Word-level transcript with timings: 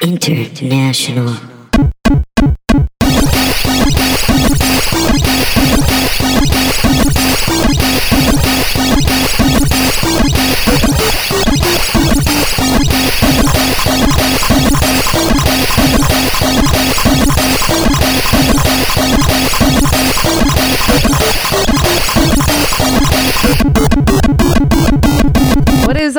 International. 0.00 1.34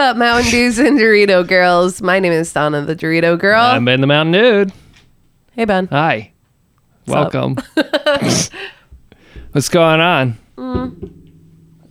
Up, 0.10 0.18
Mountain 0.18 0.50
Dews 0.50 0.80
and 0.80 0.98
Dorito 0.98 1.48
girls? 1.48 2.02
My 2.02 2.20
name 2.20 2.34
is 2.34 2.52
Donna, 2.52 2.82
the 2.82 2.96
Dorito 2.96 3.38
girl. 3.38 3.62
I'm 3.62 3.86
Ben 3.86 4.02
the 4.02 4.07
Mountain 4.07 4.34
Dude. 4.34 4.74
hey, 5.51 5.65
Ben. 5.65 5.86
Hi. 5.92 6.32
up? 7.07 7.32
Welcome. 7.32 7.57
What's 9.51 9.70
going 9.70 10.00
on? 10.00 10.36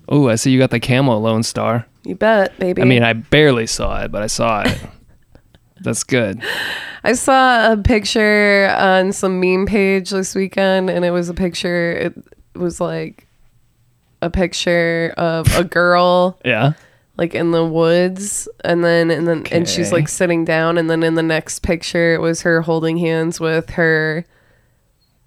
Oh, 0.09 0.29
I 0.29 0.34
see 0.34 0.51
you 0.51 0.59
got 0.59 0.70
the 0.70 0.80
camo 0.80 1.16
Lone 1.16 1.45
Star. 1.45 1.87
You 2.02 2.16
bet, 2.16 2.59
baby. 2.59 2.83
I 2.83 2.87
mean, 2.87 3.05
I 3.05 3.12
barely 3.12 3.69
saw 3.69 4.02
it, 4.02 4.10
but 4.10 4.24
I 4.24 4.27
saw 4.27 4.62
it. 4.62 4.77
That's 5.82 6.02
good. 6.02 6.43
I 7.05 7.12
saw 7.12 7.73
a 7.73 7.77
picture 7.77 8.74
on 8.77 9.12
some 9.12 9.38
meme 9.38 9.66
page 9.66 10.10
this 10.10 10.35
weekend, 10.35 10.91
and 10.91 11.05
it 11.05 11.12
was 11.12 11.29
a 11.29 11.35
picture. 11.35 11.93
It 11.93 12.15
was 12.59 12.80
like 12.80 13.29
a 14.23 14.29
picture 14.29 15.15
of 15.16 15.46
a 15.55 15.62
girl 15.62 16.41
Yeah. 16.45 16.73
Like 17.19 17.35
in 17.35 17.51
the 17.51 17.65
woods, 17.65 18.49
and 18.65 18.85
then 18.85 19.11
and 19.11 19.27
then 19.29 19.45
and 19.51 19.69
she's 19.69 19.93
like 19.93 20.09
sitting 20.09 20.45
down, 20.45 20.79
and 20.79 20.89
then 20.89 21.03
in 21.03 21.15
the 21.17 21.23
next 21.23 21.61
picture, 21.63 22.15
it 22.15 22.21
was 22.21 22.43
her 22.43 22.63
holding 22.63 22.97
hands 22.97 23.41
with 23.41 23.71
her 23.71 24.25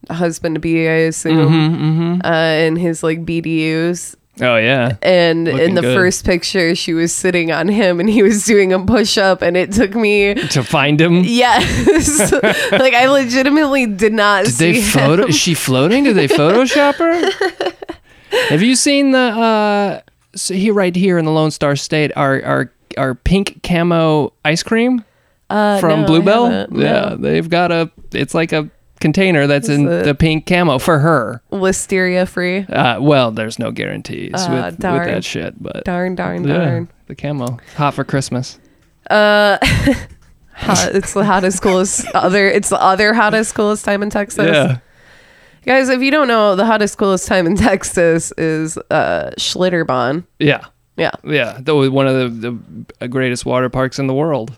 husband 0.09 0.55
to 0.55 0.59
be, 0.59 0.87
I 0.87 0.93
assume, 0.93 2.21
uh, 2.23 2.27
and 2.27 2.77
his 2.77 3.03
like 3.03 3.25
BDUs. 3.25 4.15
Oh 4.39 4.55
yeah. 4.55 4.95
And 5.03 5.47
in 5.47 5.75
the 5.75 5.81
good. 5.81 5.95
first 5.95 6.25
picture, 6.25 6.73
she 6.73 6.93
was 6.93 7.13
sitting 7.13 7.51
on 7.51 7.67
him 7.67 7.99
and 7.99 8.09
he 8.09 8.23
was 8.23 8.45
doing 8.45 8.71
a 8.71 8.79
push 8.83 9.17
up, 9.17 9.41
and 9.41 9.57
it 9.57 9.73
took 9.73 9.93
me. 9.93 10.33
To 10.33 10.63
find 10.63 10.99
him. 10.99 11.23
Yes. 11.25 12.31
like, 12.71 12.93
I 12.93 13.07
legitimately 13.07 13.85
did 13.87 14.13
not 14.13 14.45
Did 14.45 14.53
see 14.53 14.71
they 14.71 14.81
photo? 14.81 15.23
him. 15.23 15.29
Is 15.29 15.35
she 15.37 15.53
floating? 15.53 16.05
Did 16.05 16.15
they 16.15 16.27
Photoshop 16.29 16.95
her? 16.95 17.69
Have 18.49 18.61
you 18.63 18.75
seen 18.75 19.11
the? 19.11 19.19
uh 19.19 20.01
so 20.35 20.53
here, 20.53 20.73
right 20.73 20.95
here 20.95 21.17
in 21.17 21.25
the 21.25 21.31
Lone 21.31 21.51
Star 21.51 21.75
State, 21.75 22.11
our 22.15 22.43
our 22.43 22.71
our 22.97 23.15
pink 23.15 23.61
camo 23.63 24.33
ice 24.45 24.63
cream 24.63 25.03
Uh, 25.49 25.79
from 25.79 26.01
no, 26.01 26.07
Bluebell. 26.07 26.49
No. 26.49 26.67
Yeah, 26.71 27.15
they've 27.17 27.49
got 27.49 27.71
a. 27.71 27.89
It's 28.13 28.33
like 28.33 28.51
a 28.53 28.69
container 28.99 29.47
that's 29.47 29.67
in 29.69 29.87
it? 29.87 30.03
the 30.05 30.13
pink 30.15 30.45
camo 30.45 30.77
for 30.77 30.99
her. 30.99 31.41
Listeria 31.51 32.27
free. 32.27 32.59
Uh, 32.59 33.01
well, 33.01 33.31
there's 33.31 33.57
no 33.59 33.71
guarantees 33.71 34.31
Ah, 34.35 34.53
with, 34.53 34.65
with 34.65 34.79
darn. 34.79 35.07
that 35.07 35.23
shit, 35.23 35.61
but 35.61 35.83
Darn, 35.85 36.15
darn, 36.15 36.47
yeah, 36.47 36.57
darn. 36.57 36.89
the 37.07 37.15
camo 37.15 37.57
hot 37.77 37.93
for 37.95 38.03
Christmas. 38.03 38.59
Uh, 39.09 39.57
hot, 40.53 40.91
it's 40.95 41.13
the 41.13 41.25
hottest, 41.25 41.61
coolest 41.61 42.05
other. 42.13 42.47
It's 42.47 42.69
the 42.69 42.81
other 42.81 43.13
hottest, 43.13 43.55
coolest 43.55 43.83
time 43.85 44.03
in 44.03 44.09
Texas. 44.09 44.45
Yeah, 44.53 44.77
Guys, 45.65 45.89
if 45.89 46.01
you 46.01 46.09
don't 46.11 46.27
know, 46.27 46.55
the 46.55 46.65
hottest, 46.65 46.97
coolest 46.97 47.27
time 47.27 47.45
in 47.47 47.55
Texas 47.67 48.31
is 48.37 48.77
uh 48.89 49.31
Schlitterbahn. 49.37 50.25
yeah, 50.39 50.65
Yeah. 50.97 51.11
yeah. 51.23 51.57
That 51.61 51.75
was 51.75 51.89
one 51.89 52.07
of 52.07 52.41
the, 52.41 52.57
the 52.99 53.07
greatest 53.07 53.45
water 53.45 53.69
parks 53.69 53.99
in 53.99 54.07
the 54.07 54.13
world, 54.13 54.57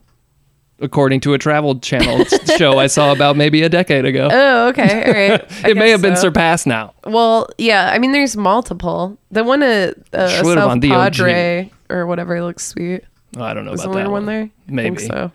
according 0.79 1.19
to 1.21 1.33
a 1.33 1.37
Travel 1.37 1.79
Channel 1.79 2.25
show 2.57 2.79
I 2.79 2.87
saw 2.87 3.11
about 3.11 3.35
maybe 3.35 3.63
a 3.63 3.69
decade 3.69 4.05
ago. 4.05 4.29
Oh, 4.31 4.67
okay. 4.69 5.03
All 5.05 5.13
right. 5.13 5.65
It 5.69 5.75
may 5.77 5.89
have 5.89 6.01
been 6.01 6.15
surpassed 6.15 6.67
now. 6.67 6.93
Well, 7.05 7.49
yeah. 7.57 7.91
I 7.93 7.99
mean, 7.99 8.11
there's 8.13 8.37
multiple. 8.37 9.17
The 9.31 9.43
one 9.43 9.61
at 9.63 9.97
uh, 10.13 10.27
South 10.43 10.79
the. 10.81 10.89
Padre 10.89 11.71
or 11.89 12.05
whatever 12.07 12.41
looks 12.43 12.65
sweet. 12.65 13.03
Oh, 13.35 13.43
I 13.43 13.53
don't 13.53 13.65
know 13.65 13.71
Was 13.71 13.83
about 13.83 13.93
there 13.95 14.03
that 14.05 14.09
one 14.11 14.25
one. 14.25 14.33
there? 14.33 14.49
Maybe. 14.67 15.01
so. 15.01 15.31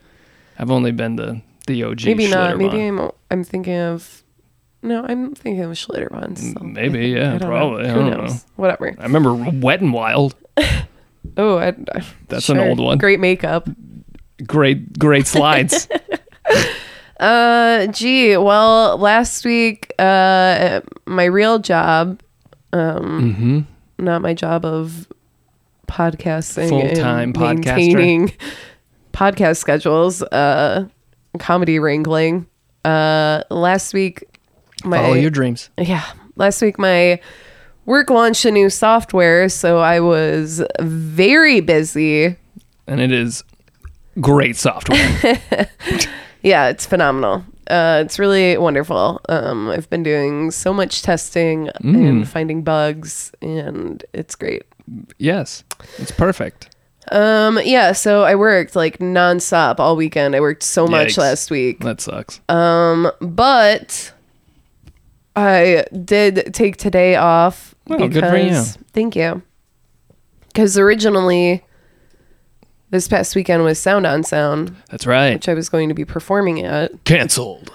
I've 0.59 0.71
only 0.71 0.93
been 0.93 1.17
to 1.19 1.43
the 1.67 1.83
OG. 1.85 2.05
Maybe 2.05 2.29
not. 2.29 2.57
Maybe 2.57 2.81
I'm. 2.87 3.11
I'm 3.31 3.45
thinking 3.45 3.77
of. 3.77 4.23
No, 4.83 5.05
I'm 5.05 5.35
thinking 5.35 5.63
of 5.65 5.73
Schlitterbahn. 5.73 6.39
still. 6.39 6.63
Maybe, 6.65 7.17
I 7.17 7.19
yeah, 7.19 7.31
don't 7.31 7.41
know. 7.41 7.47
probably. 7.47 7.85
I 7.87 7.89
Who 7.89 7.95
don't 8.01 8.11
knows? 8.11 8.35
know. 8.35 8.41
Whatever. 8.57 8.95
I 8.99 9.03
remember 9.03 9.35
Wet 9.35 9.81
and 9.81 9.93
Wild. 9.93 10.35
Oh, 11.37 11.59
I, 11.59 11.69
I, 11.69 12.03
That's 12.29 12.49
an 12.49 12.57
sure. 12.57 12.69
old 12.69 12.81
one. 12.81 12.99
Great 12.99 13.21
makeup. 13.21 13.69
Great, 14.47 14.99
great 14.99 15.27
slides. 15.27 15.87
Uh, 17.21 17.89
gee. 17.89 18.37
Well, 18.37 18.97
last 18.97 19.45
week, 19.45 19.93
uh, 19.99 20.03
at 20.03 20.85
my 21.05 21.25
real 21.25 21.59
job, 21.59 22.21
um, 22.73 23.35
mm-hmm. 23.99 24.05
not 24.05 24.23
my 24.23 24.35
job 24.35 24.65
of 24.65 25.09
podcasting, 25.89 26.69
Full-time 26.69 27.19
and 27.31 27.35
podcaster. 27.35 27.77
maintaining 27.77 28.33
podcast 29.13 29.57
schedules, 29.57 30.23
uh, 30.23 30.87
comedy 31.41 31.81
wrangling. 31.81 32.47
Uh, 32.85 33.43
last 33.51 33.93
week, 33.93 34.23
my 34.85 34.99
Follow 34.99 35.15
your 35.15 35.31
dreams. 35.31 35.71
yeah, 35.79 36.05
last 36.37 36.61
week 36.63 36.79
my 36.79 37.21
work 37.87 38.11
launched 38.11 38.45
a 38.45 38.51
new 38.51 38.71
software, 38.71 39.49
so 39.49 39.79
I 39.79 40.01
was 40.01 40.63
very 40.81 41.61
busy. 41.61 42.37
and 42.87 43.01
it 43.01 43.13
is 43.13 43.45
great 44.21 44.57
software. 44.57 45.39
Yeah, 46.41 46.69
it's 46.69 46.87
phenomenal. 46.87 47.45
Uh, 47.69 48.03
it's 48.07 48.17
really 48.21 48.57
wonderful. 48.57 49.21
Um, 49.29 49.69
I've 49.71 49.91
been 49.91 50.05
doing 50.05 50.53
so 50.53 50.73
much 50.73 51.03
testing 51.03 51.69
Mm. 51.83 52.09
and 52.09 52.29
finding 52.29 52.63
bugs, 52.63 53.33
and 53.43 54.05
it's 54.13 54.37
great. 54.37 54.63
yes, 55.19 55.65
it's 55.99 56.13
perfect. 56.13 56.75
Um, 57.11 57.59
yeah, 57.65 57.91
so 57.91 58.23
I 58.23 58.37
worked 58.37 58.77
like 58.77 58.99
nonstop 58.99 59.81
all 59.81 59.97
weekend. 59.97 60.37
I 60.37 60.41
worked 60.41 60.63
so 60.63 60.87
much 60.87 61.09
Yikes. 61.15 61.19
last 61.19 61.51
week. 61.51 61.81
That 61.81 62.01
sucks. 62.01 62.41
Um, 62.49 63.11
but 63.21 64.13
I 65.39 65.85
did 66.05 66.53
take 66.55 66.77
today 66.77 67.17
off 67.17 67.75
Oh, 67.91 67.97
because 67.97 68.13
good 68.13 68.25
for 68.29 68.37
you. 68.37 68.63
thank 68.93 69.17
you. 69.17 69.43
Because 70.49 70.77
originally, 70.79 71.65
this 72.91 73.09
past 73.09 73.35
weekend 73.37 73.65
was 73.65 73.79
Sound 73.79 74.07
on 74.07 74.23
Sound, 74.25 74.75
That's 74.91 75.07
right. 75.07 75.35
which 75.35 75.49
I 75.49 75.55
was 75.55 75.69
going 75.69 75.89
to 75.89 75.95
be 75.95 76.05
performing 76.05 76.63
at. 76.65 77.05
Cancelled. 77.05 77.71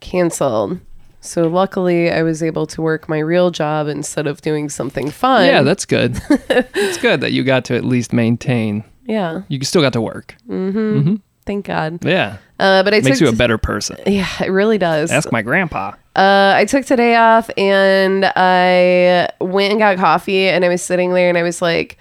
canceled. 0.00 0.80
So 1.22 1.48
luckily, 1.48 2.10
I 2.10 2.22
was 2.22 2.42
able 2.42 2.66
to 2.68 2.80
work 2.80 3.06
my 3.08 3.18
real 3.18 3.50
job 3.50 3.88
instead 3.88 4.26
of 4.26 4.40
doing 4.40 4.68
something 4.70 5.10
fun. 5.10 5.44
Yeah, 5.46 5.62
that's 5.62 5.84
good. 5.84 6.18
it's 6.30 6.96
good 6.98 7.20
that 7.20 7.32
you 7.32 7.44
got 7.44 7.66
to 7.66 7.76
at 7.76 7.84
least 7.84 8.12
maintain. 8.14 8.84
yeah. 9.04 9.42
You 9.48 9.62
still 9.64 9.82
got 9.82 9.92
to 9.94 10.00
work. 10.00 10.34
Thank 11.46 11.64
God. 11.66 12.04
Yeah, 12.04 12.36
Uh, 12.58 12.82
but 12.84 12.94
it 12.94 13.02
makes 13.04 13.18
took 13.18 13.26
you 13.26 13.32
a 13.34 13.36
better 13.36 13.58
person. 13.58 13.98
yeah, 14.06 14.28
it 14.42 14.48
really 14.50 14.78
does. 14.78 15.10
Ask 15.10 15.30
my 15.32 15.42
grandpa. 15.42 15.92
Uh, 16.16 16.54
I 16.56 16.64
took 16.64 16.84
today 16.84 17.14
off 17.14 17.50
and 17.56 18.24
I 18.24 19.28
went 19.40 19.70
and 19.70 19.78
got 19.78 19.96
coffee 19.96 20.48
and 20.48 20.64
I 20.64 20.68
was 20.68 20.82
sitting 20.82 21.14
there 21.14 21.28
and 21.28 21.38
I 21.38 21.42
was 21.42 21.62
like, 21.62 21.98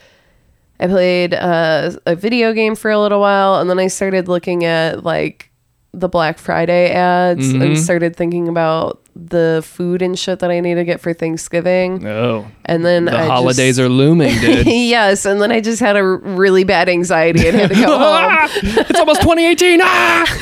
I 0.80 0.88
played 0.88 1.34
uh, 1.34 1.92
a 2.06 2.16
video 2.16 2.54
game 2.54 2.76
for 2.76 2.90
a 2.90 3.00
little 3.00 3.20
while 3.20 3.56
and 3.56 3.70
then 3.70 3.80
I 3.80 3.88
started 3.88 4.28
looking 4.28 4.66
at 4.66 5.04
like 5.04 5.49
the 5.94 6.08
Black 6.08 6.38
Friday 6.38 6.92
ads 6.92 7.48
Mm-hmm. 7.52 7.62
and 7.62 7.78
started 7.80 8.16
thinking 8.16 8.48
about 8.48 9.02
the 9.16 9.62
food 9.66 10.02
and 10.02 10.18
shit 10.18 10.40
that 10.40 10.50
I 10.52 10.60
need 10.62 10.76
to 10.76 10.86
get 10.86 11.02
for 11.02 11.14
Thanksgiving. 11.14 12.06
Oh, 12.08 12.48
And 12.66 12.86
then 12.86 13.06
the 13.06 13.18
I 13.18 13.26
holidays 13.26 13.76
just, 13.76 13.80
are 13.80 13.90
looming, 13.90 14.34
dude. 14.40 14.66
yes, 14.68 15.26
and 15.26 15.42
then 15.42 15.52
I 15.52 15.60
just 15.62 15.80
had 15.82 15.98
a 15.98 16.04
really 16.04 16.64
bad 16.64 16.88
anxiety 16.90 17.46
and 17.48 17.58
had 17.58 17.70
to 17.70 17.76
go 17.76 17.98
home. 17.98 18.50
It's 18.54 19.00
almost 19.00 19.22
2018. 19.22 19.80
Ah! 19.84 20.38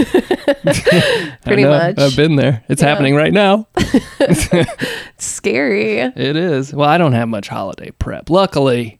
Pretty 1.46 1.64
much. 1.66 1.98
I've 1.98 2.16
been 2.16 2.36
there. 2.36 2.64
It's 2.70 2.82
Yeah. 2.82 2.90
happening 2.90 3.16
right 3.16 3.34
now. 3.34 3.68
It's 3.80 5.26
scary. 5.26 6.00
It 6.00 6.36
is. 6.36 6.74
Well, 6.74 6.90
I 6.90 6.98
don't 6.98 7.14
have 7.14 7.30
much 7.30 7.48
holiday 7.48 7.92
prep. 7.92 8.30
Luckily, 8.30 9.00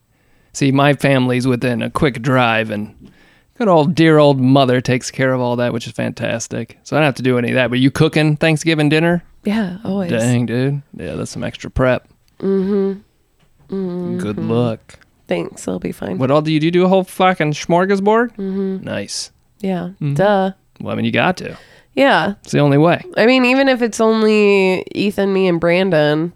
see, 0.54 0.72
my 0.72 0.94
family's 0.94 1.46
within 1.46 1.82
a 1.82 1.90
quick 1.90 2.22
drive, 2.22 2.72
and 2.72 3.12
good 3.58 3.68
old 3.68 3.96
dear 3.96 4.18
old 4.18 4.40
mother 4.40 4.82
takes 4.82 5.12
care 5.12 5.34
of 5.34 5.42
all 5.42 5.56
that, 5.58 5.74
which 5.74 5.88
is 5.88 5.94
fantastic. 5.94 6.78
So 6.84 6.96
I 6.96 7.00
don't 7.00 7.06
have 7.06 7.16
to 7.16 7.24
do 7.24 7.38
any 7.38 7.50
of 7.50 7.56
that. 7.56 7.70
But 7.70 7.80
you 7.80 7.92
cooking 7.92 8.36
Thanksgiving 8.38 8.90
dinner? 8.90 9.24
Yeah, 9.44 9.78
always. 9.84 10.12
Dang, 10.12 10.46
dude. 10.46 10.82
Yeah, 10.96 11.16
that's 11.16 11.32
some 11.32 11.44
extra 11.44 11.70
prep. 11.70 12.08
Mm-hmm. 12.40 14.18
Good 14.20 14.38
luck. 14.38 15.00
Thanks, 15.28 15.68
it'll 15.68 15.80
be 15.80 15.92
fine. 15.92 16.18
What 16.18 16.32
all 16.32 16.42
do 16.42 16.52
you 16.54 16.60
do? 16.60 16.68
You 16.68 16.72
do 16.72 16.86
a 16.86 16.88
whole 16.88 17.04
fucking 17.04 17.52
smorgasbord? 17.54 18.32
Mm-hmm. 18.38 18.84
Nice. 18.84 19.32
Yeah, 19.60 19.90
Mm-hmm. 20.00 20.14
duh. 20.14 20.52
Well, 20.80 20.94
I 20.94 20.96
mean, 20.96 21.06
you 21.06 21.12
got 21.12 21.38
to. 21.38 21.58
Yeah, 21.96 22.36
It's 22.44 22.52
the 22.52 22.60
only 22.60 22.78
way. 22.78 23.04
I 23.18 23.26
mean, 23.26 23.44
even 23.46 23.68
if 23.68 23.82
it's 23.82 24.00
only 24.00 24.84
Ethan, 24.94 25.34
me, 25.34 25.48
and 25.48 25.60
Brandon, 25.60 26.32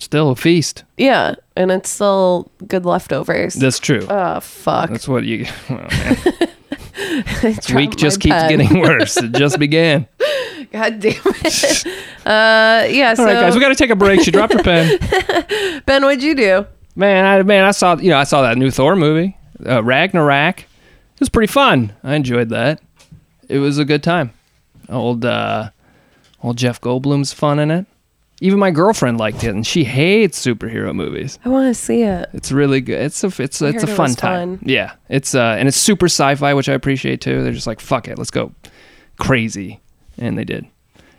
Still 0.00 0.30
a 0.30 0.36
feast. 0.36 0.84
yeah, 0.96 1.34
and 1.56 1.70
it's 1.70 1.90
still 1.90 2.50
good 2.66 2.84
leftovers. 2.86 3.54
That's 3.54 3.78
true. 3.78 4.06
oh 4.08 4.40
fuck. 4.40 4.90
That's 4.90 5.06
what 5.06 5.24
you. 5.24 5.46
Man. 5.68 6.16
Dropped 7.40 7.72
Week 7.74 7.96
just 7.96 8.20
keeps 8.20 8.34
pen. 8.34 8.58
getting 8.58 8.80
worse. 8.80 9.16
It 9.16 9.32
just 9.32 9.58
began. 9.58 10.06
God 10.70 11.00
damn 11.00 11.12
it. 11.24 11.86
uh, 12.26 12.86
yeah. 12.90 13.14
So 13.14 13.22
All 13.22 13.26
right, 13.28 13.40
guys, 13.40 13.54
we 13.54 13.60
got 13.60 13.68
to 13.68 13.74
take 13.74 13.90
a 13.90 13.96
break. 13.96 14.20
She 14.22 14.30
dropped 14.30 14.52
her 14.52 14.62
pen. 14.62 14.98
Ben, 15.86 16.02
what'd 16.04 16.22
you 16.22 16.34
do? 16.34 16.66
Man, 16.96 17.24
I 17.24 17.42
man, 17.42 17.64
I 17.64 17.70
saw 17.70 17.96
you 17.96 18.10
know 18.10 18.18
I 18.18 18.24
saw 18.24 18.42
that 18.42 18.58
new 18.58 18.70
Thor 18.70 18.96
movie, 18.96 19.36
uh, 19.66 19.82
Ragnarok. 19.82 20.60
It 20.60 21.20
was 21.20 21.28
pretty 21.28 21.50
fun. 21.52 21.92
I 22.02 22.14
enjoyed 22.14 22.48
that. 22.50 22.80
It 23.48 23.58
was 23.58 23.78
a 23.78 23.84
good 23.84 24.02
time. 24.02 24.32
Old 24.88 25.24
uh, 25.24 25.70
old 26.42 26.58
Jeff 26.58 26.80
Goldblum's 26.80 27.32
fun 27.32 27.58
in 27.58 27.70
it. 27.70 27.86
Even 28.42 28.58
my 28.58 28.70
girlfriend 28.70 29.18
liked 29.18 29.44
it, 29.44 29.50
and 29.50 29.66
she 29.66 29.84
hates 29.84 30.44
superhero 30.44 30.94
movies. 30.94 31.38
I 31.44 31.50
want 31.50 31.68
to 31.68 31.74
see 31.74 32.02
it. 32.02 32.30
It's 32.32 32.50
really 32.50 32.80
good. 32.80 33.00
It's 33.00 33.22
a 33.22 33.26
it's 33.26 33.60
it's 33.60 33.84
a 33.84 33.90
it 33.90 33.96
fun 33.96 34.14
time. 34.14 34.58
fun. 34.58 34.68
Yeah, 34.68 34.94
it's 35.08 35.34
uh 35.34 35.56
and 35.58 35.68
it's 35.68 35.76
super 35.76 36.06
sci-fi, 36.06 36.54
which 36.54 36.68
I 36.68 36.72
appreciate 36.72 37.20
too. 37.20 37.42
They're 37.42 37.52
just 37.52 37.66
like 37.66 37.80
fuck 37.80 38.08
it, 38.08 38.16
let's 38.18 38.30
go 38.30 38.52
crazy, 39.18 39.80
and 40.18 40.38
they 40.38 40.44
did. 40.44 40.66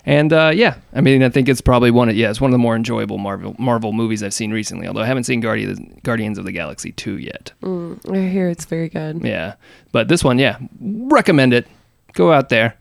And 0.04 0.34
uh, 0.34 0.52
yeah, 0.54 0.78
I 0.94 1.02
mean, 1.02 1.22
I 1.22 1.30
think 1.30 1.48
it's 1.48 1.62
probably 1.62 1.92
one 1.92 2.10
of 2.10 2.16
yeah, 2.16 2.32
it's 2.32 2.42
one 2.42 2.50
of 2.50 2.54
the 2.54 2.58
more 2.58 2.76
enjoyable 2.76 3.20
Marvel 3.20 3.56
Marvel 3.60 3.94
movies 3.94 4.24
I've 4.24 4.34
seen 4.34 4.52
recently. 4.52 4.88
Although 4.88 5.02
I 5.02 5.06
haven't 5.06 5.26
seen 5.26 5.42
Guardians 5.42 5.80
Guardians 6.02 6.40
of 6.40 6.46
the 6.46 6.52
Galaxy 6.52 6.92
two 6.92 7.20
yet. 7.20 7.52
I 7.64 8.18
hear 8.18 8.50
it's 8.50 8.66
very 8.66 8.90
good. 8.90 9.24
Yeah, 9.24 9.56
but 9.92 10.08
this 10.08 10.24
one, 10.24 10.40
yeah, 10.40 10.58
recommend 10.80 11.54
it. 11.54 11.68
Go 12.14 12.32
out 12.34 12.50
there, 12.50 12.76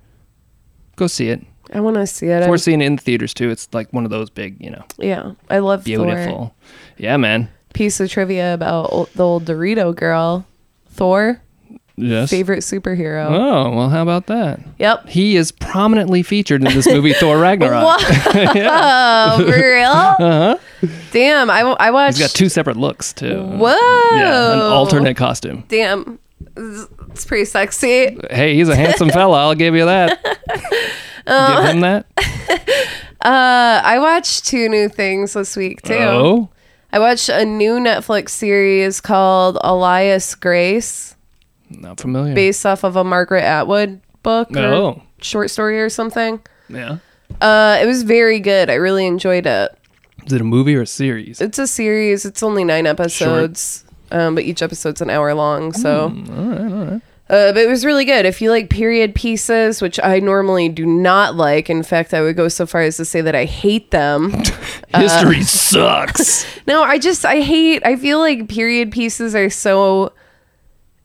go 0.96 1.06
see 1.06 1.28
it. 1.28 1.44
I 1.72 1.80
want 1.80 1.96
to 1.96 2.06
see 2.06 2.26
it. 2.26 2.48
We're 2.48 2.56
seeing 2.58 2.80
it 2.80 2.86
in 2.86 2.96
the 2.96 3.02
theaters 3.02 3.32
too. 3.34 3.50
It's 3.50 3.68
like 3.72 3.92
one 3.92 4.04
of 4.04 4.10
those 4.10 4.28
big, 4.30 4.56
you 4.60 4.70
know, 4.70 4.84
yeah, 4.98 5.32
I 5.48 5.58
love 5.58 5.84
Thor. 5.84 6.04
beautiful. 6.04 6.54
Yeah, 6.96 7.16
man. 7.16 7.48
Piece 7.74 8.00
of 8.00 8.10
trivia 8.10 8.54
about 8.54 8.92
old, 8.92 9.08
the 9.14 9.24
old 9.24 9.44
Dorito 9.44 9.94
girl, 9.94 10.44
Thor, 10.88 11.40
Yes. 11.96 12.30
favorite 12.30 12.60
superhero. 12.60 13.26
Oh 13.30 13.76
well, 13.76 13.88
how 13.90 14.02
about 14.02 14.26
that? 14.26 14.58
Yep. 14.78 15.08
He 15.08 15.36
is 15.36 15.52
prominently 15.52 16.22
featured 16.22 16.64
in 16.64 16.72
this 16.74 16.86
movie 16.86 17.12
Thor 17.12 17.38
Ragnarok. 17.38 18.00
Oh, 18.00 19.44
for 19.46 19.52
real? 19.52 19.86
uh-huh. 19.90 20.56
Damn, 21.12 21.50
I, 21.50 21.60
I 21.60 21.90
watched. 21.90 22.16
He's 22.18 22.26
got 22.26 22.34
two 22.34 22.48
separate 22.48 22.76
looks 22.78 23.12
too. 23.12 23.42
Whoa. 23.44 24.16
Yeah, 24.16 24.52
an 24.54 24.58
alternate 24.60 25.16
costume. 25.16 25.64
Damn, 25.68 26.18
it's 26.56 27.24
pretty 27.24 27.44
sexy. 27.44 28.16
Hey, 28.30 28.54
he's 28.54 28.68
a 28.68 28.76
handsome 28.76 29.10
fella. 29.10 29.40
I'll 29.40 29.54
give 29.54 29.74
you 29.74 29.84
that. 29.86 30.22
Give 31.26 31.64
him 31.74 31.80
that. 31.80 32.06
Uh, 33.22 33.82
I 33.84 33.98
watched 33.98 34.46
two 34.46 34.66
new 34.70 34.88
things 34.88 35.34
this 35.34 35.54
week 35.54 35.82
too. 35.82 35.92
Oh, 35.94 36.48
I 36.90 36.98
watched 36.98 37.28
a 37.28 37.44
new 37.44 37.72
Netflix 37.74 38.30
series 38.30 39.02
called 39.02 39.58
Alias 39.62 40.34
Grace, 40.34 41.16
not 41.68 42.00
familiar. 42.00 42.34
based 42.34 42.64
off 42.64 42.82
of 42.82 42.96
a 42.96 43.04
Margaret 43.04 43.42
Atwood 43.42 44.00
book 44.22 44.50
or 44.56 44.60
Oh. 44.72 45.02
short 45.20 45.50
story 45.50 45.82
or 45.82 45.90
something. 45.90 46.40
yeah. 46.70 46.96
Uh, 47.42 47.78
it 47.82 47.84
was 47.84 48.02
very 48.04 48.40
good. 48.40 48.70
I 48.70 48.74
really 48.76 49.04
enjoyed 49.06 49.44
it. 49.44 49.70
Is 50.24 50.32
it 50.32 50.40
a 50.40 50.44
movie 50.44 50.74
or 50.74 50.80
a 50.82 50.86
series? 50.86 51.42
It's 51.42 51.58
a 51.58 51.66
series. 51.66 52.24
It's 52.24 52.42
only 52.42 52.64
nine 52.64 52.86
episodes, 52.86 53.84
um, 54.10 54.34
but 54.34 54.44
each 54.44 54.62
episode's 54.62 55.00
an 55.00 55.10
hour 55.10 55.34
long. 55.34 55.72
So, 55.72 56.08
Hmm, 56.10 56.98
Uh, 57.28 57.52
but 57.52 57.58
it 57.58 57.68
was 57.68 57.84
really 57.84 58.04
good. 58.04 58.26
If 58.26 58.42
you 58.42 58.50
like 58.50 58.70
period 58.70 59.14
pieces, 59.14 59.80
which 59.80 60.00
I 60.02 60.18
normally 60.18 60.68
do 60.68 60.84
not 60.84 61.36
like, 61.36 61.70
in 61.70 61.84
fact, 61.84 62.12
I 62.12 62.22
would 62.22 62.34
go 62.34 62.48
so 62.48 62.66
far 62.66 62.80
as 62.82 62.96
to 62.96 63.04
say 63.04 63.20
that 63.20 63.36
I 63.36 63.44
hate 63.44 63.92
them. 63.92 64.32
History 64.94 65.42
sucks. 65.42 66.44
no, 66.66 66.82
I 66.82 66.98
just 66.98 67.24
I 67.24 67.40
hate. 67.40 67.86
I 67.86 67.94
feel 67.94 68.18
like 68.18 68.48
period 68.48 68.90
pieces 68.90 69.36
are 69.36 69.48
so. 69.48 70.12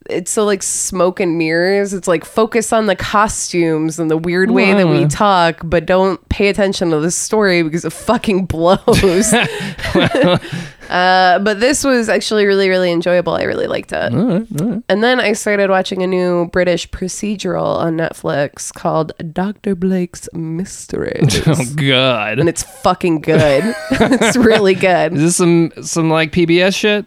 It's 0.07 0.30
so 0.31 0.46
like 0.46 0.62
smoke 0.62 1.19
and 1.19 1.36
mirrors. 1.38 1.92
It's 1.94 2.07
like 2.07 2.25
focus 2.25 2.72
on 2.72 2.86
the 2.86 2.96
costumes 2.96 3.98
and 4.00 4.10
the 4.10 4.18
weird 4.18 4.52
way 4.52 4.72
that 4.74 4.88
we 4.88 5.06
talk, 5.07 5.62
but 5.63 5.88
don't 5.88 6.28
pay 6.30 6.48
attention 6.50 6.92
to 6.92 7.00
the 7.00 7.10
story 7.10 7.63
because 7.63 7.86
it 7.86 7.92
fucking 7.94 8.46
blows. 8.46 9.34
uh, 10.90 11.40
but 11.40 11.60
this 11.60 11.84
was 11.84 12.10
actually 12.10 12.46
really, 12.46 12.70
really 12.70 12.92
enjoyable. 12.92 13.34
I 13.34 13.44
really 13.44 13.68
liked 13.68 13.92
it. 13.92 14.12
And 14.14 15.04
then 15.04 15.20
I 15.20 15.34
started 15.34 15.70
watching 15.70 16.04
a 16.04 16.08
new 16.08 16.48
British 16.48 16.90
procedural 16.90 17.78
on 17.78 17.98
Netflix 17.98 18.74
called 18.74 19.12
Dr. 19.34 19.76
Blake's 19.76 20.28
Mysteries. 20.34 21.42
oh 21.48 21.66
God. 21.76 22.40
and 22.40 22.50
it's 22.50 22.64
fucking 22.64 23.22
good. 23.22 23.64
it's 23.92 24.38
really 24.38 24.76
good. 24.76 25.14
Is 25.14 25.22
this 25.22 25.36
some 25.38 25.72
some 25.82 26.10
like 26.10 26.32
PBS 26.32 26.76
shit? 26.76 27.06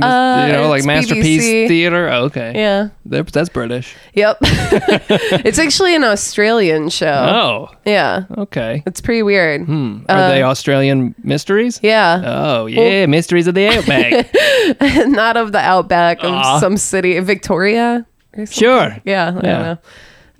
Uh, 0.00 0.44
you 0.46 0.52
know, 0.52 0.68
like 0.68 0.84
Masterpiece 0.84 1.42
BBC. 1.42 1.68
Theater. 1.68 2.08
Oh, 2.10 2.24
okay. 2.24 2.52
Yeah. 2.54 2.88
They're- 3.06 3.22
that's 3.24 3.48
British. 3.48 3.96
Yep. 4.14 4.36
it's 4.42 5.58
actually 5.58 5.96
an 5.96 6.04
Australian 6.04 6.90
show. 6.90 7.06
Oh, 7.06 7.68
Yeah. 7.86 8.24
okay. 8.36 8.82
It's 8.86 9.00
pretty 9.00 9.22
weird. 9.22 9.62
Are 9.62 10.28
they 10.28 10.42
Australian 10.42 11.14
mysteries? 11.24 11.78
Uh, 11.78 11.80
Yeah. 11.82 12.22
Oh 12.24 12.66
yeah, 12.66 13.06
mysteries 13.06 13.19
of 13.46 13.54
the 13.54 13.68
outback. 13.68 15.08
Not 15.08 15.36
of 15.36 15.52
the 15.52 15.58
outback 15.58 16.18
of 16.22 16.32
Aw. 16.32 16.58
some 16.60 16.76
city, 16.76 17.18
Victoria. 17.20 18.06
or 18.34 18.46
something. 18.46 18.46
sure. 18.46 18.96
Yeah. 19.04 19.28
I 19.28 19.30
don't 19.32 19.42
know. 19.42 19.78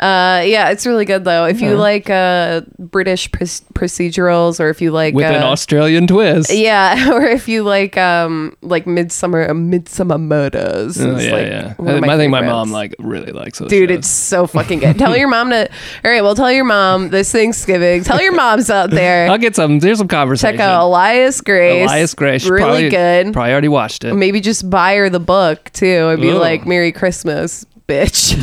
Uh, 0.00 0.41
yeah, 0.47 0.70
it's 0.70 0.87
really 0.87 1.05
good 1.05 1.25
though. 1.25 1.44
If 1.44 1.61
you 1.61 1.76
like 1.76 2.08
uh, 2.08 2.62
British 2.79 3.31
pr- 3.31 3.44
procedurals, 3.75 4.58
or 4.58 4.70
if 4.70 4.81
you 4.81 4.93
like 4.93 5.14
With 5.14 5.26
an 5.26 5.43
uh, 5.43 5.47
Australian 5.47 6.06
twist. 6.06 6.50
Yeah, 6.50 7.11
or 7.12 7.23
if 7.26 7.49
you 7.49 7.62
like 7.64 7.99
um 7.99 8.56
like 8.62 8.87
Midsomer 8.87 9.47
Midsomer 9.50 10.19
Murders. 10.19 10.99
Oh, 10.99 11.17
is, 11.17 11.26
yeah, 11.26 11.32
like, 11.32 11.47
yeah. 11.47 11.75
one 11.75 11.97
of 11.97 12.05
I, 12.05 12.14
I 12.14 12.17
think 12.17 12.31
my 12.31 12.38
favorites. 12.38 12.52
mom 12.52 12.73
like 12.73 12.94
really 12.99 13.32
likes 13.32 13.58
those. 13.58 13.69
Dude, 13.69 13.91
shows. 13.91 13.99
it's 13.99 14.08
so 14.08 14.47
fucking 14.47 14.79
good. 14.79 14.99
tell 14.99 15.14
your 15.14 15.29
mom 15.29 15.50
to. 15.50 15.69
All 16.05 16.11
right, 16.11 16.23
well, 16.23 16.35
tell 16.35 16.50
your 16.50 16.64
mom 16.64 17.11
this 17.11 17.31
Thanksgiving. 17.31 18.02
Tell 18.02 18.23
your 18.23 18.32
moms 18.32 18.70
out 18.70 18.88
there. 18.88 19.31
I'll 19.31 19.37
get 19.37 19.55
some. 19.55 19.81
There's 19.81 19.99
some 19.99 20.08
conversation. 20.08 20.56
Check 20.56 20.61
out 20.61 20.82
Alias 20.82 21.43
Grace. 21.43 21.91
Alias 21.91 22.14
Grace. 22.14 22.47
Really 22.49 22.62
probably, 22.62 22.88
good. 22.88 23.32
Probably 23.35 23.52
already 23.52 23.69
watched 23.69 24.05
it. 24.05 24.14
Maybe 24.14 24.41
just 24.41 24.70
buy 24.70 24.97
her 24.97 25.11
the 25.11 25.20
book 25.20 25.70
too 25.75 26.08
and 26.08 26.23
be 26.23 26.29
Ooh. 26.31 26.38
like, 26.38 26.67
"Merry 26.67 26.91
Christmas, 26.91 27.67
bitch." 27.87 28.38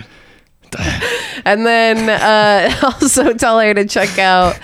and 1.45 1.65
then 1.65 2.09
uh, 2.09 2.75
also 2.83 3.33
tell 3.33 3.59
her 3.59 3.73
to 3.73 3.85
check 3.85 4.17
out 4.19 4.59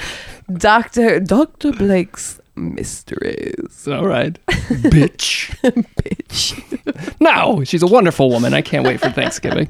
Doctor 0.53 1.19
Doctor 1.19 1.71
Blake's 1.71 2.39
Mysteries. 2.55 3.87
All 3.87 4.07
right, 4.07 4.37
bitch. 4.47 5.55
Bitch. 5.61 7.21
No, 7.21 7.63
she's 7.63 7.83
a 7.83 7.87
wonderful 7.87 8.29
woman. 8.29 8.53
I 8.53 8.61
can't 8.61 8.85
wait 8.85 8.99
for 8.99 9.09
Thanksgiving. 9.09 9.69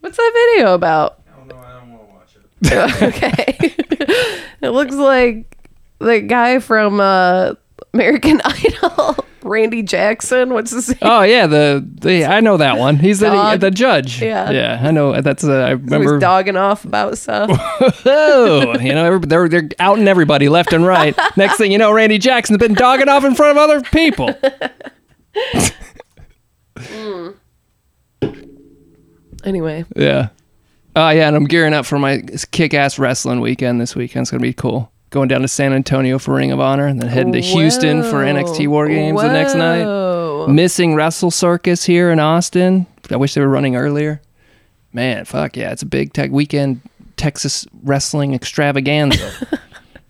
What's 0.00 0.16
that 0.16 0.50
video 0.56 0.74
about? 0.74 1.20
I 1.32 1.36
don't 1.36 1.48
know. 1.48 1.56
I 1.56 1.80
don't 1.80 1.92
want 1.92 2.08
to 2.08 2.72
watch 2.72 3.00
it. 3.00 3.02
okay. 3.02 3.74
it 4.60 4.70
looks 4.70 4.94
like 4.94 5.56
the 5.98 6.20
guy 6.20 6.58
from 6.58 7.00
uh, 7.00 7.54
American 7.94 8.40
Idol, 8.44 9.24
Randy 9.48 9.82
Jackson. 9.82 10.52
What's 10.52 10.70
his 10.70 10.88
name? 10.90 10.98
Oh 11.02 11.22
yeah, 11.22 11.46
the, 11.46 11.84
the 12.00 12.26
I 12.26 12.40
know 12.40 12.56
that 12.58 12.78
one. 12.78 12.96
He's 12.96 13.18
the 13.20 13.30
Dog. 13.30 13.60
the 13.60 13.70
judge. 13.70 14.20
Yeah. 14.22 14.50
yeah. 14.50 14.80
I 14.82 14.90
know. 14.90 15.20
That's 15.20 15.42
uh, 15.44 15.52
I 15.64 15.68
He 15.70 15.74
remember. 15.74 16.12
was 16.14 16.20
dogging 16.20 16.56
off 16.56 16.84
about 16.84 17.16
stuff. 17.18 17.50
Oh, 18.06 18.78
you 18.78 18.94
know, 18.94 19.04
every- 19.06 19.26
they're 19.26 19.48
they're 19.48 19.68
outing 19.78 20.06
everybody 20.08 20.48
left 20.48 20.72
and 20.72 20.86
right. 20.86 21.16
Next 21.36 21.56
thing 21.56 21.72
you 21.72 21.78
know, 21.78 21.90
Randy 21.92 22.18
Jackson's 22.18 22.58
been 22.58 22.74
dogging 22.74 23.08
off 23.08 23.24
in 23.24 23.34
front 23.34 23.56
of 23.58 23.62
other 23.62 23.80
people. 23.82 24.34
anyway, 29.44 29.84
Yeah. 29.96 30.28
Oh 30.96 31.10
yeah, 31.10 31.28
and 31.28 31.36
I'm 31.36 31.44
gearing 31.44 31.74
up 31.74 31.86
for 31.86 31.96
my 31.98 32.22
kick-ass 32.50 32.98
wrestling 32.98 33.40
weekend 33.40 33.80
this 33.80 33.94
weekend. 33.94 34.22
It's 34.24 34.30
gonna 34.32 34.40
be 34.40 34.52
cool. 34.52 34.90
Going 35.10 35.28
down 35.28 35.40
to 35.40 35.48
San 35.48 35.72
Antonio 35.72 36.18
for 36.18 36.34
Ring 36.34 36.52
of 36.52 36.60
Honor, 36.60 36.86
and 36.86 37.00
then 37.00 37.08
heading 37.08 37.32
to 37.32 37.40
Houston 37.40 38.02
for 38.02 38.24
NXT 38.24 38.68
War 38.68 38.86
Games 38.88 39.20
the 39.20 39.32
next 39.32 39.54
night. 39.54 40.48
Missing 40.48 40.94
Wrestle 40.94 41.30
Circus 41.30 41.84
here 41.84 42.10
in 42.10 42.20
Austin. 42.20 42.86
I 43.10 43.16
wish 43.16 43.32
they 43.34 43.40
were 43.40 43.48
running 43.48 43.74
earlier. 43.74 44.20
Man, 44.92 45.24
fuck 45.24 45.56
yeah, 45.56 45.72
it's 45.72 45.82
a 45.82 45.86
big 45.86 46.12
tech 46.12 46.30
weekend 46.30 46.82
Texas 47.16 47.66
wrestling 47.82 48.34
extravaganza. 48.34 49.32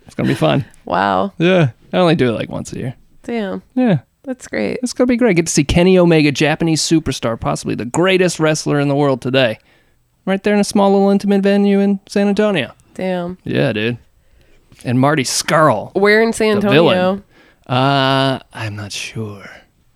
it's 0.07 0.15
gonna 0.17 0.29
be 0.29 0.35
fun. 0.35 0.65
Wow. 0.85 1.33
Yeah, 1.39 1.71
I 1.93 1.99
only 1.99 2.15
do 2.17 2.29
it 2.29 2.33
like 2.33 2.49
once 2.49 2.73
a 2.73 2.79
year. 2.79 2.95
Damn. 3.23 3.63
Yeah, 3.75 4.01
That's 4.25 4.49
great. 4.49 4.79
it's 4.83 4.93
gonna 4.93 5.07
be 5.07 5.17
great. 5.17 5.37
Get 5.37 5.47
to 5.47 5.53
see 5.53 5.65
Kenny 5.65 5.97
Omega, 5.99 6.33
Japanese 6.33 6.83
superstar, 6.83 7.39
possibly 7.39 7.75
the 7.75 7.85
greatest 7.85 8.41
wrestler 8.41 8.81
in 8.81 8.89
the 8.89 8.97
world 8.97 9.21
today, 9.23 9.59
right 10.27 10.43
there 10.43 10.55
in 10.55 10.61
a 10.61 10.65
small 10.65 10.93
little 10.93 11.11
intimate 11.11 11.43
venue 11.43 11.79
in 11.81 12.01
San 12.09 12.27
Antonio. 12.29 12.73
Damn. 12.95 13.39
Yeah, 13.45 13.73
dude. 13.73 13.99
And 14.85 15.01
Marty 15.01 15.25
Scurll. 15.25 15.95
Where 15.95 16.23
in 16.23 16.33
San 16.33 16.61
The 16.61 16.69
Antonio? 16.69 16.83
villain. 16.83 17.25
Uh, 17.67 18.39
I'm 18.53 18.77
not 18.77 18.93
sure. 18.93 19.49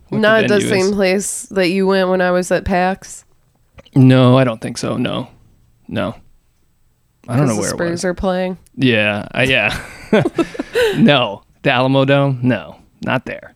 what 0.08 0.18
Not 0.20 0.42
the 0.48 0.58
venue 0.58 0.68
same 0.68 0.86
is. 0.86 0.92
place 0.92 1.42
that 1.46 1.68
you 1.68 1.86
went 1.86 2.08
when 2.08 2.20
I 2.20 2.30
was 2.30 2.50
at 2.50 2.64
PAX. 2.64 3.24
No, 3.94 4.36
I 4.38 4.44
don't 4.44 4.60
think 4.60 4.78
so. 4.78 4.96
No, 4.96 5.28
no. 5.88 6.14
I 7.28 7.36
don't 7.36 7.46
know 7.46 7.56
where 7.56 7.66
it 7.68 7.70
Spurs 7.70 7.90
was. 7.90 8.04
are 8.04 8.14
playing. 8.14 8.58
Yeah, 8.74 9.28
uh, 9.34 9.42
yeah. 9.48 9.68
no, 10.98 11.42
the 11.62 11.70
Alamodome. 11.70 12.42
No, 12.42 12.76
not 13.04 13.26
there. 13.26 13.54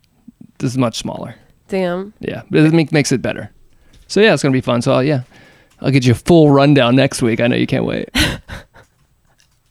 This 0.59 0.71
is 0.71 0.77
much 0.77 0.97
smaller. 0.97 1.35
Damn. 1.67 2.13
Yeah, 2.19 2.43
but 2.49 2.61
it 2.61 2.73
make, 2.73 2.91
makes 2.93 3.11
it 3.11 3.21
better. 3.21 3.51
So 4.07 4.21
yeah, 4.21 4.33
it's 4.33 4.41
gonna 4.41 4.53
be 4.53 4.61
fun. 4.61 4.81
So 4.81 4.93
I'll, 4.93 5.03
yeah, 5.03 5.23
I'll 5.81 5.91
get 5.91 6.05
you 6.05 6.13
a 6.13 6.15
full 6.15 6.49
rundown 6.49 6.95
next 6.95 7.21
week. 7.21 7.41
I 7.41 7.47
know 7.47 7.55
you 7.57 7.67
can't 7.67 7.83
wait. 7.85 8.09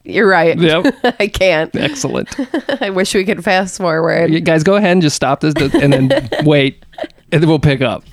You're 0.06 0.28
right. 0.28 0.56
Yep, 0.58 0.94
I 1.20 1.26
can't. 1.26 1.74
excellent. 1.74 2.28
I 2.80 2.90
wish 2.90 3.12
we 3.14 3.24
could 3.24 3.42
fast 3.42 3.78
forward. 3.78 4.30
You 4.30 4.40
guys, 4.40 4.62
go 4.62 4.76
ahead 4.76 4.92
and 4.92 5.02
just 5.02 5.16
stop 5.16 5.40
this 5.40 5.54
and 5.74 5.92
then 5.92 6.28
wait, 6.44 6.84
and 7.32 7.42
then 7.42 7.48
we'll 7.48 7.58
pick 7.58 7.80
up. 7.82 8.04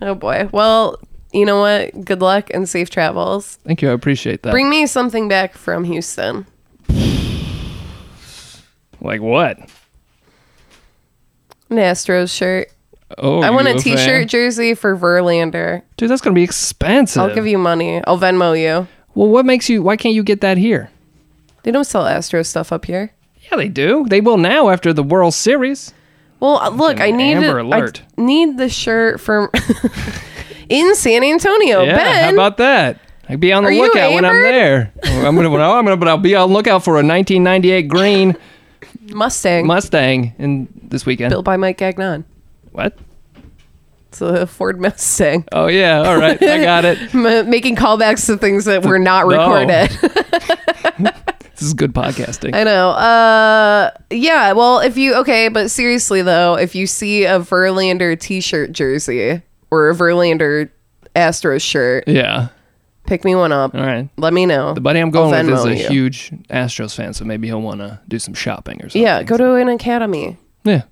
Oh 0.00 0.14
boy. 0.14 0.48
Well, 0.52 0.98
you 1.32 1.44
know 1.44 1.60
what? 1.60 2.04
Good 2.04 2.20
luck 2.22 2.50
and 2.54 2.68
safe 2.68 2.88
travels. 2.90 3.56
Thank 3.64 3.82
you. 3.82 3.90
I 3.90 3.92
appreciate 3.92 4.42
that. 4.42 4.50
Bring 4.52 4.70
me 4.70 4.86
something 4.86 5.28
back 5.28 5.54
from 5.54 5.84
Houston. 5.84 6.46
like 9.00 9.20
what? 9.20 9.58
An 11.68 11.76
Astros 11.76 12.34
shirt. 12.34 12.68
Oh, 13.18 13.40
I 13.40 13.50
want 13.50 13.68
a 13.68 13.74
t-shirt 13.74 13.98
fan? 14.22 14.28
jersey 14.28 14.74
for 14.74 14.96
Verlander. 14.96 15.82
dude. 15.96 16.10
That's 16.10 16.20
gonna 16.20 16.34
be 16.34 16.42
expensive. 16.42 17.22
I'll 17.22 17.34
give 17.34 17.46
you 17.46 17.58
money. 17.58 18.02
I'll 18.04 18.18
Venmo 18.18 18.58
you. 18.58 18.88
Well, 19.16 19.28
what 19.28 19.44
makes 19.44 19.68
you? 19.68 19.82
Why 19.82 19.96
can't 19.96 20.14
you 20.14 20.22
get 20.22 20.40
that 20.42 20.58
here? 20.58 20.90
They 21.64 21.72
don't 21.72 21.84
sell 21.84 22.04
Astros 22.04 22.46
stuff 22.46 22.70
up 22.70 22.84
here. 22.84 23.12
Yeah, 23.50 23.56
they 23.56 23.68
do. 23.68 24.04
They 24.08 24.20
will 24.20 24.36
now 24.36 24.68
after 24.68 24.92
the 24.92 25.02
World 25.02 25.34
Series. 25.34 25.92
Well, 26.38 26.58
uh, 26.58 26.68
look, 26.70 27.00
I 27.00 27.10
need 27.10 27.34
Amber 27.34 27.58
it- 27.58 27.64
Alert. 27.64 28.02
I 28.18 28.20
need 28.20 28.58
the 28.58 28.68
shirt 28.68 29.20
from 29.20 29.48
in 30.68 30.94
San 30.94 31.24
Antonio. 31.24 31.82
yeah, 31.82 31.96
ben, 31.96 32.24
how 32.24 32.32
about 32.34 32.58
that? 32.58 33.00
I'd 33.28 33.40
be 33.40 33.52
on 33.52 33.64
the 33.64 33.70
lookout 33.70 34.12
when 34.12 34.24
I'm 34.24 34.34
there. 34.42 34.92
I'm 35.02 35.34
gonna, 35.34 35.50
well, 35.50 35.72
I'm 35.72 35.84
gonna, 35.84 35.96
but 35.96 36.06
I'll 36.08 36.18
be 36.18 36.34
on 36.36 36.52
lookout 36.52 36.84
for 36.84 36.92
a 36.92 37.02
1998 37.02 37.88
green 37.88 38.36
Mustang 39.12 39.66
Mustang 39.66 40.34
in 40.38 40.68
this 40.82 41.04
weekend. 41.06 41.30
built 41.30 41.44
by 41.44 41.56
Mike 41.56 41.78
Gagnon. 41.78 42.24
What? 42.72 42.96
It's 44.08 44.20
a 44.20 44.46
Ford 44.46 44.80
Mustang. 44.80 45.44
Oh 45.52 45.66
yeah, 45.66 46.02
all 46.02 46.16
right, 46.16 46.40
I 46.42 46.62
got 46.62 46.84
it. 46.84 47.14
M- 47.14 47.50
making 47.50 47.76
callbacks 47.76 48.26
to 48.26 48.36
things 48.36 48.64
that 48.66 48.84
were 48.84 48.98
not 48.98 49.26
No. 49.28 49.36
recorded. 49.52 51.12
This 51.56 51.62
is 51.68 51.72
good 51.74 51.94
podcasting. 51.94 52.54
I 52.54 52.64
know. 52.64 52.90
Uh, 52.90 53.90
yeah. 54.10 54.52
Well, 54.52 54.80
if 54.80 54.98
you 54.98 55.14
okay, 55.16 55.48
but 55.48 55.70
seriously 55.70 56.20
though, 56.20 56.54
if 56.58 56.74
you 56.74 56.86
see 56.86 57.24
a 57.24 57.40
Verlander 57.40 58.18
T-shirt 58.20 58.72
jersey 58.72 59.40
or 59.70 59.88
a 59.88 59.94
Verlander 59.94 60.68
Astros 61.14 61.62
shirt, 61.62 62.04
yeah, 62.08 62.48
pick 63.06 63.24
me 63.24 63.34
one 63.34 63.52
up. 63.52 63.74
all 63.74 63.80
right. 63.80 64.06
Let 64.18 64.34
me 64.34 64.44
know. 64.44 64.74
The 64.74 64.82
buddy 64.82 65.00
I'm 65.00 65.10
going 65.10 65.32
I'll 65.32 65.46
with 65.46 65.54
is 65.60 65.64
a 65.64 65.82
you. 65.84 65.88
huge 65.88 66.30
Astros 66.50 66.94
fan, 66.94 67.14
so 67.14 67.24
maybe 67.24 67.46
he'll 67.46 67.62
want 67.62 67.80
to 67.80 68.00
do 68.06 68.18
some 68.18 68.34
shopping 68.34 68.76
or 68.82 68.90
something. 68.90 69.00
Yeah, 69.00 69.22
go 69.22 69.38
to 69.38 69.54
an 69.54 69.68
academy. 69.70 70.36
Yeah, 70.64 70.82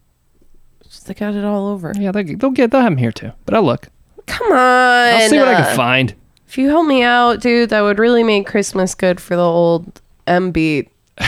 They 1.04 1.14
got 1.14 1.34
it 1.34 1.44
all 1.44 1.68
over. 1.68 1.92
yeah. 1.98 2.12
They, 2.12 2.22
they'll 2.22 2.50
get. 2.50 2.70
They'll 2.70 2.80
have 2.80 2.90
them 2.92 2.98
here 2.98 3.12
too. 3.12 3.32
But 3.44 3.54
I'll 3.54 3.62
look. 3.62 3.88
Come 4.26 4.52
on. 4.52 4.58
I'll 4.58 5.28
see 5.28 5.38
what 5.38 5.48
I 5.48 5.54
uh, 5.54 5.64
can 5.66 5.76
find. 5.76 6.14
If 6.48 6.58
you 6.58 6.68
help 6.68 6.86
me 6.86 7.02
out, 7.02 7.40
dude, 7.40 7.70
that 7.70 7.80
would 7.82 7.98
really 7.98 8.22
make 8.22 8.46
Christmas 8.46 8.94
good 8.94 9.20
for 9.20 9.34
the 9.36 9.42
old 9.42 10.00
M 10.26 10.50
beat, 10.50 10.90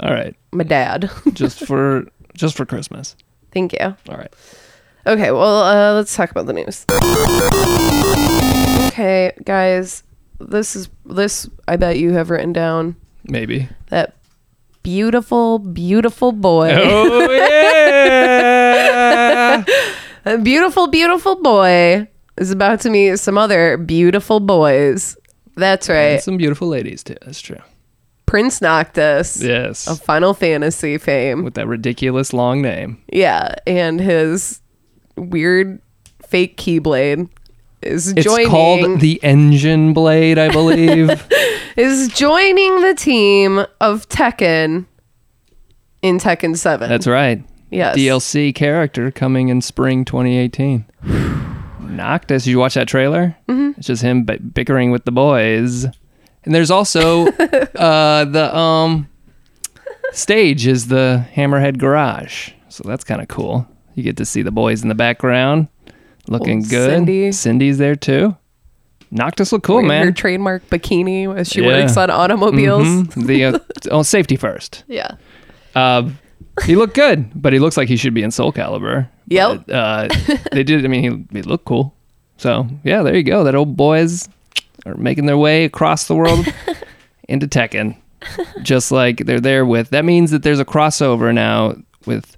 All 0.00 0.10
right, 0.10 0.34
my 0.52 0.64
dad. 0.64 1.10
just 1.32 1.64
for 1.64 2.06
just 2.34 2.56
for 2.56 2.66
Christmas. 2.66 3.16
Thank 3.52 3.72
you. 3.72 3.78
All 4.08 4.16
right. 4.16 4.32
Okay, 5.06 5.30
well, 5.30 5.62
uh, 5.62 5.94
let's 5.94 6.14
talk 6.16 6.30
about 6.30 6.46
the 6.46 6.52
news. 6.52 6.84
Okay, 8.88 9.32
guys, 9.44 10.02
this 10.40 10.74
is 10.74 10.88
this. 11.04 11.48
I 11.68 11.76
bet 11.76 11.98
you 11.98 12.12
have 12.12 12.30
written 12.30 12.52
down 12.52 12.96
Maybe. 13.24 13.68
that 13.90 14.15
beautiful, 14.86 15.58
beautiful 15.58 16.30
boy, 16.30 16.70
Oh 16.72 17.28
yeah. 18.36 19.64
a 20.24 20.38
beautiful, 20.38 20.86
beautiful 20.86 21.42
boy 21.42 22.06
is 22.36 22.52
about 22.52 22.80
to 22.82 22.90
meet 22.90 23.18
some 23.18 23.36
other 23.36 23.76
beautiful 23.78 24.38
boys. 24.38 25.16
That's 25.56 25.88
right, 25.88 26.14
And 26.14 26.22
some 26.22 26.36
beautiful 26.36 26.68
ladies 26.68 27.02
too. 27.02 27.16
That's 27.24 27.40
true. 27.40 27.58
Prince 28.26 28.60
Noctis 28.62 29.42
Yes. 29.42 29.88
of 29.88 30.00
Final 30.00 30.34
Fantasy 30.34 30.98
fame. 30.98 31.42
With 31.42 31.54
that 31.54 31.66
ridiculous 31.66 32.32
long 32.32 32.62
name. 32.62 33.02
Yeah, 33.12 33.54
and 33.66 34.00
his 34.00 34.60
weird 35.16 35.80
fake 36.22 36.56
keyblade 36.56 37.28
is 37.86 38.12
It's 38.16 38.26
called 38.48 39.00
the 39.00 39.20
Engine 39.22 39.92
Blade, 39.92 40.38
I 40.38 40.50
believe. 40.50 41.10
is 41.76 42.08
joining 42.08 42.80
the 42.80 42.94
team 42.94 43.64
of 43.80 44.08
Tekken 44.08 44.86
in 46.02 46.18
Tekken 46.18 46.56
7. 46.56 46.88
That's 46.88 47.06
right. 47.06 47.42
yes. 47.70 47.96
DLC 47.96 48.54
character 48.54 49.10
coming 49.10 49.48
in 49.48 49.60
spring 49.60 50.04
2018. 50.04 50.84
Noctis, 51.80 52.44
did 52.44 52.50
you 52.50 52.58
watch 52.58 52.74
that 52.74 52.88
trailer? 52.88 53.36
Mm-hmm. 53.48 53.78
It's 53.78 53.86
just 53.86 54.02
him 54.02 54.24
bi- 54.24 54.36
bickering 54.38 54.90
with 54.90 55.04
the 55.04 55.12
boys. 55.12 55.84
And 55.84 56.54
there's 56.54 56.70
also 56.70 57.26
uh, 57.28 58.24
the 58.24 58.56
um 58.56 59.08
stage 60.12 60.66
is 60.66 60.88
the 60.88 61.26
Hammerhead 61.34 61.78
Garage, 61.78 62.50
so 62.68 62.82
that's 62.86 63.04
kind 63.04 63.20
of 63.20 63.28
cool. 63.28 63.66
You 63.94 64.02
get 64.02 64.16
to 64.18 64.24
see 64.24 64.42
the 64.42 64.50
boys 64.52 64.82
in 64.82 64.88
the 64.88 64.94
background, 64.94 65.68
looking 66.28 66.58
Old 66.60 66.70
good. 66.70 66.90
Cindy. 66.90 67.32
Cindy's 67.32 67.78
there 67.78 67.96
too. 67.96 68.36
Noctis 69.10 69.52
look 69.52 69.62
cool, 69.62 69.76
Wearing 69.76 69.88
man. 69.88 70.06
Her 70.06 70.12
trademark 70.12 70.68
bikini 70.68 71.32
as 71.36 71.48
she 71.48 71.62
Yeah. 71.62 71.68
works 71.68 71.96
on 71.96 72.10
automobiles. 72.10 72.86
Mhm. 72.86 73.26
The 73.26 73.44
uh, 73.44 73.58
oh, 73.90 74.02
safety 74.02 74.36
first. 74.36 74.84
Yeah. 74.88 75.12
Uh, 75.74 76.10
he 76.64 76.74
looked 76.74 76.94
good, 76.94 77.30
but 77.40 77.52
he 77.52 77.58
looks 77.58 77.76
like 77.76 77.88
he 77.88 77.96
should 77.96 78.14
be 78.14 78.22
in 78.22 78.30
Soul 78.30 78.52
Calibur. 78.52 79.08
Yep. 79.28 79.66
But, 79.66 79.74
uh, 79.74 80.08
they 80.52 80.64
did. 80.64 80.84
I 80.84 80.88
mean, 80.88 81.26
he, 81.30 81.38
he 81.38 81.42
looked 81.42 81.64
cool. 81.66 81.94
So 82.38 82.66
yeah, 82.84 83.02
there 83.02 83.14
you 83.16 83.22
go. 83.22 83.44
That 83.44 83.54
old 83.54 83.76
boys 83.76 84.28
are 84.84 84.94
making 84.96 85.26
their 85.26 85.38
way 85.38 85.64
across 85.64 86.06
the 86.08 86.14
world 86.14 86.46
into 87.28 87.46
Tekken, 87.46 87.96
just 88.62 88.90
like 88.90 89.18
they're 89.24 89.40
there 89.40 89.64
with. 89.64 89.90
That 89.90 90.04
means 90.04 90.30
that 90.32 90.42
there's 90.42 90.60
a 90.60 90.64
crossover 90.64 91.32
now 91.32 91.76
with. 92.06 92.35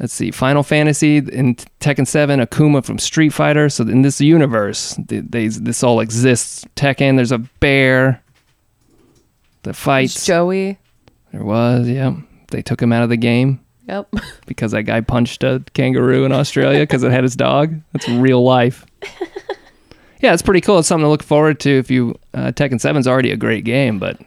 Let's 0.00 0.12
see, 0.12 0.30
Final 0.32 0.62
Fantasy 0.62 1.18
in 1.18 1.54
Tekken 1.80 2.06
Seven, 2.06 2.40
Akuma 2.40 2.84
from 2.84 2.98
Street 2.98 3.30
Fighter. 3.32 3.68
So 3.68 3.84
in 3.84 4.02
this 4.02 4.20
universe, 4.20 4.96
they, 5.06 5.20
they, 5.20 5.46
this 5.48 5.82
all 5.84 6.00
exists. 6.00 6.64
Tekken, 6.74 7.16
there's 7.16 7.32
a 7.32 7.38
bear. 7.38 8.22
The 9.62 9.70
It's 9.70 9.78
fights. 9.78 10.26
Joey. 10.26 10.78
There 11.32 11.44
was, 11.44 11.88
yeah. 11.88 12.16
They 12.50 12.60
took 12.62 12.82
him 12.82 12.92
out 12.92 13.02
of 13.02 13.08
the 13.08 13.16
game 13.16 13.60
Yep. 13.88 14.14
because 14.46 14.72
that 14.72 14.82
guy 14.82 15.00
punched 15.00 15.44
a 15.44 15.62
kangaroo 15.74 16.24
in 16.24 16.32
Australia 16.32 16.80
because 16.80 17.02
it 17.02 17.12
had 17.12 17.22
his 17.22 17.36
dog. 17.36 17.80
That's 17.92 18.08
real 18.08 18.42
life. 18.42 18.84
Yeah, 20.20 20.32
it's 20.32 20.40
pretty 20.40 20.62
cool. 20.62 20.78
It's 20.78 20.88
something 20.88 21.04
to 21.04 21.08
look 21.10 21.22
forward 21.22 21.60
to. 21.60 21.70
If 21.70 21.90
you 21.90 22.18
uh, 22.32 22.50
Tekken 22.52 22.80
Seven's 22.80 23.06
already 23.06 23.30
a 23.30 23.36
great 23.36 23.64
game, 23.66 23.98
but 23.98 24.18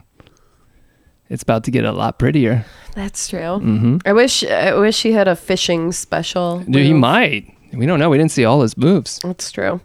it's 1.30 1.44
about 1.44 1.64
to 1.66 1.72
get 1.72 1.86
a 1.86 1.92
lot 1.92 2.20
prettier. 2.20 2.66
That's 2.96 3.28
true. 3.28 3.40
Mm-hmm. 3.40 3.98
I 4.06 4.14
wish 4.14 4.44
I 4.44 4.74
wish 4.78 5.04
he 5.04 5.12
had 5.12 5.28
a 5.28 5.36
fishing 5.36 5.92
special. 5.92 6.60
Dude, 6.60 6.86
he 6.86 6.94
might. 6.94 7.54
We 7.74 7.86
don't 7.86 8.00
know. 8.00 8.10
We 8.10 8.18
didn't 8.18 8.32
see 8.32 8.46
all 8.46 8.62
his 8.62 8.78
moves. 8.78 9.20
That's 9.24 9.52
true. 9.52 9.82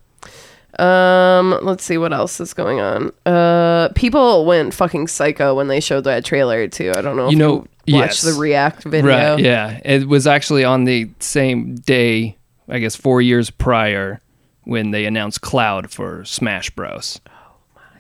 Um, 0.78 1.58
let's 1.62 1.84
see 1.84 1.98
what 1.98 2.12
else 2.14 2.40
is 2.40 2.54
going 2.54 2.80
on. 2.80 3.12
Uh, 3.26 3.90
people 3.94 4.46
went 4.46 4.72
fucking 4.72 5.08
psycho 5.08 5.54
when 5.54 5.68
they 5.68 5.80
showed 5.80 6.04
that 6.04 6.24
trailer 6.24 6.66
too. 6.68 6.92
I 6.96 7.02
don't 7.02 7.16
know. 7.16 7.26
If 7.26 7.32
You 7.32 7.38
know, 7.38 7.66
you 7.84 7.96
watched 7.96 8.24
yes. 8.24 8.34
the 8.34 8.40
React 8.40 8.84
video. 8.84 9.34
Right? 9.34 9.38
Yeah, 9.38 9.80
it 9.84 10.08
was 10.08 10.26
actually 10.26 10.64
on 10.64 10.84
the 10.84 11.10
same 11.18 11.74
day. 11.74 12.36
I 12.68 12.78
guess 12.78 12.96
four 12.96 13.20
years 13.20 13.50
prior 13.50 14.20
when 14.62 14.92
they 14.92 15.04
announced 15.04 15.42
Cloud 15.42 15.90
for 15.90 16.24
Smash 16.24 16.70
Bros. 16.70 17.20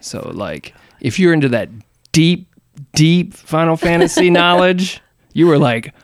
So 0.00 0.30
like, 0.32 0.74
if 1.00 1.18
you're 1.18 1.34
into 1.34 1.48
that 1.50 1.68
deep, 2.12 2.48
deep 2.94 3.34
Final 3.34 3.76
Fantasy 3.76 4.30
knowledge, 4.38 5.00
you 5.32 5.46
were 5.46 5.58
like, 5.58 5.94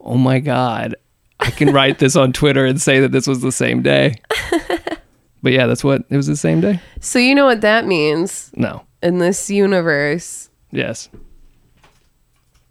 "Oh 0.00 0.16
my 0.16 0.38
god, 0.40 0.94
I 1.38 1.50
can 1.50 1.72
write 1.72 1.98
this 1.98 2.16
on 2.16 2.32
Twitter 2.32 2.64
and 2.66 2.80
say 2.80 3.00
that 3.00 3.12
this 3.12 3.26
was 3.26 3.40
the 3.40 3.52
same 3.52 3.82
day." 3.82 4.16
but 5.42 5.52
yeah, 5.52 5.66
that's 5.66 5.84
what 5.84 6.04
it 6.10 6.16
was 6.16 6.26
the 6.26 6.36
same 6.36 6.60
day. 6.60 6.80
So 7.00 7.18
you 7.18 7.34
know 7.34 7.46
what 7.46 7.60
that 7.62 7.86
means 7.86 8.50
No. 8.56 8.84
in 9.02 9.18
this 9.18 9.48
universe. 9.50 10.50
Yes. 10.70 11.08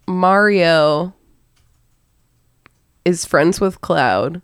Mario 0.06 1.14
is 3.04 3.24
friends 3.24 3.60
with 3.60 3.80
Cloud, 3.80 4.42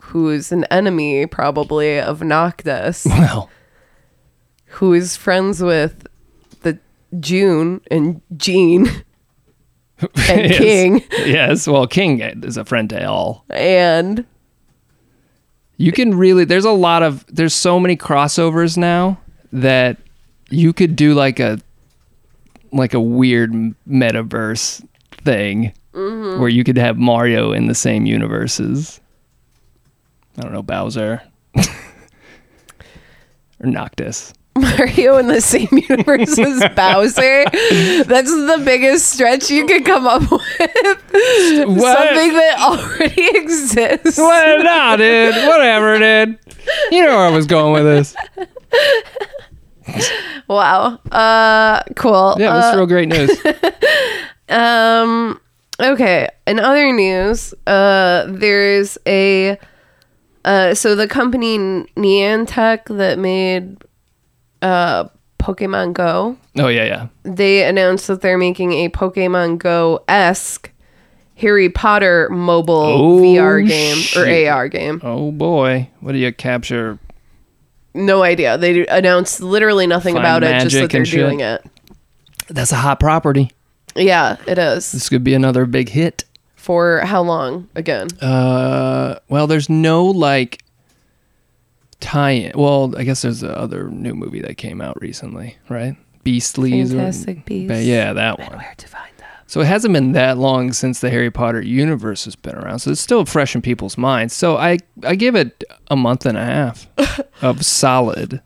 who 0.00 0.30
is 0.30 0.52
an 0.52 0.64
enemy 0.64 1.26
probably 1.26 1.98
of 2.00 2.22
Noctis, 2.22 3.04
Well. 3.06 3.50
who 4.66 4.92
is 4.92 5.16
friends 5.16 5.62
with 5.62 6.06
June 7.20 7.80
and 7.90 8.20
Jean 8.36 8.86
and 10.00 10.50
yes. 10.50 10.58
King 10.58 11.04
Yes. 11.24 11.66
Well, 11.68 11.86
King 11.86 12.20
is 12.20 12.56
a 12.56 12.64
friend 12.64 12.88
to 12.90 13.08
all. 13.08 13.44
and 13.50 14.24
You 15.76 15.92
can 15.92 16.16
really 16.16 16.44
there's 16.44 16.64
a 16.64 16.70
lot 16.70 17.02
of 17.02 17.24
there's 17.28 17.54
so 17.54 17.78
many 17.80 17.96
crossovers 17.96 18.76
now 18.76 19.18
that 19.52 19.96
you 20.50 20.72
could 20.72 20.96
do 20.96 21.14
like 21.14 21.40
a 21.40 21.58
like 22.72 22.92
a 22.94 23.00
weird 23.00 23.52
metaverse 23.88 24.86
thing 25.24 25.72
Mm-hmm. 25.94 26.40
where 26.40 26.48
you 26.48 26.64
could 26.64 26.76
have 26.76 26.96
Mario 26.98 27.52
in 27.52 27.68
the 27.68 27.74
same 27.74 28.04
universes. 28.04 29.00
I 30.36 30.42
don't 30.42 30.52
know 30.52 30.60
Bowser. 30.60 31.22
or 31.56 31.64
Noctis. 33.60 34.32
Mario 34.58 35.16
in 35.18 35.26
the 35.28 35.40
same 35.40 35.68
universe 35.88 36.38
as 36.38 36.60
Bowser. 36.76 37.44
That's 38.04 38.30
the 38.30 38.62
biggest 38.64 39.10
stretch 39.12 39.50
you 39.50 39.66
could 39.66 39.84
come 39.84 40.06
up 40.06 40.22
with. 40.30 40.40
Something 40.50 42.32
that 42.34 42.56
already 42.60 43.36
exists. 43.36 44.16
Well, 44.18 44.62
nah, 44.62 44.96
dude. 44.96 45.34
Whatever, 45.34 45.98
dude. 45.98 46.38
You 46.92 47.02
know 47.04 47.16
where 47.16 47.26
I 47.26 47.30
was 47.30 47.46
going 47.46 47.72
with 47.72 47.84
this. 47.84 48.14
Wow. 50.48 50.98
Uh, 51.10 51.82
cool. 51.96 52.36
Yeah, 52.38 52.54
that's 52.54 52.74
Uh, 52.74 52.78
real 52.78 52.86
great 52.86 53.08
news. 53.08 53.30
Um. 54.48 55.40
Okay. 55.80 56.28
In 56.46 56.60
other 56.60 56.92
news, 56.92 57.52
uh, 57.66 58.26
there's 58.28 58.96
a 59.06 59.58
uh, 60.44 60.74
so 60.74 60.94
the 60.94 61.08
company 61.08 61.58
Niantic 61.96 62.84
that 62.96 63.18
made 63.18 63.78
uh 64.64 65.08
Pokemon 65.38 65.92
Go, 65.92 66.36
Oh 66.56 66.68
yeah, 66.68 66.84
yeah. 66.84 67.06
they 67.22 67.64
announced 67.64 68.06
that 68.06 68.22
they're 68.22 68.38
making 68.38 68.72
a 68.72 68.88
Pokemon 68.88 69.58
Go 69.58 70.02
esque 70.08 70.70
Harry 71.36 71.68
Potter 71.68 72.28
mobile 72.30 72.74
Oh, 72.74 73.20
VR 73.20 73.66
game 73.66 73.98
or. 74.16 74.50
AR 74.52 74.68
game. 74.68 75.00
Oh 75.04 75.30
boy, 75.32 75.90
what 76.00 76.12
do 76.12 76.18
you 76.18 76.32
capture? 76.32 76.98
No 77.92 78.22
idea. 78.22 78.56
They 78.58 78.86
announced 78.86 79.40
literally 79.40 79.86
nothing 79.86 80.14
Find 80.14 80.24
about 80.24 80.42
it, 80.44 80.62
just 80.62 80.74
that 80.76 80.90
they're 80.90 81.00
and 81.02 81.08
shit. 81.08 81.20
doing 81.20 81.40
it. 81.40 81.62
That's 82.48 82.72
a 82.72 82.76
hot 82.76 82.98
property. 82.98 83.50
Yeah, 83.94 84.36
it 84.46 84.58
is. 84.58 84.90
This 84.92 85.08
could 85.08 85.22
be 85.22 85.34
another 85.34 85.66
big 85.66 85.90
hit. 85.90 86.24
For 86.56 87.00
how 87.00 87.20
long 87.22 87.68
again? 87.74 88.08
Uh, 88.22 89.18
well, 89.28 89.46
there's 89.46 89.68
no 89.68 90.06
like 90.06 90.63
tie-in. 92.00 92.52
Well, 92.54 92.94
I 92.96 93.04
guess 93.04 93.22
there's 93.22 93.40
the 93.40 93.56
other 93.56 93.88
new 93.90 94.14
movie 94.14 94.40
that 94.42 94.56
came 94.56 94.80
out 94.80 95.00
recently, 95.00 95.56
right? 95.68 95.96
Beastlies. 96.24 96.86
or- 96.92 96.96
Fantastic 96.98 97.44
Beasts. 97.44 97.68
But 97.68 97.84
yeah, 97.84 98.12
that 98.12 98.38
one. 98.38 98.50
Where 98.58 98.74
to 98.76 98.88
find 98.88 99.10
them? 99.18 99.28
So 99.46 99.60
it 99.60 99.66
hasn't 99.66 99.92
been 99.92 100.12
that 100.12 100.38
long 100.38 100.72
since 100.72 101.00
the 101.00 101.10
Harry 101.10 101.30
Potter 101.30 101.60
universe 101.60 102.24
has 102.24 102.34
been 102.34 102.54
around. 102.56 102.78
So 102.78 102.90
it's 102.90 103.00
still 103.00 103.24
fresh 103.26 103.54
in 103.54 103.60
people's 103.62 103.98
minds. 103.98 104.32
So 104.34 104.56
I 104.56 104.78
I 105.02 105.14
give 105.16 105.34
it 105.36 105.62
a 105.90 105.96
month 105.96 106.24
and 106.26 106.38
a 106.38 106.44
half 106.44 106.86
of 107.42 107.64
solid 107.64 108.40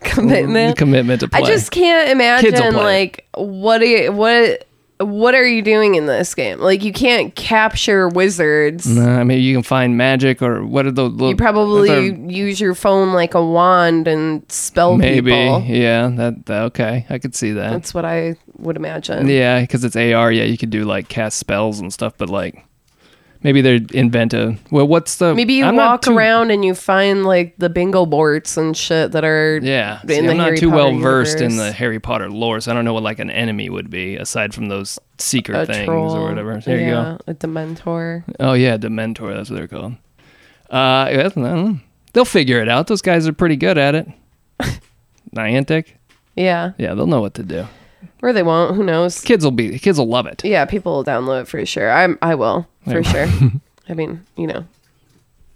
Commitment. 0.00 0.76
commitment 0.76 1.20
to 1.20 1.28
play. 1.28 1.40
I 1.42 1.46
just 1.46 1.70
can't 1.70 2.08
imagine 2.10 2.74
like 2.74 3.26
what 3.34 3.82
are 3.82 3.84
you, 3.86 4.12
what 4.12 4.66
what 4.98 5.34
are 5.34 5.46
you 5.46 5.60
doing 5.62 5.94
in 5.94 6.06
this 6.06 6.34
game? 6.34 6.58
Like 6.58 6.82
you 6.82 6.92
can't 6.92 7.34
capture 7.34 8.08
wizards. 8.08 8.86
Nah, 8.86 9.18
I 9.20 9.24
mean, 9.24 9.42
you 9.42 9.54
can 9.54 9.62
find 9.62 9.96
magic 9.96 10.40
or 10.40 10.64
what 10.64 10.86
are 10.86 10.90
the 10.90 11.10
You 11.10 11.36
probably 11.36 11.88
they're- 12.10 12.30
use 12.30 12.60
your 12.60 12.74
phone 12.74 13.12
like 13.12 13.34
a 13.34 13.44
wand 13.44 14.08
and 14.08 14.50
spell 14.50 14.96
maybe 14.96 15.30
people. 15.30 15.62
yeah 15.66 16.08
that, 16.08 16.46
that 16.46 16.62
okay 16.64 17.04
I 17.10 17.18
could 17.18 17.34
see 17.34 17.52
that 17.52 17.70
That's 17.72 17.92
what 17.92 18.04
I 18.04 18.36
would 18.58 18.76
imagine. 18.76 19.28
yeah 19.28 19.60
because 19.60 19.84
it's 19.84 19.96
AR 19.96 20.32
yeah 20.32 20.44
you 20.44 20.56
could 20.56 20.70
do 20.70 20.84
like 20.84 21.08
cast 21.08 21.36
spells 21.38 21.78
and 21.80 21.92
stuff 21.92 22.14
but 22.16 22.30
like 22.30 22.64
maybe 23.46 23.60
they 23.60 23.86
invent 23.96 24.34
a 24.34 24.58
well 24.72 24.88
what's 24.88 25.18
the 25.18 25.32
Maybe 25.32 25.54
you 25.54 25.64
I'm 25.64 25.76
walk 25.76 26.02
too- 26.02 26.16
around 26.16 26.50
and 26.50 26.64
you 26.64 26.74
find 26.74 27.24
like 27.24 27.54
the 27.58 27.70
bingo 27.70 28.04
boards 28.04 28.58
and 28.58 28.76
shit 28.76 29.12
that 29.12 29.24
are 29.24 29.60
yeah 29.62 30.00
in 30.02 30.08
see, 30.08 30.20
the 30.22 30.30
I'm 30.32 30.36
not 30.36 30.44
Harry 30.46 30.58
too 30.58 30.70
Potter 30.70 30.82
well 30.82 30.98
versed 30.98 31.40
in 31.40 31.56
the 31.56 31.70
Harry 31.70 32.00
Potter 32.00 32.28
lore 32.28 32.60
so 32.60 32.72
I 32.72 32.74
don't 32.74 32.84
know 32.84 32.92
what 32.92 33.04
like 33.04 33.20
an 33.20 33.30
enemy 33.30 33.70
would 33.70 33.88
be 33.88 34.16
aside 34.16 34.52
from 34.52 34.66
those 34.66 34.98
secret 35.18 35.56
a 35.62 35.66
things 35.66 35.84
troll. 35.86 36.12
or 36.16 36.28
whatever. 36.28 36.58
There 36.58 36.80
you 36.80 36.86
yeah, 36.86 37.18
a 37.28 37.34
Dementor. 37.34 38.26
go 38.26 38.32
oh 38.40 38.52
yeah 38.54 38.76
Dementor 38.78 39.34
that's 39.36 39.48
what 39.48 39.56
they're 39.56 39.68
called. 39.68 39.92
Uh 40.68 41.06
I 41.08 41.12
don't 41.14 41.36
know. 41.36 41.78
they'll 42.12 42.24
figure 42.24 42.60
it 42.60 42.68
out. 42.68 42.88
Those 42.88 43.00
guys 43.02 43.28
are 43.28 43.32
pretty 43.32 43.56
good 43.56 43.78
at 43.78 43.94
it. 43.94 44.08
Niantic? 45.36 45.92
Yeah, 46.34 46.72
yeah 46.78 46.94
they'll 46.94 47.06
know 47.06 47.20
what 47.20 47.34
to 47.34 47.44
do 47.44 47.66
or 48.22 48.32
they 48.32 48.42
won't. 48.42 48.76
Who 48.76 48.82
knows? 48.84 49.20
kids 49.20 49.44
will 49.44 49.50
be 49.50 49.78
kids 49.78 49.98
will 49.98 50.08
love 50.08 50.26
it 50.26 50.44
Yeah, 50.44 50.64
people 50.64 50.96
will 50.96 51.04
download 51.04 51.42
it 51.42 51.48
for 51.48 51.64
sure. 51.66 51.90
I'm 51.90 52.18
I 52.22 52.34
will 52.34 52.66
for 52.84 53.02
sure. 53.04 53.26
I 53.88 53.94
mean, 53.94 54.24
you 54.36 54.46
know, 54.46 54.64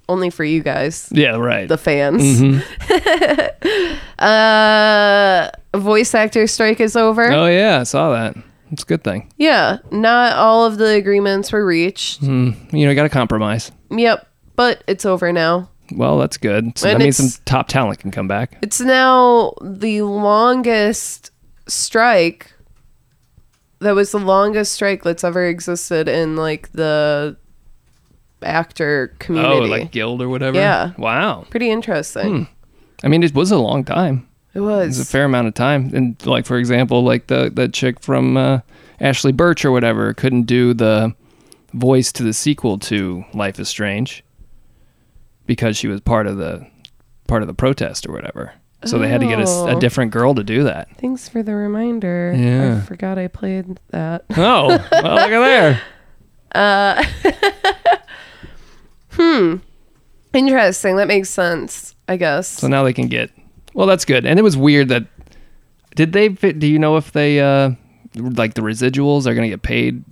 only 0.08 0.30
for 0.30 0.44
you 0.44 0.62
guys, 0.62 1.08
yeah 1.12 1.36
right 1.36 1.68
the 1.68 1.78
fans. 1.78 2.22
Mhm. 2.40 3.96
Uh, 4.20 5.48
voice 5.74 6.14
actor 6.14 6.46
strike 6.46 6.78
is 6.78 6.94
over. 6.94 7.32
Oh 7.32 7.46
yeah, 7.46 7.80
I 7.80 7.82
saw 7.84 8.12
that. 8.12 8.36
It's 8.70 8.82
a 8.82 8.86
good 8.86 9.02
thing. 9.02 9.32
Yeah, 9.38 9.78
not 9.90 10.34
all 10.34 10.66
of 10.66 10.76
the 10.76 10.88
agreements 10.94 11.50
were 11.52 11.64
reached. 11.64 12.20
Mm, 12.22 12.72
you 12.72 12.84
know, 12.84 12.90
you 12.90 12.94
got 12.94 13.04
to 13.04 13.08
compromise. 13.08 13.72
Yep, 13.90 14.28
but 14.56 14.84
it's 14.86 15.06
over 15.06 15.32
now. 15.32 15.70
Well, 15.92 16.18
that's 16.18 16.36
good. 16.36 16.78
So 16.78 16.88
And 16.90 17.00
that 17.00 17.02
means 17.04 17.16
some 17.16 17.42
top 17.46 17.68
talent 17.68 17.98
can 17.98 18.10
come 18.10 18.28
back. 18.28 18.58
It's 18.62 18.80
now 18.80 19.54
the 19.62 20.02
longest 20.02 21.30
strike. 21.66 22.52
That 23.80 23.94
was 23.94 24.12
the 24.12 24.18
longest 24.18 24.72
strike 24.72 25.02
that's 25.02 25.24
ever 25.24 25.46
existed 25.46 26.06
in 26.08 26.36
like 26.36 26.70
the 26.72 27.36
actor 28.42 29.14
community. 29.18 29.54
Oh, 29.56 29.60
like 29.60 29.90
guild 29.90 30.22
or 30.22 30.28
whatever. 30.28 30.56
Yeah. 30.58 30.92
Wow. 30.98 31.46
Pretty 31.50 31.70
interesting. 31.70 32.48
I 33.02 33.08
mean, 33.08 33.22
it 33.22 33.34
was 33.34 33.50
a 33.50 33.58
long 33.58 33.84
time. 33.84 34.28
It 34.52 34.60
was. 34.60 34.84
It 34.84 35.00
was 35.00 35.00
a 35.00 35.04
fair 35.06 35.24
amount 35.24 35.48
of 35.48 35.54
time. 35.54 35.90
And 35.94 36.26
like 36.26 36.44
for 36.46 36.58
example, 36.58 37.02
like 37.02 37.28
the 37.28 37.50
the 37.52 37.68
chick 37.68 38.00
from 38.00 38.36
uh, 38.36 38.60
Ashly 39.00 39.32
Burch 39.32 39.64
or 39.64 39.70
whatever 39.70 40.12
couldn't 40.14 40.42
do 40.42 40.74
the 40.74 41.14
voice 41.72 42.12
to 42.12 42.22
the 42.22 42.32
sequel 42.32 42.78
to 42.78 43.24
Life 43.32 43.60
is 43.60 43.68
Strange 43.68 44.24
because 45.46 45.76
she 45.76 45.86
was 45.88 46.00
part 46.00 46.26
of 46.26 46.36
the 46.36 46.66
part 47.28 47.42
of 47.42 47.48
the 47.48 47.54
protest 47.54 48.06
or 48.06 48.12
whatever. 48.12 48.52
So 48.84 48.98
they 48.98 49.08
had 49.08 49.20
to 49.20 49.26
get 49.26 49.38
a, 49.40 49.44
Oh. 49.46 49.78
different 49.78 50.10
girl 50.10 50.34
to 50.34 50.42
do 50.42 50.64
that. 50.64 50.88
Thanks 50.96 51.28
for 51.28 51.42
the 51.42 51.54
reminder. 51.54 52.34
Yeah. 52.36 52.78
I 52.78 52.80
forgot 52.80 53.18
I 53.18 53.28
played 53.28 53.78
that. 53.90 54.24
Oh, 54.36 54.68
well, 54.68 55.14
look 55.16 55.30
at 55.30 55.80
there. 56.54 57.04
Hmm. 59.12 59.56
Interesting. 60.32 60.96
That 60.96 61.08
makes 61.08 61.28
sense, 61.28 61.94
I 62.08 62.16
guess. 62.16 62.46
So 62.48 62.68
now 62.68 62.84
they 62.84 62.92
can 62.92 63.08
get. 63.08 63.30
Well, 63.74 63.86
that's 63.86 64.04
good. 64.04 64.24
And 64.24 64.38
it 64.38 64.42
was 64.42 64.56
weird 64.56 64.88
that. 64.88 65.04
Did 65.96 66.12
they? 66.12 66.28
Do 66.28 66.66
you 66.66 66.78
know 66.78 66.96
if 66.96 67.10
they 67.12 67.40
uh 67.40 67.70
like 68.14 68.54
the 68.54 68.62
residuals 68.62 69.26
are 69.26 69.34
going 69.34 69.42
to 69.42 69.50
get 69.50 69.62
paid? 69.62 70.04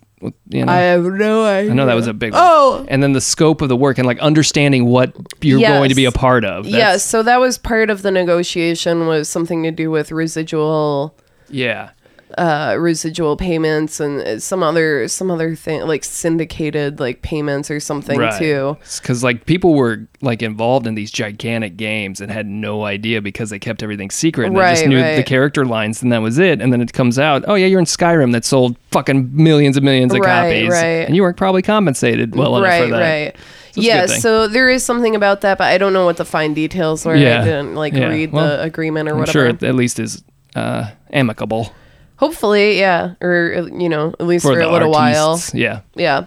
You 0.49 0.65
know, 0.65 0.73
I 0.73 0.77
have 0.79 1.05
no 1.05 1.45
idea. 1.45 1.71
I 1.71 1.75
know 1.75 1.87
that 1.87 1.95
was 1.95 2.07
a 2.09 2.13
big. 2.13 2.33
one. 2.33 2.41
Oh, 2.45 2.85
And 2.89 3.03
then 3.03 3.13
the 3.13 3.21
scope 3.21 3.63
of 3.63 3.69
the 3.69 3.77
work 3.77 3.99
and 3.99 4.07
like 4.07 4.19
understanding 4.19 4.87
what 4.87 5.13
you're 5.41 5.61
Yes. 5.61 5.71
going 5.79 5.89
to 5.91 5.95
be 5.95 6.07
a 6.07 6.13
part 6.13 6.45
of. 6.45 6.67
yes. 6.67 6.73
That's- 6.79 7.05
So 7.05 7.23
that 7.23 7.39
was 7.41 7.57
part 7.59 7.89
of 7.91 8.03
the 8.03 8.11
negotiation 8.11 9.07
was 9.07 9.29
something 9.29 9.63
to 9.63 9.71
do 9.71 9.91
with 9.91 10.11
residual 10.11 11.15
Yeah. 11.51 11.91
Uh 12.37 12.77
residual 12.79 13.37
payments 13.37 14.01
and 14.01 14.21
uh, 14.21 14.39
some 14.39 14.63
other 14.63 15.09
some 15.09 15.31
other 15.31 15.55
thing 15.57 15.81
like 15.87 16.05
syndicated 16.05 17.01
like 17.01 17.23
payments 17.23 17.71
or 17.71 17.81
something 17.81 18.21
too. 18.39 18.77
Because 19.01 19.25
like 19.25 19.47
people 19.47 19.75
were 19.75 20.07
like 20.21 20.43
involved 20.43 20.87
in 20.87 20.95
these 20.95 21.11
gigantic 21.11 21.77
games 21.77 22.21
and 22.21 22.31
had 22.31 22.47
no 22.47 22.85
idea 22.85 23.23
because 23.23 23.51
they 23.51 23.59
kept 23.59 23.83
everything 23.83 24.11
secret. 24.11 24.49
And 24.49 24.57
they 24.57 24.61
just 24.61 24.87
knew 24.87 25.01
right. 25.01 25.17
the 25.17 25.23
character 25.23 25.65
lines 25.65 26.03
and 26.03 26.13
that 26.13 26.19
was 26.19 26.39
it. 26.39 26.61
And 26.61 26.73
then 26.73 26.81
it 26.81 26.93
comes 26.93 27.19
out, 27.19 27.45
oh 27.49 27.55
yeah, 27.55 27.67
you're 27.67 27.81
in 27.81 27.87
Skyrim 27.87 28.33
that 28.33 28.45
sold 28.45 28.77
fucking 28.91 29.31
millions 29.33 29.77
and 29.77 29.85
millions 29.85 30.13
of 30.13 30.21
Right, 30.21 30.27
copies, 30.27 30.71
right. 30.71 31.07
and 31.07 31.17
you 31.17 31.23
weren't 31.23 31.37
probably 31.39 31.63
compensated 31.63 32.37
well 32.37 32.57
enough 32.57 32.69
right, 32.69 32.85
for 32.85 32.91
that. 32.91 33.01
right. 33.25 33.37
So 33.73 33.81
yeah, 33.81 34.07
so 34.07 34.49
there 34.49 34.69
is 34.69 34.83
something 34.83 35.15
about 35.15 35.43
that, 35.43 35.57
but 35.59 35.65
I 35.69 35.79
don't 35.79 35.93
know 35.93 36.05
what 36.05 36.17
the 36.17 36.25
fine 36.25 36.53
details 36.53 37.07
were. 37.07 37.15
Yeah. 37.15 37.41
I 37.41 37.45
didn't 37.45 37.75
like 37.75 37.93
Yeah. 37.95 38.09
read 38.09 38.33
Well, 38.33 38.47
the 38.49 38.63
agreement 38.63 39.09
or 39.09 39.13
I'm 39.13 39.19
whatever. 39.21 39.33
sure 39.33 39.47
it 39.47 39.63
at 39.63 39.75
least 39.75 39.99
is 39.99 40.23
uh, 40.57 40.91
amicable 41.13 41.73
Hopefully, 42.19 42.79
yeah, 42.79 43.15
or 43.21 43.55
uh, 43.57 43.67
you 43.77 43.89
know, 43.89 44.15
at 44.21 44.27
least 44.27 44.45
for, 44.45 44.55
for, 44.55 44.61
a 44.61 44.71
little 44.71 44.91
while. 44.91 45.41
Yeah. 45.55 45.81
Yeah. 45.95 46.27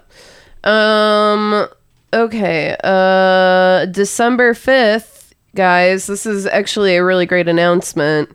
Um 0.63 1.67
okay. 2.13 2.75
Uh 2.83 3.85
December 3.85 4.53
5th, 4.53 5.33
guys. 5.55 6.07
This 6.07 6.25
is 6.25 6.45
actually 6.45 6.95
a 6.95 7.03
really 7.03 7.25
great 7.25 7.47
announcement. 7.47 8.29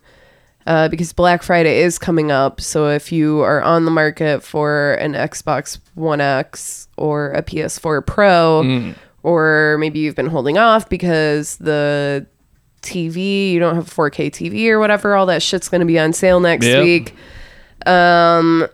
Uh, 0.67 0.89
because 0.89 1.13
Black 1.13 1.45
Friday 1.45 1.79
is 1.83 1.97
coming 1.97 2.33
up, 2.33 2.61
so 2.61 2.89
if 2.89 3.13
you 3.13 3.39
are 3.43 3.63
on 3.63 3.85
the 3.85 3.91
market 3.93 4.43
for 4.43 4.95
an 4.95 5.13
Xbox 5.13 5.79
One 5.95 6.21
X 6.21 6.89
or 6.97 7.31
a 7.31 7.43
PS4 7.45 8.05
Pro, 8.05 8.63
Mm. 8.65 8.97
or 9.23 9.77
maybe 9.79 10.01
you've 10.01 10.17
been 10.17 10.27
holding 10.27 10.59
off 10.59 10.89
because 10.89 11.55
the 11.59 12.27
TV, 12.83 13.53
you 13.53 13.61
don't 13.61 13.77
have 13.77 13.87
a 13.87 13.91
4K 13.91 14.29
TV 14.29 14.69
or 14.69 14.81
whatever, 14.81 15.15
all 15.15 15.27
that 15.27 15.41
shit's 15.41 15.69
going 15.69 15.83
to 15.83 15.87
be 15.87 16.01
on 16.01 16.13
sale 16.13 16.41
next 16.41 16.67
Yep. 16.67 16.83
week. 16.83 17.15
Um, 17.87 18.67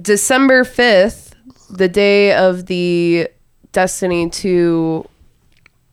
December 0.00 0.64
5th, 0.64 1.32
the 1.70 1.88
day 1.88 2.34
of 2.34 2.66
the 2.66 3.28
Destiny 3.72 4.30
2 4.30 5.06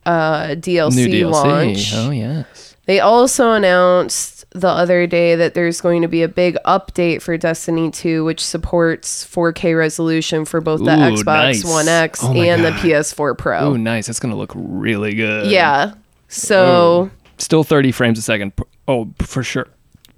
uh, 0.05 0.47
DLC, 0.55 0.95
New 0.95 1.07
DLC. 1.07 1.31
launch. 1.31 1.93
Oh 1.93 2.11
yes. 2.11 2.75
They 2.85 3.01
also 3.01 3.51
announced 3.51 4.45
the 4.51 4.69
other 4.69 5.05
day 5.07 5.35
that 5.35 5.53
there's 5.53 5.81
going 5.81 6.01
to 6.03 6.07
be 6.07 6.23
a 6.23 6.27
big 6.29 6.57
update 6.65 7.21
for 7.21 7.35
Destiny 7.37 7.91
2, 7.91 8.23
which 8.23 8.43
supports 8.43 9.25
4K 9.25 9.77
resolution 9.77 10.45
for 10.45 10.61
both 10.61 10.79
the 10.85 10.93
Ooh, 10.93 11.11
Xbox 11.17 11.25
nice. 11.25 11.65
One 11.65 11.87
X 11.89 12.23
Oh 12.23 12.33
my 12.33 12.45
and 12.45 12.63
the 12.63 12.71
PS4 12.71 13.37
Pro. 13.37 13.59
Oh, 13.59 13.75
nice. 13.75 14.07
That's 14.07 14.21
gonna 14.21 14.37
look 14.37 14.53
really 14.55 15.13
good. 15.15 15.51
Yeah. 15.51 15.95
So 16.29 17.11
Still 17.39 17.63
30 17.63 17.91
frames 17.91 18.17
a 18.17 18.21
second. 18.21 18.53
Oh, 18.87 19.09
for 19.19 19.43
sure. 19.43 19.67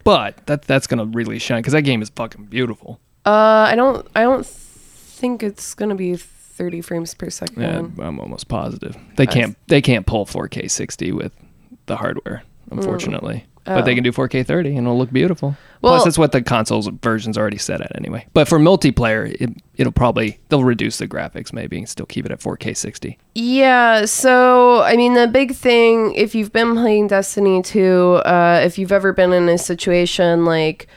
But 0.09 0.47
that 0.47 0.63
that's 0.63 0.87
gonna 0.87 1.05
really 1.05 1.37
shine 1.37 1.59
because 1.59 1.73
that 1.73 1.83
game 1.83 2.01
is 2.01 2.09
fucking 2.09 2.45
beautiful. 2.45 2.99
Uh, 3.27 3.69
I 3.69 3.75
don't. 3.75 4.07
I 4.15 4.23
don't 4.23 4.43
think 4.43 5.43
it's 5.43 5.75
gonna 5.75 5.93
be 5.93 6.15
30 6.15 6.81
frames 6.81 7.13
per 7.13 7.29
second. 7.29 7.61
Yeah, 7.61 8.05
I'm 8.05 8.19
almost 8.19 8.47
positive 8.47 8.97
they 9.17 9.27
can't 9.27 9.55
they 9.67 9.81
can't 9.81 10.05
pull 10.07 10.25
4K 10.25 10.69
60 10.71 11.11
with 11.11 11.31
the 11.85 11.95
hardware, 11.95 12.41
unfortunately. 12.71 13.45
But 13.75 13.85
they 13.85 13.91
Oh. 13.91 13.95
can 13.95 14.03
do 14.03 14.11
4K 14.11 14.43
30 14.45 14.69
and 14.75 14.85
it'll 14.87 14.97
look 14.97 15.11
beautiful. 15.11 15.55
Well- 15.81 15.93
Plus, 15.93 16.03
that's 16.03 16.17
what 16.17 16.31
the 16.31 16.41
consoles 16.41 16.89
version's 17.01 17.37
already 17.37 17.57
set 17.57 17.79
at 17.81 17.95
anyway. 17.95 18.25
But 18.33 18.47
for 18.47 18.59
multiplayer, 18.59 19.31
it, 19.39 19.49
it'll 19.77 19.93
probably 19.93 20.39
they'll 20.49 20.63
reduce 20.63 20.97
the 20.97 21.07
graphics 21.07 21.53
maybe 21.53 21.77
and 21.77 21.87
still 21.87 22.05
keep 22.05 22.25
it 22.25 22.31
at 22.31 22.39
4K 22.41 22.73
60. 22.75 23.17
Yeah, 23.35 24.05
so 24.05 24.81
I 24.81 24.95
mean, 24.97 25.13
the 25.13 25.27
big 25.27 25.53
thing, 25.55 26.13
if 26.15 26.35
you've 26.35 26.51
been 26.51 26.73
playing 26.75 27.07
Destiny 27.07 27.61
2, 27.61 28.21
uh, 28.25 28.61
if 28.63 28.77
you've 28.77 28.91
ever 28.91 29.13
been 29.13 29.31
in 29.33 29.47
a 29.47 29.57
situation 29.57 30.43
like, 30.45 30.87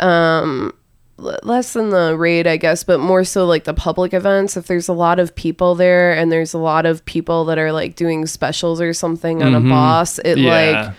um, 0.00 0.72
less 1.16 1.74
than 1.74 1.90
the 1.90 2.16
raid, 2.18 2.46
I 2.46 2.56
guess, 2.56 2.82
but 2.82 2.98
more 2.98 3.22
so 3.22 3.46
like 3.46 3.64
the 3.64 3.72
public 3.74 4.12
events, 4.12 4.56
if 4.56 4.66
there's 4.66 4.88
a 4.88 4.92
lot 4.92 5.20
of 5.20 5.34
people 5.36 5.74
there 5.76 6.12
and 6.12 6.30
there's 6.32 6.54
a 6.54 6.58
lot 6.58 6.86
of 6.86 7.04
people 7.04 7.44
that 7.44 7.56
are 7.58 7.70
like 7.72 7.94
doing 7.94 8.26
specials 8.26 8.80
or 8.80 8.92
something 8.92 9.40
on 9.42 9.54
a 9.54 9.60
boss, 9.60 10.18
it 10.18 10.38
like 10.38 10.92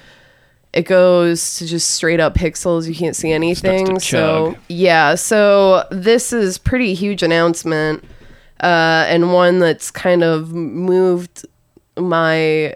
it 0.75 0.83
goes 0.83 1.55
to 1.55 1.65
just 1.65 1.91
straight 1.91 2.19
up 2.19 2.35
pixels. 2.35 2.85
You 2.85 2.93
can't 2.93 3.15
see 3.15 3.31
anything. 3.31 3.97
So 3.99 4.57
yeah, 4.67 5.15
so 5.15 5.88
this 5.89 6.33
is 6.33 6.57
pretty 6.57 6.93
huge 6.93 7.23
announcement, 7.23 8.03
uh, 8.59 9.05
and 9.07 9.31
one 9.31 9.59
that's 9.59 9.89
kind 9.89 10.21
of 10.21 10.53
moved 10.53 11.45
my 11.97 12.75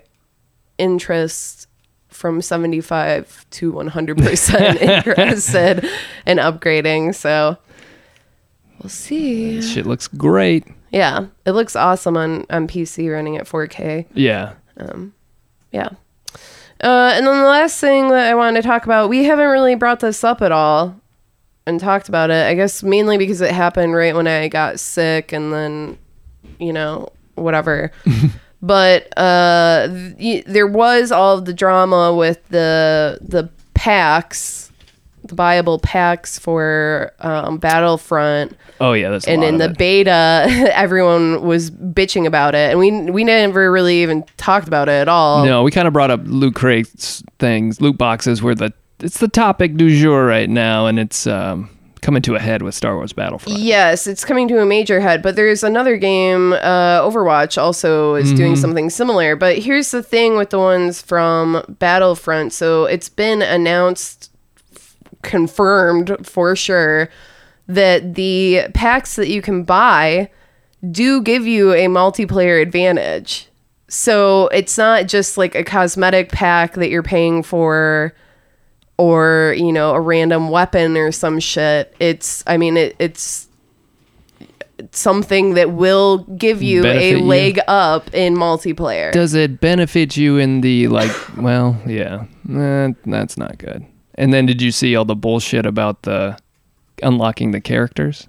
interest 0.77 1.67
from 2.07 2.41
75 2.41 3.45
to 3.51 3.73
100% 3.73 4.81
interested 4.81 5.89
in 6.25 6.37
upgrading. 6.37 7.13
So 7.15 7.57
we'll 8.81 8.89
see. 8.89 9.61
shit 9.61 9.85
looks 9.85 10.07
great. 10.07 10.65
Yeah, 10.91 11.27
it 11.45 11.51
looks 11.51 11.75
awesome 11.75 12.15
on 12.15 12.45
on 12.49 12.65
PC 12.67 13.11
running 13.11 13.35
at 13.35 13.45
4K. 13.45 14.05
Yeah. 14.13 14.53
Yeah. 15.71 15.89
Uh, 16.81 17.11
and 17.13 17.27
then 17.27 17.41
the 17.41 17.47
last 17.47 17.79
thing 17.79 18.07
that 18.09 18.29
I 18.29 18.35
wanted 18.35 18.61
to 18.61 18.67
talk 18.67 18.85
about, 18.85 19.09
we 19.09 19.25
haven't 19.25 19.49
really 19.49 19.75
brought 19.75 19.99
this 19.99 20.23
up 20.23 20.41
at 20.41 20.51
all 20.51 20.99
and 21.65 21.79
talked 21.79 22.09
about 22.09 22.29
it. 22.29 22.47
I 22.47 22.53
guess 22.55 22.83
mainly 22.83 23.17
because 23.17 23.41
it 23.41 23.51
happened 23.51 23.93
right 23.93 24.15
when 24.15 24.27
I 24.27 24.47
got 24.47 24.79
sick 24.79 25.33
and 25.33 25.51
then, 25.53 25.97
you 26.57 26.71
know, 26.71 27.09
whatever. 27.35 27.91
but 28.61 29.17
uh, 29.17 29.87
th- 30.17 30.45
there 30.45 30.67
was 30.67 31.11
all 31.11 31.37
of 31.37 31.45
the 31.45 31.53
drama 31.53 32.13
with 32.13 32.45
the 32.49 33.19
the 33.21 33.49
packs, 33.73 34.68
the 35.29 35.35
buyable 35.35 35.81
packs 35.81 36.37
for 36.37 37.11
um, 37.19 37.57
Battlefront 37.57 38.57
Oh 38.81 38.93
yeah, 38.93 39.09
that's 39.09 39.27
a 39.27 39.31
and 39.31 39.43
in 39.43 39.57
the 39.57 39.69
it. 39.69 39.77
beta 39.77 40.45
everyone 40.73 41.41
was 41.43 41.71
bitching 41.71 42.25
about 42.25 42.55
it 42.55 42.71
and 42.71 42.79
we 42.79 42.91
we 43.11 43.23
never 43.23 43.71
really 43.71 44.01
even 44.01 44.23
talked 44.37 44.67
about 44.67 44.89
it 44.89 44.93
at 44.93 45.07
all 45.07 45.45
No, 45.45 45.63
we 45.63 45.71
kind 45.71 45.87
of 45.87 45.93
brought 45.93 46.11
up 46.11 46.21
loot 46.25 46.55
crates 46.55 47.23
things, 47.39 47.79
loot 47.81 47.97
boxes, 47.97 48.41
where 48.43 48.55
the 48.55 48.73
it's 49.01 49.19
the 49.19 49.27
topic 49.29 49.77
du 49.77 49.97
jour 49.97 50.25
right 50.25 50.49
now, 50.49 50.85
and 50.87 50.99
it's 50.99 51.25
um, 51.25 51.69
coming 52.01 52.21
to 52.21 52.35
a 52.35 52.39
head 52.39 52.61
with 52.61 52.75
Star 52.75 52.95
Wars 52.95 53.11
Battlefront. 53.13 53.59
yes 53.59 54.07
it's 54.07 54.23
coming 54.25 54.47
to 54.47 54.61
a 54.61 54.65
major 54.65 54.99
head 55.01 55.21
but 55.21 55.35
there's 55.35 55.63
another 55.63 55.97
game 55.97 56.53
uh, 56.53 57.01
overwatch 57.01 57.57
also 57.61 58.15
is 58.15 58.33
doing 58.33 58.53
Mm-hmm. 58.53 58.61
something 58.61 58.89
similar 58.89 59.35
but 59.35 59.57
here's 59.59 59.91
the 59.91 60.01
thing 60.01 60.37
with 60.37 60.49
the 60.51 60.59
ones 60.59 61.01
from 61.01 61.61
battlefront 61.79 62.53
so 62.53 62.85
it's 62.85 63.09
been 63.09 63.41
announced 63.41 64.28
confirmed 65.21 66.15
for 66.23 66.55
sure 66.55 67.09
that 67.67 68.15
the 68.15 68.63
packs 68.73 69.15
that 69.15 69.29
you 69.29 69.41
can 69.41 69.63
buy 69.63 70.29
do 70.91 71.21
give 71.21 71.45
you 71.45 71.73
a 71.73 71.85
multiplayer 71.85 72.61
advantage. 72.61 73.47
So 73.87 74.47
it's 74.47 74.77
not 74.77 75.07
just 75.07 75.37
like 75.37 75.55
a 75.55 75.63
cosmetic 75.63 76.29
pack 76.31 76.73
that 76.75 76.89
you're 76.89 77.03
paying 77.03 77.43
for 77.43 78.13
or, 78.97 79.55
you 79.57 79.71
know, 79.71 79.91
a 79.91 79.99
random 79.99 80.49
weapon 80.49 80.95
or 80.97 81.11
some 81.11 81.39
shit. 81.39 81.95
It's 81.99 82.43
I 82.47 82.57
mean 82.57 82.77
it, 82.77 82.95
it's 82.99 83.47
something 84.91 85.55
that 85.55 85.71
will 85.71 86.19
give 86.37 86.61
you 86.61 86.83
Benefit 86.83 87.15
a 87.15 87.19
you. 87.19 87.25
leg 87.25 87.59
up 87.67 88.13
in 88.13 88.35
multiplayer. 88.35 89.11
Does 89.11 89.33
it 89.33 89.59
benefit 89.59 90.15
you 90.17 90.37
in 90.37 90.61
the 90.61 90.87
like? 90.87 91.11
well, 91.37 91.77
yeah, 91.85 92.25
eh, 92.49 92.93
that's 93.05 93.37
not 93.37 93.57
good. 93.57 93.85
And 94.19 94.31
then 94.33 94.45
did 94.45 94.61
you 94.61 94.71
see 94.71 94.95
all 94.95 95.05
the 95.05 95.15
bullshit 95.15 95.65
about 95.65 96.03
the 96.03 96.37
unlocking 97.01 97.51
the 97.51 97.61
characters? 97.61 98.27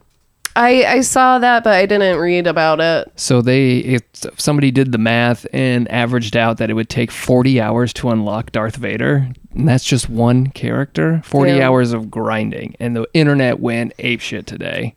I 0.57 0.85
I 0.85 1.01
saw 1.03 1.39
that 1.39 1.65
but 1.65 1.75
I 1.75 1.85
didn't 1.87 2.19
read 2.19 2.47
about 2.47 2.81
it. 2.81 3.11
So 3.17 3.43
they, 3.43 3.79
if 3.79 4.03
somebody 4.39 4.71
did 4.71 4.93
the 4.93 4.99
math 4.99 5.47
and 5.53 5.91
averaged 5.91 6.37
out 6.37 6.57
that 6.59 6.71
it 6.71 6.75
would 6.75 6.89
take 6.89 7.11
40 7.11 7.61
hours 7.61 7.93
to 7.95 8.11
unlock 8.11 8.53
Darth 8.53 8.77
Vader, 8.77 9.29
and 9.55 9.69
that's 9.69 9.85
just 9.85 10.09
one 10.09 10.47
character, 10.49 11.21
40 11.25 11.53
Yeah. 11.53 11.69
hours 11.69 11.93
of 11.93 12.11
grinding, 12.11 12.75
and 12.81 12.97
the 12.97 13.07
internet 13.15 13.61
went 13.61 13.97
apeshit 13.99 14.47
today 14.47 14.95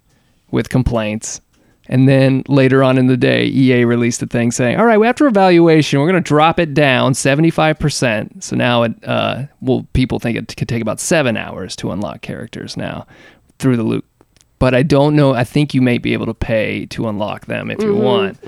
with 0.51 0.69
complaints. 0.69 1.41
And 1.87 2.07
then 2.07 2.43
later 2.47 2.81
on 2.83 2.97
in 2.97 3.07
the 3.07 3.17
day, 3.17 3.45
EA 3.45 3.83
released 3.83 4.21
a 4.21 4.25
thing 4.25 4.51
saying, 4.51 4.79
"All 4.79 4.85
right, 4.85 5.01
after 5.05 5.27
evaluation, 5.27 5.99
we're 5.99 6.09
going 6.09 6.23
to 6.23 6.27
drop 6.27 6.59
it 6.59 6.73
down 6.73 7.13
75%. 7.13 8.41
So 8.43 8.55
now 8.55 8.83
it, 8.83 8.93
uh, 9.03 9.43
well, 9.61 9.85
people 9.93 10.19
think 10.19 10.37
it 10.37 10.55
could 10.55 10.69
take 10.69 10.81
about 10.81 10.99
seven 10.99 11.35
hours 11.35 11.75
to 11.77 11.91
unlock 11.91 12.21
characters 12.21 12.77
now 12.77 13.05
through 13.59 13.77
the 13.77 13.83
loot 13.83 14.05
but 14.63 14.73
I 14.73 14.81
don't 14.81 15.13
know. 15.13 15.33
I 15.33 15.43
think 15.43 15.73
you 15.73 15.81
may 15.81 15.97
be 15.97 16.13
able 16.13 16.25
to 16.25 16.33
pay 16.33 16.85
to 16.85 17.09
unlock 17.09 17.47
them 17.47 17.69
if 17.69 17.81
you 17.81 17.93
want. 17.93 18.41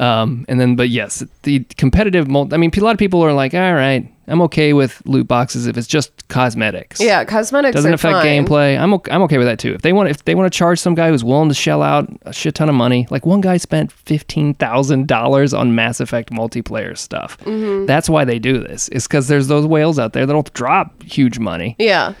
Um, 0.00 0.46
and 0.48 0.58
then, 0.58 0.76
but 0.76 0.88
yes, 0.88 1.22
the 1.42 1.62
competitive. 1.76 2.26
Mul- 2.26 2.48
I 2.54 2.56
mean, 2.56 2.70
a 2.74 2.80
lot 2.80 2.92
of 2.92 2.98
people 2.98 3.22
are 3.22 3.34
like, 3.34 3.52
"All 3.52 3.74
right, 3.74 4.10
I'm 4.28 4.40
okay 4.42 4.72
with 4.72 5.02
loot 5.04 5.28
boxes 5.28 5.66
if 5.66 5.76
it's 5.76 5.86
just 5.86 6.26
cosmetics. 6.28 7.02
Yeah, 7.02 7.22
cosmetics 7.26 7.74
doesn't 7.74 7.92
affect 7.92 8.14
fine. 8.14 8.46
gameplay. 8.46 8.80
I'm 8.80 8.94
okay, 8.94 9.12
I'm 9.12 9.20
okay 9.24 9.36
with 9.36 9.46
that 9.46 9.58
too. 9.58 9.74
If 9.74 9.82
they 9.82 9.92
want, 9.92 10.08
if 10.08 10.24
they 10.24 10.34
want 10.34 10.50
to 10.50 10.56
charge 10.56 10.78
some 10.78 10.94
guy 10.94 11.10
who's 11.10 11.22
willing 11.22 11.50
to 11.50 11.54
shell 11.54 11.82
out 11.82 12.08
a 12.22 12.32
shit 12.32 12.54
ton 12.54 12.70
of 12.70 12.74
money, 12.74 13.06
like 13.10 13.26
one 13.26 13.42
guy 13.42 13.58
spent 13.58 13.92
fifteen 13.92 14.54
thousand 14.54 15.06
dollars 15.06 15.52
on 15.52 15.74
Mass 15.74 16.00
Effect 16.00 16.30
multiplayer 16.30 16.96
stuff. 16.96 17.36
Mm-hmm. 17.40 17.84
That's 17.84 18.08
why 18.08 18.24
they 18.24 18.38
do 18.38 18.58
this. 18.58 18.88
It's 18.88 19.06
because 19.06 19.28
there's 19.28 19.48
those 19.48 19.66
whales 19.66 19.98
out 19.98 20.14
there 20.14 20.24
that'll 20.24 20.44
drop 20.54 21.02
huge 21.02 21.38
money. 21.38 21.76
Yeah. 21.78 22.14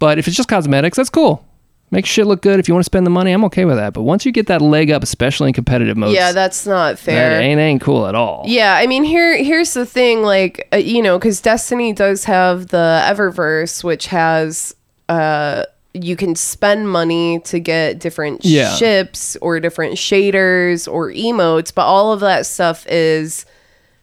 But 0.00 0.18
if 0.18 0.26
it's 0.26 0.36
just 0.36 0.48
cosmetics, 0.48 0.96
that's 0.96 1.10
cool. 1.10 1.47
Make 1.90 2.04
shit 2.06 2.26
look 2.26 2.42
good. 2.42 2.60
If 2.60 2.68
you 2.68 2.74
want 2.74 2.82
to 2.82 2.86
spend 2.86 3.06
the 3.06 3.10
money, 3.10 3.32
I'm 3.32 3.44
okay 3.46 3.64
with 3.64 3.76
that. 3.76 3.94
But 3.94 4.02
once 4.02 4.26
you 4.26 4.32
get 4.32 4.46
that 4.48 4.60
leg 4.60 4.90
up, 4.90 5.02
especially 5.02 5.48
in 5.48 5.54
competitive 5.54 5.96
modes, 5.96 6.14
Yeah, 6.14 6.32
that's 6.32 6.66
not 6.66 6.96
that 6.96 6.98
fair. 6.98 7.40
ain't, 7.40 7.58
ain't 7.58 7.80
cool 7.80 8.06
at 8.06 8.14
all. 8.14 8.42
Yeah, 8.46 8.74
I 8.74 8.86
mean 8.86 9.04
here 9.04 9.36
here's 9.42 9.72
the 9.74 9.86
thing 9.86 10.22
like 10.22 10.68
uh, 10.72 10.76
you 10.76 11.02
know 11.02 11.18
cuz 11.18 11.40
Destiny 11.40 11.92
does 11.94 12.24
have 12.24 12.68
the 12.68 13.02
Eververse 13.06 13.82
which 13.82 14.06
has 14.08 14.74
uh 15.08 15.64
you 15.94 16.14
can 16.14 16.34
spend 16.36 16.88
money 16.90 17.40
to 17.40 17.58
get 17.58 17.98
different 17.98 18.44
Yeah. 18.44 18.74
ships 18.76 19.36
or 19.40 19.58
different 19.58 19.94
shaders 19.94 20.86
or 20.92 21.10
emotes, 21.10 21.72
but 21.74 21.82
all 21.86 22.12
of 22.12 22.20
that 22.20 22.44
stuff 22.46 22.86
is 22.88 23.46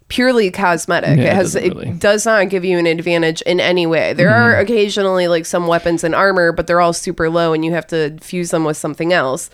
purely 0.08 0.52
cosmetic. 0.52 1.18
Yeah, 1.18 1.24
it 1.24 1.28
it 1.28 1.34
has 1.34 1.54
doesn't 1.54 1.78
it 1.82 2.00
does 2.00 2.26
not 2.26 2.50
give 2.50 2.64
you 2.66 2.78
an 2.78 2.86
advantage 2.86 3.42
in 3.42 3.60
any 3.60 3.86
way. 3.86 4.14
There 4.14 4.30
Mm-hmm. 4.30 4.44
are 4.44 4.58
occasionally 4.60 5.28
like 5.28 5.46
some 5.46 5.68
weapons 5.68 6.04
and 6.04 6.14
armor, 6.16 6.52
but 6.52 6.68
they're 6.68 6.82
all 6.82 6.94
super 6.94 7.30
low 7.30 7.54
and 7.54 7.66
you 7.66 7.72
have 7.74 7.88
to 7.88 8.18
fuse 8.20 8.52
them 8.52 8.64
with 8.66 8.78
something 8.78 9.12
else. 9.14 9.50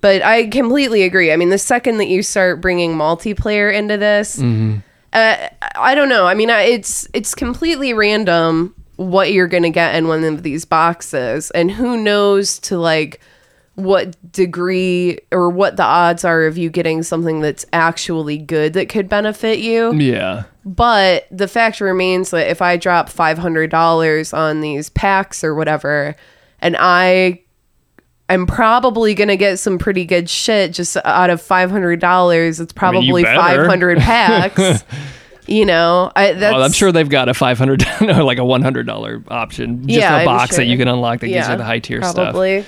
But 0.00 0.22
I 0.22 0.48
completely 0.48 1.02
agree. 1.04 1.32
I 1.32 1.36
mean, 1.36 1.50
the 1.50 1.58
second 1.58 1.98
that 1.98 2.08
you 2.08 2.22
start 2.24 2.60
bringing 2.60 2.94
multiplayer 2.94 3.72
into 3.72 3.96
this, 3.96 4.38
Mm-hmm. 4.38 4.78
uh, 5.12 5.36
I 5.76 5.94
don't 5.94 6.08
know. 6.08 6.26
I 6.26 6.34
mean, 6.34 6.50
I- 6.50 6.62
it's 6.62 7.06
it's 7.12 7.34
completely 7.34 7.92
random 7.94 8.74
what 8.96 9.32
you're 9.32 9.46
gonna 9.48 9.70
get 9.70 9.94
in 9.94 10.08
one 10.08 10.24
of 10.24 10.42
these 10.42 10.64
boxes, 10.64 11.50
and 11.52 11.70
who 11.70 11.96
knows 11.96 12.58
to 12.60 12.78
like 12.78 13.20
what 13.74 14.16
degree 14.32 15.18
or 15.30 15.48
what 15.48 15.76
the 15.76 15.82
odds 15.82 16.24
are 16.24 16.44
of 16.44 16.58
you 16.58 16.68
getting 16.68 17.02
something 17.02 17.40
that's 17.40 17.64
actually 17.72 18.36
good 18.38 18.74
that 18.74 18.88
could 18.88 19.08
benefit 19.08 19.60
you. 19.60 19.92
Yeah. 19.94 20.44
But 20.64 21.26
the 21.30 21.48
fact 21.48 21.80
remains 21.80 22.30
that 22.30 22.50
if 22.50 22.60
I 22.60 22.76
drop 22.76 23.08
five 23.08 23.38
hundred 23.38 23.70
dollars 23.70 24.32
on 24.32 24.60
these 24.60 24.90
packs 24.90 25.42
or 25.42 25.54
whatever, 25.54 26.14
and 26.60 26.76
I 26.78 27.40
am 28.28 28.46
probably 28.46 29.14
gonna 29.14 29.36
get 29.36 29.58
some 29.58 29.78
pretty 29.78 30.04
good 30.04 30.28
shit 30.28 30.72
just 30.72 30.96
out 31.04 31.30
of 31.30 31.40
five 31.40 31.70
hundred 31.70 31.98
dollars. 32.00 32.60
It's 32.60 32.72
mean, 32.76 33.02
you 33.02 33.12
probably 33.12 33.24
five 33.24 33.66
hundred 33.66 33.98
packs. 34.00 34.84
you 35.46 35.66
know, 35.66 36.12
I 36.14 36.32
that's 36.32 36.54
Well, 36.54 36.62
I'm 36.62 36.72
sure 36.72 36.92
they've 36.92 37.08
got 37.08 37.28
a 37.28 37.34
500 37.34 37.84
or 38.02 38.22
like 38.22 38.38
a 38.38 38.44
100 38.44 38.86
dollar 38.86 39.24
option, 39.28 39.86
just 39.88 39.98
Yeah, 39.98 40.20
a 40.20 40.24
box 40.24 40.56
that 40.56 40.66
you 40.66 40.78
can 40.78 40.86
unlock 40.88 41.20
that 41.20 41.28
gives 41.28 41.48
you 41.48 41.56
the 41.56 41.64
high 41.64 41.80
tier 41.80 42.02
stuff. 42.02 42.14
probably. 42.14 42.64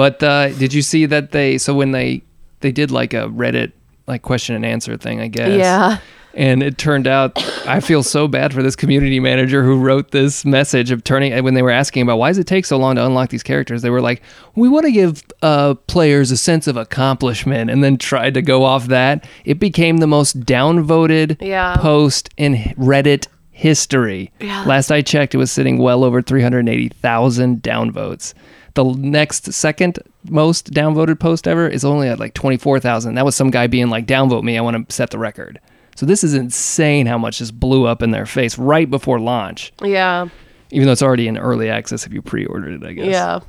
But 0.00 0.22
uh, 0.22 0.48
did 0.54 0.72
you 0.72 0.80
see 0.80 1.04
that 1.04 1.32
they? 1.32 1.58
So 1.58 1.74
when 1.74 1.90
they 1.92 2.22
they 2.60 2.72
did 2.72 2.90
like 2.90 3.12
a 3.12 3.28
Reddit 3.28 3.72
like 4.06 4.22
question 4.22 4.54
and 4.56 4.64
answer 4.64 4.96
thing, 4.96 5.20
I 5.20 5.28
guess. 5.28 5.58
Yeah. 5.58 5.98
And 6.32 6.62
it 6.62 6.78
turned 6.78 7.06
out 7.06 7.32
I 7.66 7.80
feel 7.80 8.02
so 8.02 8.26
bad 8.26 8.54
for 8.54 8.62
this 8.62 8.74
community 8.76 9.20
manager 9.20 9.62
who 9.62 9.78
wrote 9.78 10.10
this 10.10 10.42
message 10.46 10.90
of 10.90 11.04
turning 11.04 11.44
when 11.44 11.52
they 11.52 11.60
were 11.60 11.70
asking 11.70 12.00
about 12.04 12.16
why 12.18 12.30
does 12.30 12.38
it 12.38 12.46
take 12.46 12.64
so 12.64 12.78
long 12.78 12.94
to 12.96 13.04
unlock 13.04 13.28
these 13.28 13.42
characters. 13.42 13.82
They 13.82 13.90
were 13.90 14.00
like, 14.00 14.22
"We 14.54 14.70
want 14.70 14.86
to 14.86 14.92
give 14.92 15.22
uh, 15.42 15.74
players 15.86 16.30
a 16.30 16.38
sense 16.38 16.66
of 16.66 16.78
accomplishment," 16.78 17.68
and 17.68 17.84
then 17.84 17.98
tried 17.98 18.32
to 18.34 18.42
go 18.42 18.64
off 18.64 18.86
that. 18.86 19.28
It 19.44 19.58
became 19.60 19.98
the 19.98 20.06
most 20.06 20.40
downvoted 20.40 21.36
Yeah. 21.42 21.76
post 21.76 22.30
in 22.38 22.54
Reddit 22.78 23.26
history. 23.50 24.32
Yeah. 24.40 24.64
Last 24.64 24.90
I 24.90 25.02
checked, 25.02 25.34
it 25.34 25.38
was 25.38 25.52
sitting 25.52 25.76
well 25.76 26.04
over 26.04 26.22
380,000 26.22 27.62
downvotes. 27.62 28.32
The 28.74 28.84
next 28.84 29.52
second 29.52 29.98
most 30.28 30.72
downvoted 30.72 31.18
post 31.18 31.48
ever 31.48 31.68
is 31.68 31.84
only 31.84 32.08
at 32.08 32.18
like 32.20 32.34
24,000. 32.34 33.14
That 33.14 33.24
was 33.24 33.34
some 33.34 33.50
guy 33.50 33.66
being 33.66 33.90
like, 33.90 34.06
downvote 34.06 34.42
me. 34.44 34.56
I 34.56 34.60
want 34.60 34.88
to 34.88 34.94
set 34.94 35.10
the 35.10 35.18
record. 35.18 35.60
So 35.96 36.06
this 36.06 36.22
is 36.24 36.34
insane 36.34 37.06
how 37.06 37.18
much 37.18 37.40
this 37.40 37.50
blew 37.50 37.86
up 37.86 38.00
in 38.02 38.10
their 38.12 38.26
face 38.26 38.56
right 38.58 38.88
before 38.90 39.18
launch, 39.20 39.72
Yeah. 39.82 40.28
even 40.70 40.86
though 40.86 40.92
it's 40.92 41.02
already 41.02 41.26
in 41.28 41.36
early 41.36 41.68
access 41.68 42.06
if 42.06 42.12
you 42.12 42.22
pre 42.22 42.46
ordered 42.46 42.82
it, 42.82 42.86
I 42.86 42.92
guess. 42.92 43.06
Yeah. 43.06 43.40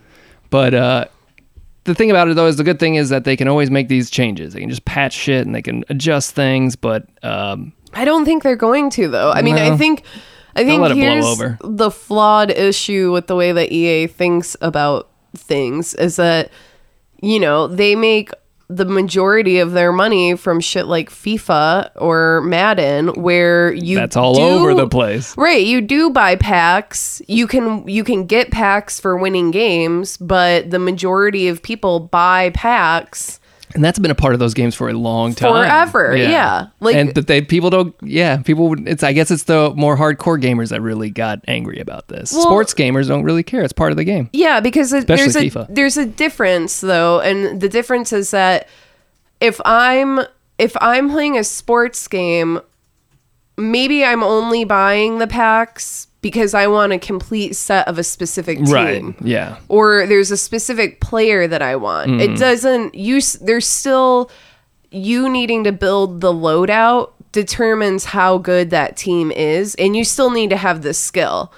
But 0.50 0.74
uh, 0.74 1.06
the 1.86 1.96
thing 1.96 2.10
about 2.10 2.28
it, 2.28 2.36
though, 2.36 2.48
is 2.48 2.58
the 2.58 2.64
good 2.64 2.80
thing 2.80 2.96
is 2.96 3.10
that 3.10 3.24
they 3.24 3.38
can 3.38 3.48
always 3.48 3.72
make 3.72 3.88
these 3.88 4.10
changes. 4.10 4.54
They 4.54 4.60
can 4.60 4.70
just 4.70 4.86
patch 4.86 5.14
shit 5.14 5.46
and 5.46 5.56
they 5.56 5.62
can 5.62 5.86
adjust 5.90 6.36
things. 6.36 6.76
But 6.76 7.06
um, 7.24 7.72
I 7.94 8.04
don't 8.06 8.26
think 8.26 8.44
they're 8.44 8.56
going 8.56 8.90
to 8.92 9.08
though. 9.08 9.32
I 9.32 9.44
mean, 9.44 9.56
I 9.56 9.78
think 9.78 10.04
I 10.56 10.66
think 10.66 10.82
let 10.82 10.92
it 10.92 10.96
blow 10.96 11.36
here's 11.36 11.58
the 11.64 11.92
flawed 11.92 12.52
issue 12.52 13.12
with 13.14 13.28
the 13.28 13.36
way 13.36 13.52
that 13.54 13.72
EA 13.72 14.08
thinks 14.08 14.58
about 14.60 15.10
things 15.36 15.94
is 15.96 16.16
that 16.18 16.52
you 17.22 17.40
know, 17.40 17.68
they 17.68 17.96
make 17.96 18.32
the 18.68 18.86
majority 18.86 19.60
of 19.60 19.74
their 19.74 19.92
money 19.92 20.36
from 20.36 20.62
shit 20.62 20.88
like 20.88 21.10
FIFA 21.10 21.92
or 21.98 22.42
Madden 22.42 23.10
where 23.10 23.74
you 23.74 23.98
that's 23.98 24.16
all 24.16 24.36
do- 24.36 24.42
over 24.42 24.74
the 24.74 24.88
place. 24.88 25.36
Right, 25.38 25.66
you 25.66 25.82
do 25.82 26.10
buy 26.10 26.36
packs. 26.36 27.22
You 27.28 27.48
can 27.48 27.88
you 27.88 28.04
can 28.04 28.26
get 28.26 28.50
packs 28.50 29.00
for 29.00 29.18
winning 29.18 29.52
games, 29.52 30.18
but 30.18 30.72
the 30.72 30.80
majority 30.80 31.50
of 31.50 31.62
people 31.62 32.00
buy 32.00 32.52
packs 32.52 33.41
And 33.76 33.84
that's 33.84 34.00
been 34.00 34.12
a 34.12 34.16
part 34.16 34.34
of 34.34 34.40
those 34.40 34.54
games 34.54 34.76
for 34.76 34.90
a 34.90 34.94
long 34.94 35.34
time. 35.34 35.52
Forever, 35.52 36.16
yeah. 36.16 36.68
Like- 36.80 36.96
and 36.96 37.14
that 37.16 37.28
they 37.28 37.42
people 37.42 37.70
don't 37.70 37.96
yeah, 38.02 38.38
people 38.38 38.70
would 38.70 38.88
it's 38.88 39.04
I 39.04 39.14
guess 39.14 39.32
it's 39.32 39.44
the 39.44 39.74
more 39.76 39.98
hardcore 39.98 40.42
gamers 40.42 40.70
that 40.70 40.82
really 40.82 41.10
got 41.10 41.40
angry 41.48 41.80
about 41.80 42.08
this. 42.08 42.32
Well- 42.34 42.44
Sports 42.44 42.74
gamers 42.74 43.08
don't 43.08 43.24
really 43.24 43.44
care. 43.44 43.64
It's 43.64 43.74
part 43.74 43.92
of 43.92 43.98
the 43.98 44.04
game. 44.04 44.30
Yeah, 44.34 44.60
because 44.60 44.94
it, 44.94 45.08
there's 45.08 45.36
Especially 45.36 45.62
a 45.62 45.68
there's 45.70 45.98
a 45.98 46.06
difference 46.06 46.82
though, 46.82 47.20
and 47.22 47.62
the 47.62 47.70
difference 47.70 48.14
is 48.14 48.32
that 48.32 48.68
if 49.40 49.60
I'm 49.66 50.22
if 50.58 50.76
I'm 50.80 51.10
playing 51.10 51.38
a 51.38 51.44
sports 51.44 52.08
game, 52.08 52.62
maybe 53.58 54.06
I'm 54.06 54.24
only 54.24 54.64
buying 54.64 55.18
the 55.18 55.28
packs 55.28 56.08
because 56.22 56.54
I 56.54 56.68
want 56.68 56.94
a 56.94 57.00
complete 57.00 57.56
set 57.56 57.88
of 57.88 57.98
a 57.98 58.04
specific 58.04 58.58
team. 58.60 58.72
Right. 58.72 59.16
Yeah. 59.22 59.58
Or 59.70 60.06
there's 60.06 60.32
a 60.32 60.38
specific 60.38 61.02
player 61.02 61.48
that 61.48 61.62
I 61.62 61.76
want. 61.76 62.12
Mm-hmm. 62.12 62.20
It 62.20 62.38
doesn't 62.38 62.96
use 62.96 63.34
there's 63.34 63.68
still 63.68 64.30
you 64.92 65.30
needing 65.30 65.64
to 65.64 65.72
build 65.72 66.22
the 66.22 66.32
loadout 66.34 67.12
determines 67.32 68.04
how 68.06 68.38
good 68.38 68.72
that 68.72 68.98
team 68.98 69.32
is 69.32 69.74
and 69.76 69.96
you 69.96 70.04
still 70.04 70.30
need 70.32 70.50
to 70.50 70.58
have 70.58 70.82
the 70.82 70.94
skill 70.94 71.54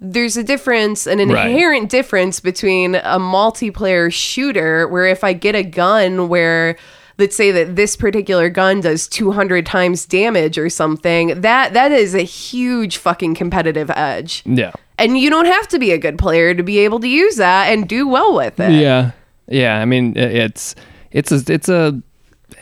there's 0.00 0.36
a 0.36 0.42
difference 0.42 1.06
an 1.06 1.20
Right. 1.28 1.46
inherent 1.46 1.88
difference 1.90 2.40
between 2.40 2.96
a 2.96 3.20
multiplayer 3.20 4.12
shooter 4.12 4.88
where 4.88 5.06
if 5.06 5.22
i 5.22 5.32
get 5.32 5.54
a 5.54 5.62
gun 5.62 6.28
where 6.28 6.76
let's 7.18 7.36
say 7.36 7.50
that 7.50 7.76
this 7.76 7.96
particular 7.96 8.48
gun 8.48 8.80
does 8.80 9.06
200 9.08 9.64
times 9.66 10.06
damage 10.06 10.58
or 10.58 10.68
something 10.68 11.40
that 11.40 11.72
that 11.74 11.92
is 11.92 12.14
a 12.14 12.22
huge 12.22 12.96
fucking 12.96 13.34
competitive 13.34 13.90
edge 13.90 14.42
Yeah. 14.46 14.72
and 14.98 15.18
you 15.18 15.30
don't 15.30 15.46
have 15.46 15.68
to 15.68 15.78
be 15.78 15.90
a 15.92 15.98
good 15.98 16.18
player 16.18 16.54
to 16.54 16.62
be 16.62 16.78
able 16.80 17.00
to 17.00 17.08
use 17.08 17.36
that 17.36 17.72
and 17.72 17.88
do 17.88 18.06
well 18.08 18.34
with 18.34 18.58
it 18.60 18.72
Yeah. 18.72 19.12
Yeah, 19.48 19.78
I 19.80 19.84
mean 19.84 20.16
it's 20.16 20.74
it's 21.10 21.30
a 21.32 21.42
it's 21.52 21.68
a 21.68 22.00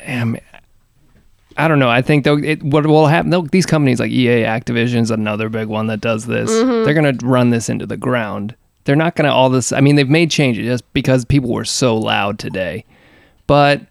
damn, 0.04 0.36
I 1.56 1.68
don't 1.68 1.78
know. 1.78 1.90
I 1.90 2.00
think 2.02 2.24
though 2.24 2.38
it, 2.38 2.62
what 2.62 2.86
will 2.86 3.06
happen 3.06 3.30
though 3.30 3.42
these 3.42 3.66
companies 3.66 4.00
like 4.00 4.10
EA 4.10 4.42
Activision's 4.44 5.10
another 5.10 5.48
big 5.48 5.68
one 5.68 5.86
that 5.88 6.00
does 6.00 6.26
this. 6.26 6.50
Mm-hmm. 6.50 6.84
They're 6.84 6.94
going 6.94 7.16
to 7.18 7.26
run 7.26 7.50
this 7.50 7.68
into 7.68 7.86
the 7.86 7.98
ground. 7.98 8.56
They're 8.84 8.96
not 8.96 9.14
going 9.14 9.26
to 9.28 9.32
all 9.32 9.50
this 9.50 9.72
I 9.72 9.80
mean 9.80 9.96
they've 9.96 10.08
made 10.08 10.30
changes 10.30 10.64
just 10.64 10.90
because 10.94 11.24
people 11.24 11.50
were 11.52 11.66
so 11.66 11.96
loud 11.96 12.38
today. 12.38 12.84
But 13.46 13.82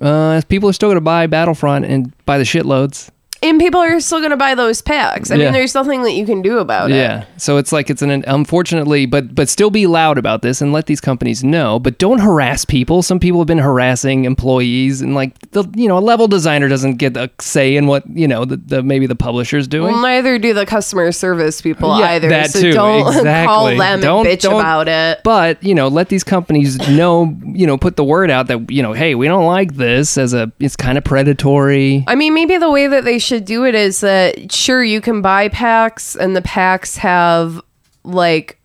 uh, 0.00 0.40
people 0.48 0.68
are 0.68 0.72
still 0.72 0.88
going 0.88 0.96
to 0.96 1.00
buy 1.00 1.26
Battlefront 1.26 1.84
and 1.84 2.12
buy 2.26 2.38
the 2.38 2.44
shitloads. 2.44 3.10
And 3.44 3.60
people 3.60 3.80
are 3.80 4.00
still 4.00 4.18
going 4.18 4.30
to 4.30 4.36
buy 4.36 4.54
those 4.54 4.82
packs 4.82 5.30
i 5.30 5.34
Yeah. 5.36 5.44
mean 5.44 5.52
there's 5.52 5.74
nothing 5.74 6.02
that 6.02 6.12
you 6.12 6.24
can 6.26 6.42
do 6.42 6.58
about 6.58 6.90
it 6.90 6.96
Yeah. 6.96 7.24
So 7.36 7.56
it's 7.58 7.70
like 7.72 7.90
it's 7.90 8.02
an 8.02 8.24
unfortunately, 8.26 9.06
but 9.06 9.34
but 9.34 9.48
still 9.48 9.70
be 9.70 9.86
loud 9.86 10.16
about 10.18 10.40
this 10.42 10.60
and 10.62 10.72
let 10.72 10.86
these 10.86 11.00
companies 11.00 11.42
know. 11.44 11.78
But 11.78 11.98
don't 11.98 12.20
harass 12.20 12.64
people. 12.64 13.02
Some 13.02 13.18
people 13.18 13.40
have 13.40 13.46
been 13.46 13.58
harassing 13.58 14.24
employees, 14.24 15.00
and 15.02 15.14
like 15.14 15.38
the 15.50 15.64
you 15.76 15.88
know 15.88 15.98
a 15.98 16.00
level 16.12 16.26
designer 16.28 16.68
doesn't 16.68 16.94
get 16.96 17.16
a 17.16 17.30
say 17.40 17.76
in 17.76 17.86
what 17.86 18.04
you 18.08 18.26
know 18.28 18.44
the, 18.46 18.56
the 18.56 18.82
maybe 18.82 19.06
the 19.06 19.16
publisher's 19.16 19.66
doing. 19.68 19.92
Well, 19.92 20.00
neither 20.00 20.38
do 20.38 20.54
the 20.54 20.64
customer 20.64 21.10
service 21.12 21.60
people 21.60 21.98
Yeah, 21.98 22.10
either. 22.12 22.28
that 22.30 22.50
so 22.50 22.60
too, 22.60 22.72
don't 22.72 23.08
exactly. 23.16 23.46
call 23.46 23.66
them 23.76 24.00
Don't- 24.00 24.26
and 24.26 24.38
bitch 24.38 24.42
don't- 24.42 24.60
about 24.60 24.88
it. 24.88 25.20
but 25.24 25.62
you 25.62 25.74
know, 25.74 25.88
let 25.88 26.08
these 26.08 26.24
companies 26.24 26.78
know. 26.88 27.36
You 27.44 27.66
know, 27.66 27.76
put 27.76 27.96
the 27.96 28.04
word 28.04 28.30
out 28.30 28.46
that 28.46 28.70
you 28.70 28.82
know, 28.82 28.92
hey, 28.94 29.14
we 29.14 29.26
don't 29.26 29.46
like 29.46 29.74
this 29.74 30.16
as 30.16 30.32
a. 30.32 30.50
It's 30.60 30.76
kind 30.76 30.96
of 30.96 31.04
predatory. 31.04 32.04
I 32.06 32.14
mean, 32.14 32.32
maybe 32.32 32.56
the 32.56 32.70
way 32.70 32.86
that 32.86 33.04
they 33.04 33.18
should 33.18 33.33
do 33.40 33.64
it 33.64 33.74
is 33.74 34.00
that 34.00 34.52
sure 34.52 34.82
you 34.82 35.00
can 35.00 35.22
buy 35.22 35.48
packs, 35.48 36.14
and 36.14 36.36
the 36.36 36.42
packs 36.42 36.96
have 36.96 37.60
like 38.04 38.58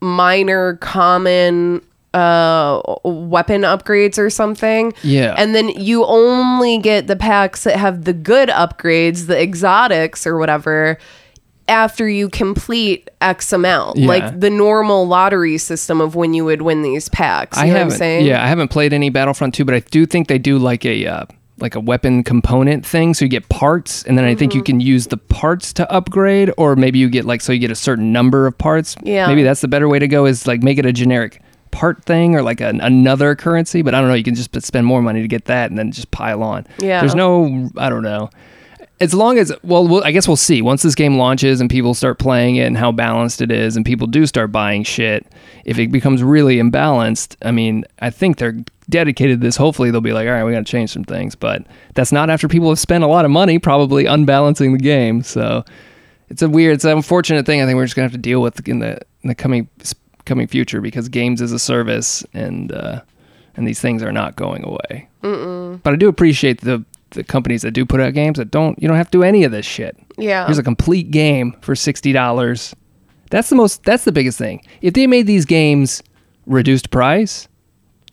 minor 0.00 0.76
common 0.76 1.80
uh 2.12 2.80
weapon 3.04 3.62
upgrades 3.62 4.18
or 4.18 4.30
something. 4.30 4.92
Yeah. 5.02 5.34
And 5.36 5.54
then 5.54 5.68
you 5.70 6.04
only 6.04 6.78
get 6.78 7.08
the 7.08 7.16
packs 7.16 7.64
that 7.64 7.76
have 7.76 8.04
the 8.04 8.12
good 8.12 8.48
upgrades, 8.50 9.26
the 9.26 9.40
exotics 9.40 10.26
or 10.26 10.38
whatever 10.38 10.98
after 11.66 12.08
you 12.08 12.28
complete 12.28 13.10
X 13.20 13.52
amount. 13.52 13.98
Yeah. 13.98 14.06
Like 14.06 14.40
the 14.40 14.50
normal 14.50 15.06
lottery 15.06 15.58
system 15.58 16.00
of 16.00 16.14
when 16.14 16.34
you 16.34 16.44
would 16.44 16.62
win 16.62 16.82
these 16.82 17.08
packs. 17.08 17.56
You 17.56 17.64
I 17.64 17.66
know 17.66 17.72
haven't. 17.72 17.86
what 17.86 17.92
I'm 17.94 17.98
saying? 17.98 18.26
Yeah, 18.26 18.44
I 18.44 18.48
haven't 18.48 18.68
played 18.68 18.92
any 18.92 19.10
Battlefront 19.10 19.54
2, 19.54 19.64
but 19.64 19.74
I 19.74 19.80
do 19.80 20.06
think 20.06 20.28
they 20.28 20.38
do 20.38 20.58
like 20.58 20.84
a 20.84 21.06
uh, 21.06 21.24
like 21.58 21.74
a 21.74 21.80
weapon 21.80 22.22
component 22.24 22.84
thing. 22.84 23.14
So 23.14 23.24
you 23.24 23.28
get 23.28 23.48
parts, 23.48 24.02
and 24.04 24.18
then 24.18 24.24
I 24.24 24.34
think 24.34 24.54
you 24.54 24.60
Mm-hmm. 24.60 24.66
can 24.66 24.80
use 24.80 25.06
the 25.08 25.16
parts 25.16 25.72
to 25.74 25.90
upgrade, 25.92 26.52
or 26.56 26.74
maybe 26.76 26.98
you 26.98 27.08
get 27.08 27.24
like 27.24 27.40
so 27.40 27.52
you 27.52 27.58
get 27.58 27.70
a 27.70 27.76
certain 27.76 28.12
number 28.12 28.46
of 28.46 28.56
parts. 28.58 28.96
Yeah. 29.02 29.26
maybe 29.26 29.42
that's 29.42 29.60
the 29.60 29.68
better 29.68 29.88
way 29.88 29.98
to 29.98 30.08
go. 30.08 30.26
Is 30.26 30.46
like 30.46 30.62
make 30.62 30.78
it 30.78 30.86
a 30.86 30.92
generic 30.92 31.40
part 31.70 32.04
thing 32.04 32.34
or 32.36 32.42
like 32.42 32.60
an, 32.60 32.80
another 32.80 33.34
currency. 33.34 33.82
But 33.82 33.94
I 33.94 34.00
don't 34.00 34.08
know. 34.08 34.14
You 34.14 34.22
can 34.24 34.34
just 34.34 34.60
spend 34.62 34.86
more 34.86 35.02
money 35.02 35.22
to 35.22 35.28
get 35.28 35.44
that, 35.46 35.70
and 35.70 35.78
then 35.78 35.92
just 35.92 36.10
pile 36.10 36.42
on. 36.42 36.66
Yeah. 36.78 37.00
there's 37.00 37.14
no. 37.14 37.70
I 37.76 37.88
don't 37.88 38.02
know. 38.02 38.30
As 39.00 39.12
long 39.12 39.38
as 39.38 39.52
well, 39.64 39.86
we'll, 39.86 40.04
I 40.04 40.12
guess 40.12 40.28
we'll 40.28 40.36
see 40.36 40.62
once 40.62 40.82
this 40.82 40.94
game 40.94 41.18
launches 41.18 41.60
and 41.60 41.68
people 41.68 41.94
start 41.94 42.20
playing 42.20 42.56
it 42.56 42.62
and 42.66 42.76
how 42.78 42.92
balanced 42.92 43.42
it 43.42 43.50
is, 43.50 43.76
and 43.76 43.84
people 43.84 44.06
do 44.06 44.24
start 44.24 44.52
buying 44.52 44.84
shit. 44.84 45.26
If 45.64 45.78
it 45.80 45.90
becomes 45.90 46.22
really 46.22 46.56
imbalanced, 46.58 47.34
I 47.42 47.50
mean, 47.50 47.84
I 47.98 48.10
think 48.10 48.38
they're 48.38 48.56
dedicated 48.88 49.40
to 49.40 49.46
this. 49.46 49.56
Hopefully, 49.56 49.90
they'll 49.90 50.00
be 50.00 50.12
like, 50.12 50.26
all 50.26 50.32
right, 50.34 50.44
we 50.44 50.52
got 50.52 50.58
to 50.58 50.70
change 50.70 50.90
some 50.90 51.04
things. 51.04 51.34
But 51.34 51.66
that's 51.94 52.12
not 52.12 52.30
after 52.30 52.48
people 52.48 52.68
have 52.68 52.78
spent 52.78 53.04
a 53.04 53.08
lot 53.08 53.24
of 53.24 53.30
money, 53.30 53.58
probably 53.58 54.06
unbalancing 54.06 54.72
the 54.72 54.78
game. 54.78 55.22
So 55.22 55.64
it's 56.28 56.42
a 56.42 56.48
weird, 56.48 56.74
it's 56.74 56.84
an 56.84 56.92
unfortunate 56.92 57.46
thing. 57.46 57.60
I 57.60 57.66
think 57.66 57.76
we're 57.76 57.84
just 57.84 57.96
gonna 57.96 58.04
have 58.04 58.12
to 58.12 58.18
deal 58.18 58.40
with 58.40 58.66
in 58.68 58.78
the 58.78 58.98
in 59.22 59.28
the 59.28 59.34
coming 59.34 59.68
coming 60.24 60.46
future 60.46 60.80
because 60.80 61.08
games 61.08 61.40
is 61.40 61.52
a 61.52 61.58
service, 61.58 62.24
and 62.32 62.72
uh, 62.72 63.02
and 63.56 63.66
these 63.66 63.80
things 63.80 64.02
are 64.02 64.12
not 64.12 64.36
going 64.36 64.64
away. 64.64 65.08
But 65.82 65.92
I 65.92 65.96
do 65.96 66.08
appreciate 66.08 66.60
the 66.60 66.84
the 67.10 67.24
companies 67.24 67.62
that 67.62 67.70
do 67.70 67.86
put 67.86 68.00
out 68.00 68.12
games 68.12 68.38
that 68.38 68.50
don't 68.50 68.80
you 68.80 68.88
don't 68.88 68.96
have 68.96 69.10
to 69.10 69.18
do 69.18 69.22
any 69.22 69.44
of 69.44 69.52
this 69.52 69.66
shit. 69.66 69.96
Yeah. 70.18 70.46
Here's 70.46 70.58
a 70.58 70.62
complete 70.62 71.10
game 71.10 71.56
for 71.60 71.74
sixty 71.74 72.12
dollars. 72.12 72.74
That's 73.30 73.48
the 73.48 73.56
most. 73.56 73.84
That's 73.84 74.04
the 74.04 74.12
biggest 74.12 74.38
thing. 74.38 74.64
If 74.80 74.94
they 74.94 75.06
made 75.06 75.26
these 75.26 75.44
games 75.44 76.02
reduced 76.46 76.90
price, 76.90 77.48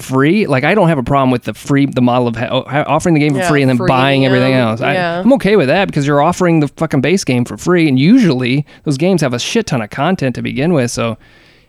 free, 0.01 0.47
like 0.47 0.63
I 0.63 0.75
don't 0.75 0.87
have 0.89 0.97
a 0.97 1.03
problem 1.03 1.31
with 1.31 1.43
the 1.43 1.53
free 1.53 1.85
the 1.85 2.01
model 2.01 2.27
of 2.27 2.35
ha- 2.35 2.83
offering 2.87 3.13
the 3.15 3.19
game 3.19 3.33
for 3.33 3.39
Yeah, 3.39 3.47
free 3.49 3.61
and 3.61 3.69
then 3.69 3.77
buying 3.87 4.25
everything 4.25 4.53
else. 4.53 4.81
I, 4.81 4.93
yeah. 4.93 5.19
I'm 5.19 5.33
okay 5.33 5.55
with 5.55 5.67
that 5.67 5.85
because 5.85 6.05
you're 6.05 6.21
offering 6.21 6.59
the 6.59 6.67
fucking 6.67 7.01
base 7.01 7.23
game 7.23 7.45
for 7.45 7.57
free, 7.57 7.87
and 7.87 7.99
usually 7.99 8.65
those 8.83 8.97
games 8.97 9.21
have 9.21 9.33
a 9.33 9.39
shit 9.39 9.67
ton 9.67 9.81
of 9.81 9.89
content 9.89 10.35
to 10.35 10.41
begin 10.41 10.73
with. 10.73 10.91
So, 10.91 11.17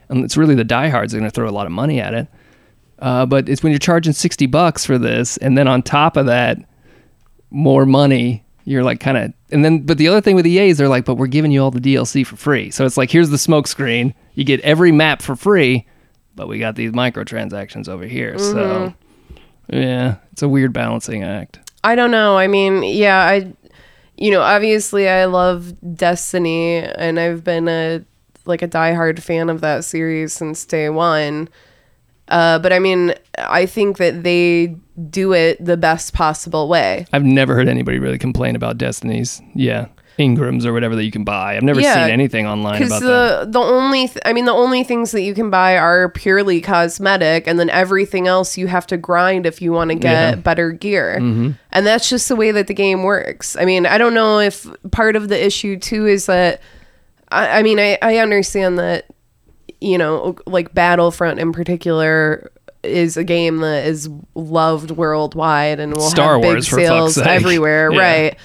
and 0.09 0.25
it's 0.25 0.37
really 0.37 0.55
the 0.55 0.64
diehards 0.64 1.14
are 1.14 1.18
going 1.18 1.31
to 1.31 1.35
throw 1.35 1.49
a 1.49 1.51
lot 1.51 1.66
of 1.66 1.73
money 1.73 2.01
at 2.01 2.14
it. 2.14 2.29
Uh, 2.99 3.27
but 3.27 3.49
it's 3.49 3.62
when 3.62 3.73
you're 3.73 3.79
charging 3.79 4.12
sixty 4.12 4.47
bucks 4.47 4.85
for 4.85 4.99
this, 4.99 5.37
and 5.38 5.57
then 5.59 5.68
on 5.68 5.83
top 5.83 6.16
of 6.16 6.27
that, 6.27 6.59
more 7.51 7.87
money. 7.87 8.45
You're 8.64 8.85
like 8.85 9.01
kind 9.01 9.18
of, 9.18 9.33
and 9.51 9.64
then, 9.64 9.81
but 9.81 9.99
the 9.99 10.07
other 10.07 10.21
thing 10.21 10.37
with 10.37 10.47
EA 10.47 10.68
is 10.68 10.79
they're 10.79 10.88
like, 10.88 11.05
but 11.05 11.16
we're 11.16 11.27
giving 11.27 11.51
you 11.51 11.61
all 11.61 11.73
the 11.73 11.81
DLC 11.81 12.25
for 12.25 12.37
free. 12.37 12.71
So 12.71 12.87
it's 12.87 12.97
like, 12.97 13.11
here's 13.11 13.29
the 13.31 13.37
smoke 13.38 13.66
screen. 13.66 14.14
You 14.35 14.45
get 14.45 14.61
every 14.61 14.92
map 14.92 15.21
for 15.21 15.35
free, 15.35 15.85
but 16.35 16.49
we 16.49 16.59
got 16.59 16.77
these 16.77 16.92
microtransactions 16.92 17.88
over 17.88 18.05
here. 18.05 18.38
So, 18.38 18.95
yeah, 19.68 20.16
it's 20.33 20.42
a 20.42 20.49
weird 20.49 20.73
balancing 20.73 21.23
act. 21.23 21.59
I 21.85 21.95
don't 21.95 22.11
know. 22.11 22.38
I 22.38 22.47
mean, 22.47 22.83
yeah, 22.83 23.18
I 23.18 23.53
you 24.16 24.31
know, 24.31 24.42
obviously 24.42 25.09
I 25.09 25.25
love 25.25 25.75
Destiny 25.97 26.79
and 26.79 27.18
I've 27.18 27.42
been 27.42 27.68
a 27.68 28.05
like 28.45 28.62
a 28.62 28.68
diehard 28.68 29.21
fan 29.21 29.49
of 29.49 29.61
that 29.61 29.85
series 29.85 30.33
since 30.33 30.64
day 30.64 30.88
one. 30.88 31.49
Uh, 32.29 32.59
but 32.59 32.73
I 32.73 32.79
mean, 32.79 33.14
I 33.38 33.66
think 33.66 33.99
that 33.99 34.23
they 34.23 34.77
do 35.11 35.33
it 35.33 35.62
the 35.64 35.77
best 35.77 36.14
possible 36.14 36.68
way. 36.68 37.07
I've 37.12 37.25
never 37.25 37.55
heard 37.55 37.68
anybody 37.68 37.99
really 37.99 38.18
complain 38.18 38.57
about 38.57 38.79
Destiny's. 38.79 39.42
Yeah. 39.55 39.88
Ingrams 40.18 40.66
or 40.66 40.72
whatever 40.72 40.94
that 40.96 41.05
you 41.05 41.11
can 41.11 41.25
buy. 41.25 41.57
I've 41.57 41.62
never 41.62 41.81
Yeah, 41.81 41.94
seen 42.05 42.12
anything 42.12 42.46
online 42.46 42.79
Because 42.81 43.01
about 43.03 43.07
that. 43.40 43.53
the 43.53 43.59
the 43.61 43.64
only 43.64 44.09
th- 44.09 44.18
I 44.25 44.33
mean 44.33 44.44
the 44.44 44.53
only 44.53 44.85
things 44.85 45.12
that 45.12 45.22
you 45.22 45.35
can 45.35 45.48
buy 45.51 45.77
are 45.79 46.09
purely 46.11 46.61
cosmetic, 46.61 47.46
and 47.46 47.59
then 47.59 47.70
everything 47.70 48.27
else 48.29 48.59
you 48.59 48.66
have 48.66 48.87
to 48.88 48.96
grind 48.96 49.46
if 49.46 49.62
you 49.62 49.72
want 49.72 49.90
to 49.90 49.94
get 49.94 50.12
Yeah. 50.31 50.35
better 50.37 50.70
gear, 50.72 51.16
Mm-hmm. 51.20 51.51
and 51.72 51.87
that's 51.87 52.09
just 52.09 52.29
the 52.29 52.37
way 52.37 52.51
that 52.53 52.66
the 52.66 52.75
game 52.75 53.03
works. 53.05 53.57
I 53.57 53.64
mean, 53.64 53.87
I 53.87 53.96
don't 53.98 54.14
know 54.14 54.38
if 54.38 54.66
part 54.90 55.16
of 55.16 55.29
the 55.29 55.44
issue 55.44 55.79
too 55.79 56.07
is 56.07 56.27
that 56.27 56.61
I, 57.31 57.61
I 57.61 57.62
mean 57.62 57.79
I 57.81 57.96
I 58.03 58.18
understand 58.18 58.79
that 58.79 59.07
you 59.81 59.96
know 59.98 60.37
like 60.46 60.75
Battlefront 60.75 61.38
in 61.40 61.53
particular 61.53 62.51
is 62.83 63.16
a 63.16 63.22
game 63.25 63.59
that 63.59 63.87
is 63.87 64.09
loved 64.35 64.90
worldwide 64.90 65.79
and 65.81 65.94
will 65.94 66.03
Star 66.03 66.33
have 66.35 66.42
big 66.42 66.53
Wars, 66.55 66.66
for 66.68 66.77
fuck's 66.77 66.88
sales 66.88 67.14
sake. 67.14 67.27
everywhere, 67.29 67.90
Yeah. 67.92 67.98
right? 68.01 68.37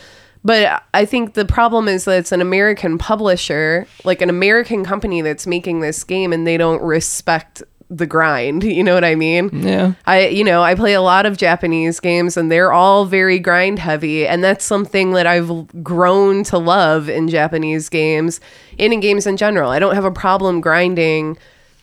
But 0.47 0.81
I 0.93 1.03
think 1.03 1.33
the 1.33 1.43
problem 1.43 1.89
is 1.89 2.05
that 2.05 2.19
it's 2.19 2.31
an 2.31 2.39
American 2.39 2.97
publisher, 2.97 3.85
like 4.05 4.21
an 4.21 4.29
American 4.29 4.85
company 4.85 5.19
that's 5.21 5.45
making 5.45 5.81
this 5.81 6.05
game 6.05 6.31
and 6.31 6.47
they 6.47 6.55
don't 6.55 6.81
respect 6.81 7.63
the 7.89 8.07
grind. 8.07 8.63
You 8.77 8.81
know 8.81 8.93
what 8.93 9.03
I 9.03 9.15
mean? 9.15 9.49
Yeah. 9.51 9.93
I 10.05 10.29
you 10.29 10.45
know, 10.45 10.63
I 10.63 10.73
play 10.73 10.93
a 10.93 11.01
lot 11.01 11.25
of 11.25 11.35
Japanese 11.35 11.99
games 11.99 12.37
and 12.37 12.49
they're 12.49 12.71
all 12.71 13.03
very 13.03 13.39
grind 13.39 13.79
heavy 13.79 14.25
and 14.25 14.41
that's 14.41 14.63
something 14.63 15.11
that 15.13 15.27
I've 15.27 15.83
grown 15.83 16.43
to 16.45 16.57
love 16.57 17.09
in 17.09 17.27
Japanese 17.27 17.89
games 17.89 18.39
and 18.79 18.93
in 18.93 19.01
games 19.01 19.27
in 19.27 19.35
general. 19.35 19.69
I 19.69 19.79
don't 19.79 19.95
have 19.95 20.05
a 20.05 20.11
problem 20.11 20.61
grinding 20.61 21.37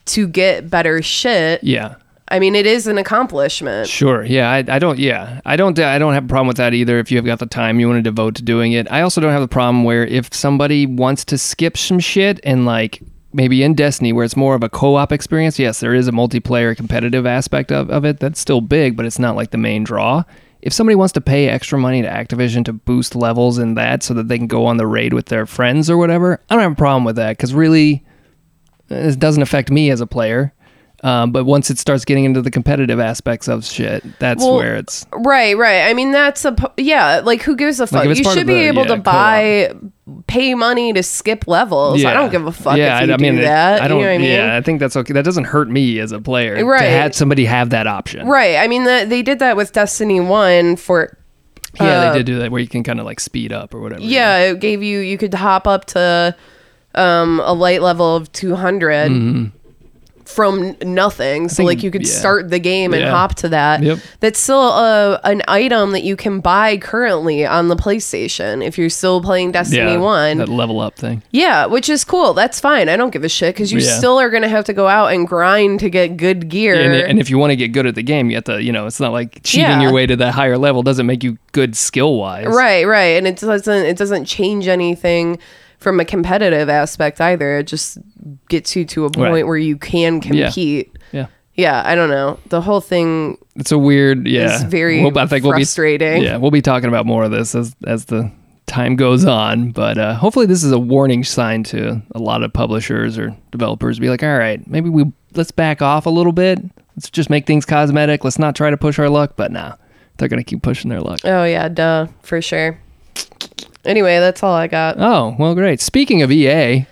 to 0.06 0.26
get 0.26 0.70
better 0.70 1.02
shit. 1.02 1.62
Yeah. 1.62 1.96
I 2.28 2.38
mean, 2.38 2.54
it 2.54 2.66
is 2.66 2.86
an 2.86 2.98
accomplishment. 2.98 3.88
Sure. 3.88 4.24
Yeah. 4.24 4.50
I, 4.50 4.64
I 4.68 4.78
don't. 4.78 4.98
Yeah. 4.98 5.40
I 5.44 5.56
don't. 5.56 5.78
I 5.78 5.98
don't 5.98 6.14
have 6.14 6.24
a 6.24 6.28
problem 6.28 6.48
with 6.48 6.56
that 6.56 6.74
either. 6.74 6.98
If 6.98 7.10
you've 7.10 7.24
got 7.24 7.38
the 7.38 7.46
time 7.46 7.78
you 7.78 7.88
want 7.88 7.98
to 7.98 8.02
devote 8.02 8.34
to 8.36 8.42
doing 8.42 8.72
it. 8.72 8.90
I 8.90 9.02
also 9.02 9.20
don't 9.20 9.32
have 9.32 9.42
the 9.42 9.48
problem 9.48 9.84
where 9.84 10.06
if 10.06 10.32
somebody 10.32 10.86
wants 10.86 11.24
to 11.26 11.38
skip 11.38 11.76
some 11.76 11.98
shit 11.98 12.40
and 12.44 12.64
like 12.64 13.02
maybe 13.34 13.62
in 13.62 13.74
Destiny 13.74 14.12
where 14.12 14.24
it's 14.24 14.36
more 14.36 14.54
of 14.54 14.62
a 14.62 14.68
co-op 14.68 15.12
experience. 15.12 15.58
Yes, 15.58 15.80
there 15.80 15.92
is 15.92 16.08
a 16.08 16.12
multiplayer 16.12 16.74
competitive 16.74 17.26
aspect 17.26 17.72
of, 17.72 17.90
of 17.90 18.04
it 18.04 18.20
that's 18.20 18.40
still 18.40 18.60
big, 18.60 18.96
but 18.96 19.04
it's 19.04 19.18
not 19.18 19.36
like 19.36 19.50
the 19.50 19.58
main 19.58 19.84
draw. 19.84 20.22
If 20.62 20.72
somebody 20.72 20.94
wants 20.94 21.12
to 21.12 21.20
pay 21.20 21.48
extra 21.48 21.78
money 21.78 22.00
to 22.00 22.08
Activision 22.08 22.64
to 22.64 22.72
boost 22.72 23.14
levels 23.14 23.58
in 23.58 23.74
that 23.74 24.02
so 24.02 24.14
that 24.14 24.28
they 24.28 24.38
can 24.38 24.46
go 24.46 24.64
on 24.64 24.78
the 24.78 24.86
raid 24.86 25.12
with 25.12 25.26
their 25.26 25.44
friends 25.44 25.90
or 25.90 25.98
whatever, 25.98 26.40
I 26.48 26.54
don't 26.54 26.62
have 26.62 26.72
a 26.72 26.76
problem 26.76 27.04
with 27.04 27.16
that 27.16 27.36
because 27.36 27.52
really, 27.52 28.02
uh, 28.90 28.94
it 28.94 29.18
doesn't 29.18 29.42
affect 29.42 29.70
me 29.70 29.90
as 29.90 30.00
a 30.00 30.06
player. 30.06 30.54
Um, 31.02 31.32
but 31.32 31.44
once 31.44 31.68
it 31.70 31.78
starts 31.78 32.04
getting 32.06 32.24
into 32.24 32.40
the 32.40 32.50
competitive 32.50 32.98
aspects 32.98 33.46
of 33.46 33.62
shit, 33.64 34.02
that's 34.20 34.42
Well, 34.42 34.56
where 34.56 34.74
it's 34.76 35.04
Right, 35.12 35.54
right. 35.54 35.82
I 35.82 35.92
mean, 35.92 36.12
that's 36.12 36.46
a 36.46 36.56
yeah. 36.78 37.20
Like, 37.22 37.42
who 37.42 37.56
gives 37.56 37.78
a 37.78 37.86
fuck? 37.86 38.06
it's 38.06 38.20
you 38.20 38.24
should 38.32 38.46
be 38.46 38.54
the- 38.54 38.68
able 38.68 38.82
yeah, 38.86 38.94
to 38.94 38.96
buy, 39.02 39.74
pay 40.26 40.54
money 40.54 40.94
to 40.94 41.02
skip 41.02 41.46
levels. 41.46 42.02
I 42.02 42.14
don't 42.14 42.30
give 42.30 42.46
a 42.46 42.52
fuck 42.52 42.78
Yeah, 42.78 43.00
if 43.02 43.08
you 43.08 43.14
I 43.14 43.16
mean, 43.18 43.36
that. 43.36 43.82
I 43.82 43.88
don't. 43.88 43.98
you 44.00 44.06
know 44.06 44.12
I 44.12 44.18
mean? 44.18 44.30
Yeah, 44.30 44.56
I 44.56 44.62
think 44.62 44.80
that's 44.80 44.96
okay. 44.96 45.12
That 45.12 45.26
doesn't 45.26 45.44
hurt 45.44 45.68
me 45.68 45.98
as 45.98 46.10
a 46.12 46.20
player 46.20 46.64
Right. 46.64 46.80
to 46.80 46.88
have 46.90 47.14
somebody 47.14 47.44
have 47.44 47.68
that 47.70 47.86
option. 47.86 48.26
Right. 48.26 48.56
I 48.56 48.66
mean, 48.66 48.84
that 48.84 49.10
they 49.10 49.20
did 49.20 49.40
that 49.40 49.56
with 49.58 49.72
Destiny 49.72 50.20
One 50.20 50.76
for. 50.76 51.18
Yeah, 51.78 51.84
uh, 51.86 52.12
they 52.12 52.18
did 52.20 52.26
do 52.26 52.38
that 52.38 52.50
where 52.50 52.60
you 52.62 52.68
can 52.68 52.82
kind 52.82 52.98
of 53.00 53.04
like 53.04 53.20
speed 53.20 53.52
up 53.52 53.74
or 53.74 53.80
whatever. 53.80 54.00
Yeah, 54.00 54.38
it 54.38 54.60
gave 54.60 54.82
you 54.82 55.00
you 55.00 55.18
could 55.18 55.34
hop 55.34 55.66
up 55.66 55.84
to 55.86 56.34
um, 56.94 57.40
a 57.44 57.52
light 57.52 57.82
level 57.82 58.14
of 58.16 58.30
two 58.32 58.54
from 60.24 60.76
nothing. 60.82 61.48
So 61.48 61.56
think- 61.58 61.68
like 61.68 61.82
you 61.82 61.90
could 61.90 62.06
yeah. 62.06 62.12
start 62.12 62.50
the 62.50 62.58
game 62.58 62.92
and 62.92 63.02
Yeah. 63.02 63.10
hop 63.10 63.34
to 63.36 63.48
that. 63.50 63.82
Yep. 63.82 63.98
That's 64.20 64.38
still 64.40 64.68
a, 64.68 65.20
an 65.24 65.42
item 65.48 65.92
that 65.92 66.02
you 66.02 66.16
can 66.16 66.40
buy 66.40 66.76
currently 66.78 67.46
on 67.46 67.68
the 67.68 67.76
PlayStation 67.76 68.64
if 68.66 68.78
you're 68.78 68.90
still 68.90 69.20
playing 69.20 69.52
Destiny 69.52 69.92
yeah, 69.92 69.96
One. 69.98 70.38
that 70.38 70.48
level 70.48 70.80
up 70.80 70.96
thing. 70.96 71.22
Yeah, 71.30 71.66
which 71.66 71.88
is 71.88 72.04
cool. 72.04 72.34
That's 72.34 72.60
fine. 72.60 72.88
I 72.88 72.96
don't 72.96 73.10
give 73.10 73.24
a 73.24 73.28
shit 73.28 73.54
because 73.54 73.72
you 73.72 73.80
still 73.80 74.18
are 74.18 74.30
going 74.30 74.42
to 74.42 74.48
have 74.48 74.64
to 74.64 74.72
go 74.72 74.88
out 74.88 75.12
and 75.12 75.26
grind 75.26 75.80
to 75.80 75.90
get 75.90 76.16
good 76.16 76.48
gear. 76.48 76.74
And, 76.74 76.94
and 76.94 77.20
if 77.20 77.30
you 77.30 77.38
want 77.38 77.50
to 77.50 77.56
get 77.56 77.68
good 77.68 77.86
at 77.86 77.94
the 77.94 78.02
game, 78.02 78.30
you 78.30 78.36
have 78.36 78.44
to. 78.44 78.62
You 78.62 78.72
know, 78.72 78.86
it's 78.86 79.00
not 79.00 79.12
like 79.12 79.42
cheating 79.42 79.80
your 79.80 79.92
way 79.92 80.06
to 80.06 80.16
that 80.16 80.32
higher 80.34 80.58
level 80.58 80.82
doesn't 80.82 81.06
make 81.06 81.22
you 81.22 81.38
good 81.52 81.76
skill 81.76 82.16
wise. 82.16 82.46
right, 82.46 82.86
right, 82.86 83.16
and 83.16 83.26
it 83.26 83.36
doesn't 83.36 83.86
it 83.86 83.96
doesn't 83.96 84.24
change 84.24 84.66
anything 84.68 85.38
from 85.84 86.00
a 86.00 86.04
competitive 86.04 86.68
aspect 86.68 87.20
either. 87.20 87.58
It 87.58 87.68
just 87.68 87.98
gets 88.48 88.74
you 88.74 88.84
to 88.86 89.04
a 89.04 89.10
point 89.10 89.32
Right. 89.32 89.46
where 89.46 89.56
you 89.58 89.76
can 89.76 90.20
compete. 90.20 90.90
Yeah. 91.12 91.26
Yeah, 91.56 91.82
I 91.86 91.94
don't 91.94 92.08
know. 92.10 92.40
The 92.48 92.60
whole 92.60 92.80
thing 92.80 93.38
It's 93.54 93.70
a 93.70 93.78
weird. 93.78 94.26
Yeah. 94.26 94.56
is 94.56 94.64
very 94.64 95.04
Well, 95.04 95.16
I 95.16 95.26
think 95.26 95.44
frustrating. 95.44 96.12
We'll 96.14 96.20
be, 96.20 96.26
yeah, 96.26 96.36
we'll 96.38 96.50
be 96.50 96.62
talking 96.62 96.88
about 96.88 97.06
more 97.06 97.22
of 97.22 97.30
this 97.30 97.54
as 97.54 97.76
as 97.86 98.06
the 98.06 98.32
time 98.66 98.96
goes 98.96 99.24
on. 99.24 99.70
But 99.70 99.96
uh, 99.98 100.14
hopefully, 100.14 100.46
this 100.46 100.64
is 100.64 100.72
a 100.72 100.78
warning 100.80 101.22
sign 101.22 101.62
to 101.64 102.02
a 102.12 102.18
lot 102.18 102.42
of 102.42 102.52
publishers 102.52 103.16
or 103.18 103.36
developers. 103.52 104.00
Be 104.00 104.08
like, 104.08 104.24
all 104.24 104.36
right, 104.36 104.66
maybe 104.66 104.88
we 104.88 105.04
let's 105.34 105.52
back 105.52 105.80
off 105.80 106.06
a 106.06 106.10
little 106.10 106.32
bit. 106.32 106.58
Let's 106.96 107.08
just 107.10 107.30
make 107.30 107.46
things 107.46 107.64
cosmetic. 107.64 108.24
Let's 108.24 108.38
not 108.38 108.56
try 108.56 108.70
to 108.70 108.76
push 108.76 108.98
our 108.98 109.08
luck. 109.08 109.34
But 109.36 109.52
nah, 109.52 109.76
they're 110.16 110.28
gonna 110.28 110.42
keep 110.42 110.62
pushing 110.62 110.88
their 110.90 111.02
luck. 111.02 111.20
Oh 111.24 111.44
yeah, 111.44 111.68
duh, 111.68 112.08
for 112.22 112.42
sure. 112.42 112.78
Anyway, 113.84 114.18
that's 114.18 114.42
all 114.42 114.54
I 114.54 114.66
got. 114.66 114.96
Oh, 114.98 115.34
well, 115.38 115.54
great. 115.54 115.80
Speaking 115.80 116.22
of 116.22 116.30
EA, 116.32 116.86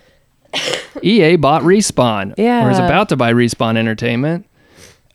EA 1.03 1.35
bought 1.35 1.63
Respawn. 1.63 2.33
Yeah. 2.37 2.67
Or 2.67 2.71
is 2.71 2.79
about 2.79 3.09
to 3.09 3.15
buy 3.15 3.33
Respawn 3.33 3.77
Entertainment. 3.77 4.47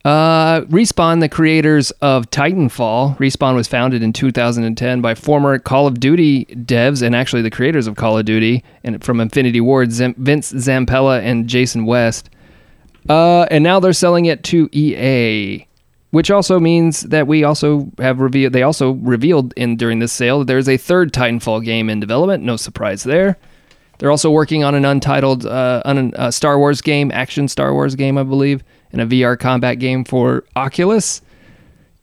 Uh, 0.05 0.63
Respawn, 0.63 1.21
the 1.21 1.29
creators 1.29 1.91
of 2.01 2.31
Titanfall. 2.31 3.19
Respawn 3.19 3.55
was 3.55 3.69
founded 3.69 4.03
in 4.03 4.13
2010 4.13 5.01
by 5.01 5.15
former 5.15 5.59
Call 5.59 5.87
of 5.87 6.01
Duty 6.01 6.47
devs 6.47 7.03
and 7.03 7.15
actually 7.15 7.43
the 7.43 7.51
creators 7.51 7.87
of 7.87 7.97
Call 7.97 8.17
of 8.17 8.25
Duty 8.25 8.65
and 8.85 9.03
from 9.03 9.21
Infinity 9.21 9.61
Ward, 9.61 9.93
Vince 9.93 10.53
Zampella 10.53 11.21
and 11.21 11.49
Jason 11.49 11.85
West. 11.85 12.31
Uh, 13.09 13.43
and 13.51 13.65
now 13.65 13.81
they're 13.81 13.93
selling 13.93 14.27
it 14.27 14.45
to 14.45 14.69
EA, 14.73 15.67
which 16.11 16.31
also 16.31 16.59
means 16.59 17.03
that 17.03 17.27
we 17.27 17.45
also 17.45 17.91
have 17.99 18.21
revealed. 18.21 18.53
They 18.53 18.63
also 18.63 18.93
revealed 18.93 19.53
in 19.57 19.77
during 19.77 19.99
this 19.99 20.13
sale 20.13 20.41
that 20.41 20.47
there 20.47 20.59
is 20.59 20.69
a 20.69 20.77
third 20.77 21.13
Titanfall 21.13 21.65
game 21.65 21.91
in 21.91 22.01
development. 22.01 22.43
No 22.45 22.57
surprise 22.57 23.03
there. 23.05 23.37
They're 23.99 24.11
also 24.11 24.31
working 24.31 24.65
on 24.65 24.75
an 24.75 24.85
untitled 24.85 25.45
uh, 25.45 25.83
un, 25.85 26.15
uh, 26.15 26.31
Star 26.31 26.59
Wars 26.59 26.81
game, 26.81 27.11
action 27.13 27.49
Star 27.49 27.75
Wars 27.75 27.95
game, 27.97 28.17
I 28.17 28.23
believe, 28.23 28.63
and 28.93 29.01
a 29.01 29.07
VR 29.07 29.39
combat 29.39 29.81
game 29.81 30.05
for 30.05 30.45
Oculus. 30.57 31.21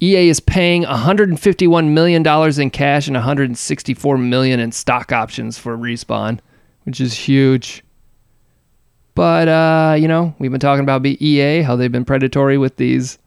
EA 0.02 0.28
is 0.28 0.42
paying 0.42 0.84
151 0.84 1.94
million 1.94 2.22
dollars 2.22 2.60
in 2.60 2.70
cash 2.70 3.08
and 3.08 3.16
164 3.16 4.18
million 4.18 4.60
in 4.60 4.72
stock 4.72 5.14
options 5.14 5.58
for 5.58 5.78
Respawn, 5.78 6.40
which 6.84 7.00
is 7.00 7.14
huge. 7.14 7.82
But 9.16 9.48
uh, 9.48 9.96
you 9.98 10.10
know, 10.10 10.36
we've 10.38 10.52
been 10.52 10.60
talking 10.60 10.84
about 10.84 11.06
EA, 11.06 11.62
how 11.62 11.78
they've 11.78 11.92
been 11.92 12.06
predatory 12.06 12.58
with 12.58 12.76
these 12.76 13.18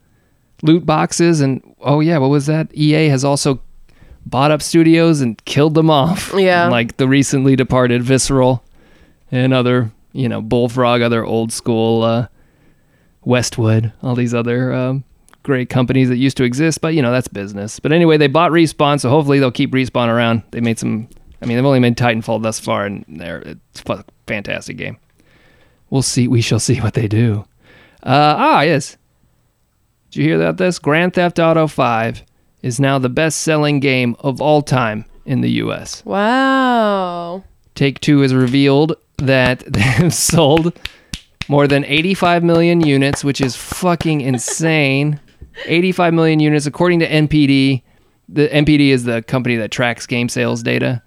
loot 0.63 0.85
boxes, 0.87 1.41
and 1.41 1.63
oh 1.81 2.01
yeah, 2.01 2.19
what 2.19 2.31
was 2.31 2.47
that? 2.47 2.75
EA 2.75 3.09
has 3.09 3.25
also 3.25 3.61
bought 4.27 4.51
up 4.51 4.63
studios 4.63 5.21
and 5.21 5.43
killed 5.45 5.75
them 5.75 5.91
off. 5.91 6.33
Yeah. 6.39 6.69
like 6.69 6.97
the 6.99 7.09
recently 7.09 7.57
departed 7.57 8.03
Visceral 8.03 8.63
and 9.31 9.53
other, 9.55 9.91
you 10.13 10.29
know, 10.29 10.41
Bullfrog, 10.41 11.01
other 11.03 11.25
old 11.25 11.53
school 11.53 12.03
uh, 12.03 12.29
Westwood, 13.25 13.93
all 14.03 14.15
these 14.15 14.35
other 14.35 14.73
um, 14.73 15.05
great 15.43 15.69
companies 15.69 16.09
that 16.09 16.17
used 16.17 16.37
to 16.37 16.45
exist. 16.45 16.81
But 16.81 16.95
you 16.95 17.03
know, 17.03 17.11
that's 17.13 17.29
business. 17.29 17.81
But 17.81 17.93
anyway, 17.93 18.17
they 18.17 18.27
bought 18.29 18.51
Respawn, 18.51 19.01
so 19.01 19.11
hopefully 19.11 19.39
they'll 19.39 19.51
keep 19.51 19.73
Respawn 19.73 20.09
around. 20.09 20.43
They 20.51 20.61
made 20.61 20.79
some. 20.79 21.09
I 21.41 21.47
mean, 21.47 21.57
they've 21.57 21.65
only 21.67 21.81
made 21.81 21.97
Titanfall 21.97 22.43
thus 22.43 22.59
far, 22.59 22.85
and 22.85 23.05
they're 23.09 23.39
it's 23.39 23.83
a 23.87 24.05
fantastic 24.27 24.77
game. 24.77 24.99
We'll 25.91 26.03
see. 26.03 26.29
We 26.29 26.43
shall 26.43 26.61
see 26.61 26.81
what 26.81 26.95
they 26.95 27.09
do. 27.09 27.45
Uh, 28.03 28.35
ah, 28.39 28.61
yes. 28.63 28.97
Did 30.11 30.21
you 30.21 30.25
hear 30.29 30.39
that? 30.39 30.57
this? 30.57 30.79
Grand 30.79 31.13
Theft 31.13 31.39
Auto 31.39 31.67
5 31.67 32.23
is 32.63 32.81
now 32.81 32.99
the 32.99 33.11
best 33.11 33.41
selling 33.43 33.79
game 33.79 34.17
of 34.21 34.41
all 34.41 34.63
time 34.63 35.05
in 35.27 35.43
the 35.43 35.51
U.S. 35.51 36.03
Wow. 36.05 37.45
Take 37.75 38.01
Two 38.01 38.21
has 38.21 38.35
revealed 38.35 38.95
that 39.19 39.61
they 39.67 39.81
have 39.81 40.15
sold 40.15 40.79
more 41.49 41.67
than 41.67 41.85
85 41.85 42.43
million 42.43 42.81
units, 42.81 43.23
which 43.23 43.41
is 43.41 43.55
fucking 43.55 44.23
insane. 44.23 45.21
85 45.67 46.15
million 46.15 46.41
units, 46.41 46.67
according 46.67 47.01
to 47.01 47.09
NPD. 47.09 47.83
The 48.31 48.49
NPD 48.49 48.89
is 48.89 49.05
the 49.05 49.23
company 49.23 49.57
that 49.57 49.71
tracks 49.71 50.07
game 50.07 50.29
sales 50.29 50.63
data. 50.63 51.03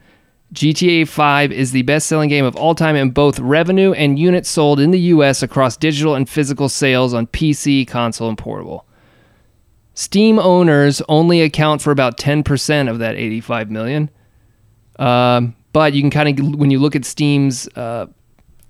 GTA 0.54 1.08
5 1.08 1.52
is 1.52 1.72
the 1.72 1.84
best 1.84 2.08
selling 2.08 2.30
game 2.30 2.44
of 2.44 2.56
all 2.56 2.76
time 2.76 2.96
in 2.96 3.12
both 3.12 3.40
revenue 3.40 3.94
and 3.94 4.20
units 4.20 4.50
sold 4.50 4.80
in 4.80 4.92
the 4.92 5.00
US 5.00 5.42
across 5.42 5.78
digital 5.78 6.14
and 6.14 6.30
physical 6.30 6.68
sales 6.68 7.14
on 7.14 7.26
PC, 7.28 7.88
console, 7.88 8.28
and 8.28 8.38
portable. 8.38 8.86
Steam 10.02 10.40
owners 10.40 11.00
only 11.10 11.42
account 11.42 11.80
for 11.80 11.92
about 11.92 12.18
10% 12.18 12.90
of 12.90 12.98
that 12.98 13.16
85 13.16 13.70
million. 13.70 14.10
Um, 14.98 15.56
but 15.74 15.94
you 15.94 16.02
can 16.02 16.10
kind 16.10 16.40
of 16.40 16.56
when 16.56 16.72
you 16.72 16.80
look 16.80 16.96
at 16.96 17.06
Steam's, 17.06 17.68
uh, 17.76 18.08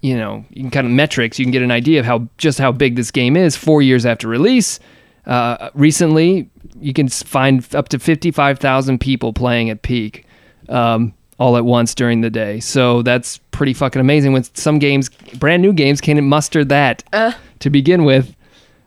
you 0.01 0.17
know, 0.17 0.43
you 0.49 0.63
can 0.63 0.71
kind 0.71 0.86
of 0.86 0.91
metrics, 0.91 1.39
you 1.39 1.45
can 1.45 1.53
get 1.53 1.61
an 1.61 1.71
idea 1.71 2.01
of 2.01 2.05
how 2.05 2.27
just 2.38 2.59
how 2.59 2.73
big 2.73 2.97
this 2.97 3.11
game 3.11 3.38
is. 3.38 3.55
Four 3.55 3.82
years 3.82 4.05
after 4.05 4.27
release, 4.27 4.82
uh, 5.25 5.69
recently 5.73 6.49
you 6.82 6.91
can 6.91 7.07
find 7.07 7.73
up 7.75 7.88
to 7.89 7.97
fifty-five 7.97 8.59
thousand 8.59 8.99
people 8.99 9.32
playing 9.32 9.69
at 9.69 9.84
peak. 9.84 10.25
Um, 10.67 11.13
all 11.39 11.55
at 11.55 11.63
once 11.63 11.95
during 11.95 12.21
the 12.21 12.29
day. 12.29 12.59
So 12.59 13.01
that's 13.03 13.39
pretty 13.51 13.73
fucking 13.73 13.99
amazing 13.99 14.34
when 14.34 14.43
some 14.43 14.79
games, 14.79 15.09
brand 15.39 15.63
new 15.63 15.73
games, 15.73 16.01
can't 16.01 16.21
muster 16.21 16.63
that 16.65 17.03
to 17.59 17.69
begin 17.69 18.03
with. 18.03 18.36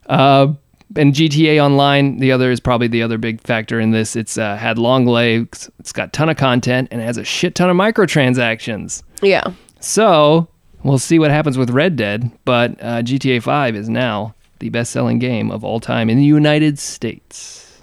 Uh, 0.07 0.53
and 0.97 1.15
GTA 1.15 1.63
Online, 1.63 2.19
the 2.19 2.33
other 2.33 2.51
is 2.51 2.61
probably 2.61 2.89
the 2.89 3.03
other 3.03 3.19
big 3.19 3.41
factor 3.41 3.81
in 3.81 3.91
this. 3.91 4.17
It's 4.17 4.39
uh, 4.39 4.57
had 4.57 4.79
long 4.79 5.07
legs, 5.07 5.71
it's 5.79 5.93
got 5.93 6.13
ton 6.13 6.29
of 6.29 6.37
content, 6.37 6.89
and 6.91 7.01
it 7.01 7.05
has 7.05 7.17
a 7.17 7.25
shit 7.25 7.55
ton 7.55 7.71
of 7.71 7.77
microtransactions. 7.77 9.03
Yeah. 9.23 9.45
So 9.81 10.49
we'll 10.83 10.99
see 10.99 11.19
what 11.19 11.31
happens 11.31 11.59
with 11.59 11.71
Red 11.71 11.97
Dead, 11.97 12.31
but 12.45 12.73
uh, 12.81 13.03
GTA 13.03 13.43
5 13.43 13.77
is 13.77 13.89
now 13.89 14.35
the 14.61 14.69
best-selling 14.71 15.19
game 15.19 15.51
of 15.51 15.65
all 15.65 15.81
time 15.81 16.09
in 16.09 16.17
the 16.17 16.25
United 16.25 16.79
States. 16.79 17.83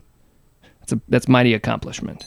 That's 0.80 0.94
a 0.94 1.02
that's 1.10 1.28
mighty 1.28 1.54
accomplishment. 1.54 2.26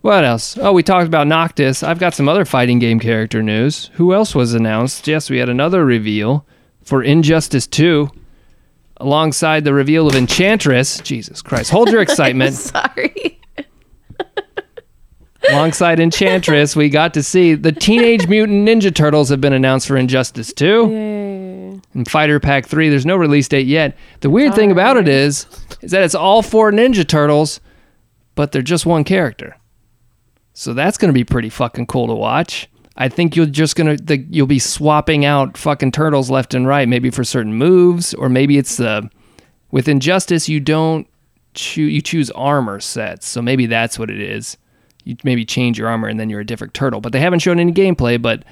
What 0.00 0.24
else? 0.24 0.56
Oh, 0.58 0.72
we 0.72 0.82
talked 0.82 1.08
about 1.08 1.26
Noctis. 1.26 1.82
I've 1.82 1.98
got 1.98 2.14
some 2.14 2.28
other 2.28 2.44
fighting 2.44 2.78
game 2.78 3.00
character 3.00 3.42
news. 3.42 3.90
Who 3.94 4.14
else 4.14 4.34
was 4.34 4.54
announced? 4.54 5.06
Yes, 5.06 5.28
we 5.28 5.38
had 5.38 5.48
another 5.48 5.84
reveal 5.84 6.46
for 6.82 7.02
Injustice 7.02 7.66
2 7.66 8.08
alongside 9.00 9.64
the 9.64 9.72
reveal 9.74 10.06
of 10.06 10.14
Enchantress. 10.14 11.00
Jesus 11.00 11.42
Christ. 11.42 11.70
Hold 11.70 11.90
your 11.90 12.02
excitement. 12.02 12.54
Sorry. 12.54 13.40
alongside 15.50 16.00
Enchantress, 16.00 16.76
we 16.76 16.88
got 16.88 17.14
to 17.14 17.22
see 17.22 17.54
the 17.54 17.72
Teenage 17.72 18.28
Mutant 18.28 18.68
Ninja 18.68 18.94
Turtles 18.94 19.28
have 19.28 19.40
been 19.40 19.52
announced 19.52 19.86
for 19.88 19.96
Injustice 19.96 20.52
2. 20.52 20.88
Yay. 20.90 21.80
And 21.94 22.08
Fighter 22.10 22.40
Pack 22.40 22.66
3, 22.66 22.88
there's 22.88 23.06
no 23.06 23.16
release 23.16 23.48
date 23.48 23.66
yet. 23.66 23.96
The 24.20 24.30
weird 24.30 24.54
thing 24.54 24.70
about 24.72 24.96
it 24.96 25.08
is 25.08 25.46
is 25.80 25.92
that 25.92 26.02
it's 26.02 26.14
all 26.14 26.42
four 26.42 26.72
Ninja 26.72 27.06
Turtles, 27.06 27.60
but 28.34 28.52
they're 28.52 28.62
just 28.62 28.84
one 28.84 29.04
character. 29.04 29.56
So 30.54 30.74
that's 30.74 30.98
going 30.98 31.08
to 31.08 31.14
be 31.14 31.24
pretty 31.24 31.50
fucking 31.50 31.86
cool 31.86 32.08
to 32.08 32.14
watch. 32.14 32.68
I 32.98 33.08
think 33.08 33.36
you're 33.36 33.46
just 33.46 33.76
to 33.76 33.96
the, 33.96 34.18
you'll 34.28 34.48
be 34.48 34.58
swapping 34.58 35.24
out 35.24 35.56
fucking 35.56 35.92
turtles 35.92 36.30
left 36.30 36.52
and 36.52 36.66
right 36.66 36.88
maybe 36.88 37.10
for 37.10 37.22
certain 37.22 37.54
moves 37.54 38.12
or 38.12 38.28
maybe 38.28 38.58
it's 38.58 38.76
the 38.76 39.08
with 39.70 39.88
Injustice 39.88 40.48
you 40.48 40.58
don't 40.58 41.06
choose 41.54 41.92
you 41.92 42.02
choose 42.02 42.30
armor 42.32 42.80
sets. 42.80 43.28
So 43.28 43.40
maybe 43.40 43.66
that's 43.66 43.98
what 43.98 44.10
it 44.10 44.20
is. 44.20 44.56
You 45.04 45.16
maybe 45.22 45.44
change 45.44 45.78
your 45.78 45.88
armor 45.88 46.08
and 46.08 46.18
then 46.18 46.28
you're 46.28 46.40
a 46.40 46.46
different 46.46 46.74
turtle. 46.74 47.00
But 47.00 47.12
they 47.12 47.20
haven't 47.20 47.38
shown 47.38 47.60
any 47.60 47.72
gameplay, 47.72 48.20
but 48.20 48.44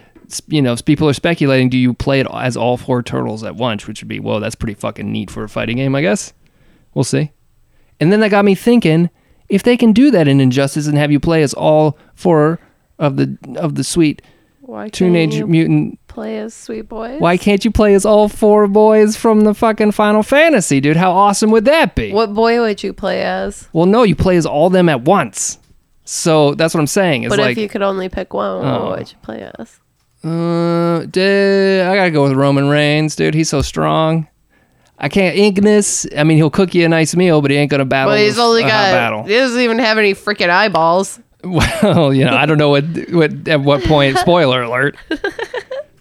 you 0.46 0.62
know, 0.62 0.76
people 0.76 1.08
are 1.08 1.12
speculating 1.12 1.68
do 1.68 1.76
you 1.76 1.92
play 1.92 2.20
it 2.20 2.26
as 2.32 2.56
all 2.56 2.76
four 2.76 3.02
turtles 3.02 3.42
at 3.42 3.56
once, 3.56 3.86
which 3.86 4.00
would 4.00 4.08
be, 4.08 4.20
whoa, 4.20 4.40
that's 4.40 4.54
pretty 4.54 4.74
fucking 4.74 5.10
neat 5.10 5.30
for 5.30 5.44
a 5.44 5.48
fighting 5.48 5.76
game, 5.76 5.94
I 5.94 6.02
guess. 6.02 6.32
We'll 6.94 7.04
see. 7.04 7.32
And 8.00 8.12
then 8.12 8.20
that 8.20 8.30
got 8.30 8.44
me 8.44 8.54
thinking, 8.54 9.10
if 9.48 9.62
they 9.62 9.76
can 9.76 9.92
do 9.92 10.10
that 10.12 10.28
in 10.28 10.40
Injustice 10.40 10.86
and 10.86 10.98
have 10.98 11.12
you 11.12 11.20
play 11.20 11.42
as 11.42 11.54
all 11.54 11.98
four 12.14 12.58
of 12.98 13.16
the 13.16 13.36
of 13.56 13.74
the 13.74 13.84
sweet 13.84 14.22
Why 14.66 14.82
can't 14.84 14.94
Teenage 14.94 15.34
you 15.34 15.46
Mutant, 15.46 15.98
play 16.08 16.38
as 16.38 16.52
Sweet 16.52 16.88
Boys? 16.88 17.20
why 17.20 17.36
can't 17.36 17.64
you 17.64 17.70
play 17.70 17.94
as 17.94 18.04
all 18.04 18.28
four 18.28 18.66
boys 18.66 19.16
from 19.16 19.42
the 19.42 19.54
fucking 19.54 19.92
Final 19.92 20.22
Fantasy, 20.24 20.80
dude? 20.80 20.96
How 20.96 21.12
awesome 21.12 21.50
would 21.52 21.64
that 21.66 21.94
be? 21.94 22.12
What 22.12 22.34
boy 22.34 22.60
would 22.60 22.82
you 22.82 22.92
play 22.92 23.22
as? 23.22 23.68
Well, 23.72 23.86
no, 23.86 24.02
you 24.02 24.16
play 24.16 24.36
as 24.36 24.44
all 24.44 24.68
them 24.68 24.88
at 24.88 25.02
once. 25.02 25.58
So 26.04 26.54
that's 26.54 26.74
what 26.74 26.80
I'm 26.80 26.86
saying. 26.88 27.22
It's 27.24 27.30
But 27.30 27.38
like, 27.38 27.52
if 27.52 27.58
you 27.58 27.68
could 27.68 27.82
only 27.82 28.08
pick 28.08 28.34
one, 28.34 28.64
Oh. 28.64 28.86
what 28.90 28.98
would 28.98 29.10
you 29.12 29.18
play 29.22 29.48
as? 29.58 29.78
uh, 30.24 31.06
dude, 31.10 31.82
I 31.86 31.94
gotta 31.94 32.10
go 32.10 32.24
with 32.24 32.32
Roman 32.32 32.68
Reigns, 32.68 33.14
dude. 33.14 33.34
He's 33.34 33.48
so 33.48 33.62
strong. 33.62 34.26
I 34.98 35.08
can't 35.08 35.36
Ignis. 35.36 36.06
I 36.16 36.24
mean, 36.24 36.38
he'll 36.38 36.50
cook 36.50 36.74
you 36.74 36.84
a 36.84 36.88
nice 36.88 37.14
meal, 37.14 37.42
but 37.42 37.50
he 37.50 37.56
ain't 37.56 37.70
gonna 37.70 37.84
battle. 37.84 38.12
Well, 38.14 38.22
he's 38.24 38.38
only 38.38 38.62
got. 38.62 38.70
battle. 38.70 39.22
He 39.24 39.34
doesn't 39.34 39.60
even 39.60 39.78
have 39.78 39.98
any 39.98 40.14
freaking 40.14 40.48
eyeballs. 40.48 41.20
Well, 41.46 42.12
you 42.12 42.24
know, 42.24 42.34
I 42.34 42.46
don't 42.46 42.58
know 42.58 42.70
what 42.70 42.84
what 43.10 43.48
at 43.48 43.60
what 43.60 43.82
point. 43.84 44.18
Spoiler 44.26 44.62
alert. 44.62 44.96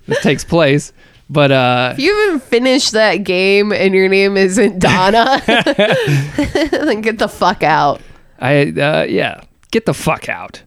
this 0.07 0.21
takes 0.21 0.43
place, 0.43 0.91
but 1.29 1.51
uh, 1.51 1.89
If 1.93 1.99
you 1.99 2.13
haven't 2.25 2.43
finished 2.43 2.91
that 2.93 3.17
game 3.17 3.71
and 3.71 3.93
your 3.93 4.07
name 4.09 4.37
isn't 4.37 4.79
Donna, 4.79 5.41
then 5.45 7.01
get 7.01 7.19
the 7.19 7.27
fuck 7.27 7.63
out 7.63 8.01
I 8.39 8.67
uh, 8.69 9.05
yeah, 9.07 9.41
get 9.71 9.85
the 9.85 9.93
fuck 9.93 10.27
out. 10.29 10.61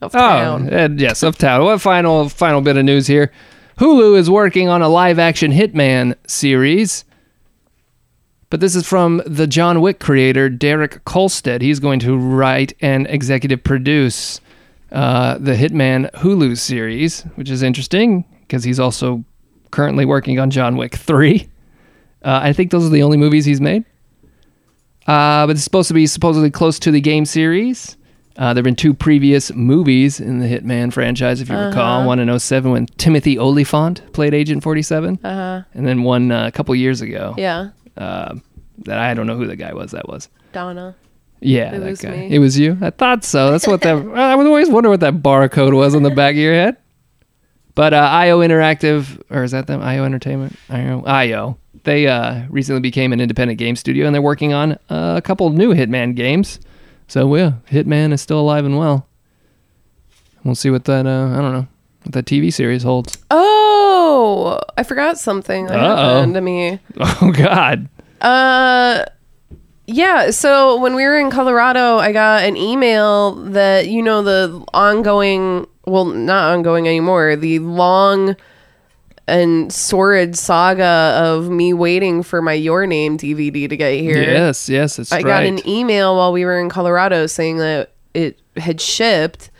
of 0.00 0.14
Oh, 0.14 0.56
and 0.70 1.00
yes, 1.00 1.22
of 1.22 1.38
town. 1.38 1.62
What 1.64 1.80
final 1.80 2.28
final 2.28 2.60
bit 2.60 2.76
of 2.76 2.84
news 2.84 3.06
here? 3.06 3.30
Hulu 3.78 4.18
is 4.18 4.28
working 4.28 4.68
on 4.68 4.82
a 4.82 4.88
live 4.88 5.18
action 5.18 5.52
Hitman 5.52 6.14
series. 6.26 7.04
But 8.52 8.60
this 8.60 8.76
is 8.76 8.86
from 8.86 9.22
the 9.24 9.46
John 9.46 9.80
Wick 9.80 9.98
creator, 9.98 10.50
Derek 10.50 11.02
Kolstad. 11.06 11.62
He's 11.62 11.80
going 11.80 12.00
to 12.00 12.18
write 12.18 12.74
and 12.82 13.06
executive 13.06 13.64
produce 13.64 14.42
uh, 14.92 15.38
the 15.38 15.52
Hitman 15.54 16.10
Hulu 16.16 16.58
series, 16.58 17.22
which 17.36 17.48
is 17.48 17.62
interesting 17.62 18.26
because 18.42 18.62
he's 18.62 18.78
also 18.78 19.24
currently 19.70 20.04
working 20.04 20.38
on 20.38 20.50
John 20.50 20.76
Wick 20.76 20.96
3. 20.96 21.48
Uh, 22.22 22.40
I 22.42 22.52
think 22.52 22.70
those 22.72 22.84
are 22.84 22.90
the 22.90 23.02
only 23.02 23.16
movies 23.16 23.46
he's 23.46 23.62
made. 23.62 23.86
Uh, 25.06 25.46
but 25.46 25.52
it's 25.52 25.64
supposed 25.64 25.88
to 25.88 25.94
be 25.94 26.06
supposedly 26.06 26.50
close 26.50 26.78
to 26.80 26.90
the 26.90 27.00
game 27.00 27.24
series. 27.24 27.96
Uh, 28.36 28.52
there 28.52 28.60
have 28.60 28.64
been 28.64 28.76
two 28.76 28.92
previous 28.92 29.50
movies 29.54 30.20
in 30.20 30.40
the 30.40 30.46
Hitman 30.46 30.92
franchise, 30.92 31.40
if 31.40 31.48
you 31.48 31.56
recall. 31.56 32.06
One 32.06 32.18
in 32.18 32.38
07 32.38 32.70
when 32.70 32.84
Timothy 32.98 33.38
Olyphant 33.38 34.12
played 34.12 34.34
Agent 34.34 34.62
47, 34.62 35.20
Uh-huh. 35.24 35.62
and 35.72 35.86
then 35.86 36.02
one 36.02 36.30
uh, 36.30 36.46
a 36.46 36.52
couple 36.52 36.74
years 36.74 37.00
ago 37.00 37.34
Yeah. 37.38 37.70
Uh, 37.96 38.34
that 38.78 38.98
I 38.98 39.14
don't 39.14 39.26
know 39.26 39.36
who 39.36 39.46
the 39.46 39.56
guy 39.56 39.72
was. 39.72 39.90
That 39.92 40.08
was. 40.08 40.28
Donna. 40.52 40.94
Yeah, 41.40 41.74
It 41.74 41.80
that 41.80 41.90
was 41.90 42.00
guy. 42.00 42.10
me. 42.10 42.34
It 42.34 42.38
was 42.38 42.58
you. 42.58 42.78
I 42.80 42.90
thought 42.90 43.24
so. 43.24 43.50
That's 43.50 43.66
what 43.66 43.80
that. 43.82 43.96
I 44.14 44.34
would 44.36 44.46
always 44.46 44.68
wonder 44.70 44.88
what 44.88 45.00
that 45.00 45.14
barcode 45.14 45.74
was 45.76 45.94
on 45.94 46.02
the 46.02 46.10
back 46.10 46.32
of 46.34 46.38
your 46.38 46.54
head. 46.54 46.76
But 47.74 47.94
uh, 47.94 47.96
IO 47.96 48.40
Interactive, 48.40 49.20
or 49.30 49.42
is 49.42 49.50
that 49.52 49.66
them? 49.66 49.80
IO 49.82 50.04
Entertainment. 50.04 50.56
IO. 50.68 51.02
IO. 51.04 51.58
They 51.84 52.06
uh, 52.06 52.42
recently 52.48 52.80
became 52.80 53.12
an 53.12 53.20
independent 53.20 53.58
game 53.58 53.74
studio, 53.76 54.06
and 54.06 54.14
they're 54.14 54.22
working 54.22 54.52
on 54.52 54.72
uh, 54.90 55.14
a 55.16 55.22
couple 55.22 55.48
new 55.50 55.74
Hitman 55.74 56.14
games. 56.14 56.60
So 57.08 57.34
yeah, 57.34 57.54
Hitman 57.70 58.12
is 58.12 58.20
still 58.20 58.38
alive 58.38 58.64
and 58.64 58.78
well. 58.78 59.06
We'll 60.44 60.54
see 60.54 60.70
what 60.70 60.84
that. 60.84 61.06
Uh, 61.06 61.30
I 61.36 61.40
don't 61.40 61.52
know 61.52 61.66
that 62.06 62.24
TV 62.26 62.52
series 62.52 62.82
holds. 62.82 63.16
Oh, 63.30 64.58
I 64.76 64.82
forgot 64.82 65.18
something 65.18 65.66
that 65.66 65.78
Uh-oh. 65.78 65.96
happened 66.16 66.34
to 66.34 66.40
me. 66.40 66.78
Oh 66.98 67.32
God. 67.32 67.88
Uh, 68.20 69.04
yeah. 69.86 70.30
So 70.30 70.78
when 70.80 70.94
we 70.94 71.04
were 71.04 71.18
in 71.18 71.30
Colorado, 71.30 71.98
I 71.98 72.12
got 72.12 72.44
an 72.44 72.56
email 72.56 73.34
that 73.52 73.88
you 73.88 74.02
know 74.02 74.22
the 74.22 74.64
ongoing, 74.72 75.66
well, 75.86 76.04
not 76.06 76.52
ongoing 76.52 76.86
anymore, 76.86 77.36
the 77.36 77.58
long 77.60 78.36
and 79.28 79.72
sordid 79.72 80.36
saga 80.36 81.14
of 81.16 81.48
me 81.48 81.72
waiting 81.72 82.22
for 82.22 82.42
my 82.42 82.52
Your 82.52 82.86
Name 82.86 83.16
DVD 83.16 83.68
to 83.68 83.76
get 83.76 83.98
here. 84.00 84.20
Yes, 84.20 84.68
yes, 84.68 84.98
it's 84.98 85.12
I 85.12 85.16
right. 85.16 85.24
got 85.24 85.42
an 85.44 85.66
email 85.68 86.16
while 86.16 86.32
we 86.32 86.44
were 86.44 86.58
in 86.58 86.68
Colorado 86.68 87.26
saying 87.26 87.58
that 87.58 87.92
it 88.14 88.40
had 88.56 88.80
shipped. 88.80 89.50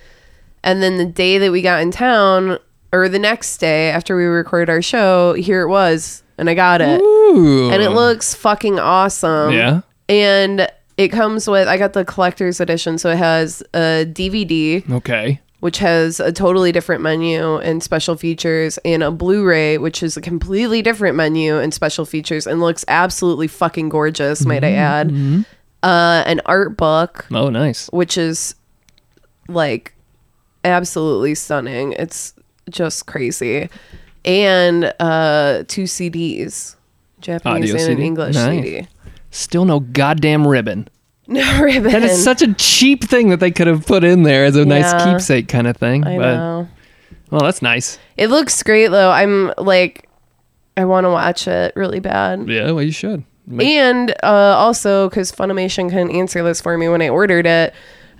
And 0.64 0.82
then 0.82 0.96
the 0.98 1.04
day 1.06 1.38
that 1.38 1.50
we 1.52 1.62
got 1.62 1.80
in 1.82 1.90
town, 1.90 2.58
or 2.92 3.08
the 3.08 3.18
next 3.18 3.58
day 3.58 3.90
after 3.90 4.16
we 4.16 4.24
recorded 4.24 4.70
our 4.70 4.82
show, 4.82 5.34
here 5.34 5.62
it 5.62 5.68
was. 5.68 6.22
And 6.38 6.48
I 6.50 6.54
got 6.54 6.80
it. 6.80 7.00
Ooh. 7.00 7.70
And 7.70 7.82
it 7.82 7.90
looks 7.90 8.34
fucking 8.34 8.78
awesome. 8.78 9.52
Yeah. 9.52 9.80
And 10.08 10.68
it 10.96 11.08
comes 11.08 11.48
with, 11.48 11.68
I 11.68 11.78
got 11.78 11.92
the 11.94 12.04
collector's 12.04 12.60
edition. 12.60 12.98
So 12.98 13.10
it 13.10 13.18
has 13.18 13.62
a 13.74 14.04
DVD, 14.06 14.88
Okay. 14.90 15.40
which 15.60 15.78
has 15.78 16.20
a 16.20 16.32
totally 16.32 16.70
different 16.72 17.02
menu 17.02 17.56
and 17.58 17.82
special 17.82 18.16
features, 18.16 18.78
and 18.84 19.02
a 19.02 19.10
Blu 19.10 19.44
ray, 19.44 19.78
which 19.78 20.02
is 20.02 20.16
a 20.16 20.20
completely 20.20 20.82
different 20.82 21.16
menu 21.16 21.58
and 21.58 21.72
special 21.72 22.04
features 22.04 22.46
and 22.46 22.60
looks 22.60 22.84
absolutely 22.88 23.46
fucking 23.48 23.88
gorgeous, 23.88 24.44
might 24.44 24.64
I 24.64 24.72
add. 24.72 25.10
Uh, 25.82 26.22
an 26.26 26.40
art 26.46 26.76
book, 26.76 27.26
Oh, 27.32 27.48
nice. 27.48 27.88
which 27.88 28.16
is 28.18 28.54
like 29.48 29.94
absolutely 30.64 31.34
stunning. 31.34 31.92
It's 31.92 32.34
just 32.70 33.06
crazy. 33.06 33.68
And 34.24 34.92
uh, 35.00 35.64
two 35.68 35.84
CDs, 35.84 36.76
Japanese 37.20 37.72
Audio 37.74 37.84
and 37.84 37.98
an 37.98 38.04
English 38.04 38.34
Nice. 38.36 38.62
CD. 38.64 38.88
Still 39.30 39.64
no 39.64 39.80
goddamn 39.80 40.46
ribbon. 40.46 40.88
No 41.28 41.62
ribbon. 41.62 41.92
That 41.92 42.02
is 42.02 42.22
such 42.22 42.42
a 42.42 42.52
cheap 42.54 43.04
thing 43.04 43.28
that 43.30 43.38
they 43.38 43.52
could 43.52 43.68
have 43.68 43.86
put 43.86 44.02
in 44.02 44.24
there 44.24 44.44
as 44.44 44.56
a 44.56 44.64
nice 44.66 44.92
Yeah. 44.92 45.12
keepsake 45.12 45.46
kind 45.48 45.66
of 45.68 45.76
thing. 45.76 46.04
I 46.04 46.16
but 46.18 46.34
know. 46.34 46.68
well, 47.30 47.40
that's 47.42 47.62
nice. 47.62 47.96
It 48.16 48.26
looks 48.28 48.60
great 48.64 48.88
though. 48.88 49.10
I'm 49.10 49.52
like, 49.56 50.08
I 50.76 50.84
want 50.84 51.04
to 51.04 51.10
watch 51.10 51.46
it 51.46 51.74
really 51.76 52.00
bad. 52.00 52.48
Yeah, 52.48 52.72
well, 52.72 52.82
you 52.82 52.90
should. 52.92 53.22
And 53.58 54.10
uh, 54.22 54.26
also, 54.58 55.08
because 55.08 55.30
Funimation 55.32 55.88
couldn't 55.90 56.10
answer 56.10 56.42
this 56.42 56.60
for 56.60 56.76
me 56.76 56.88
when 56.88 57.00
I 57.00 57.08
ordered 57.08 57.46
it, 57.46 57.72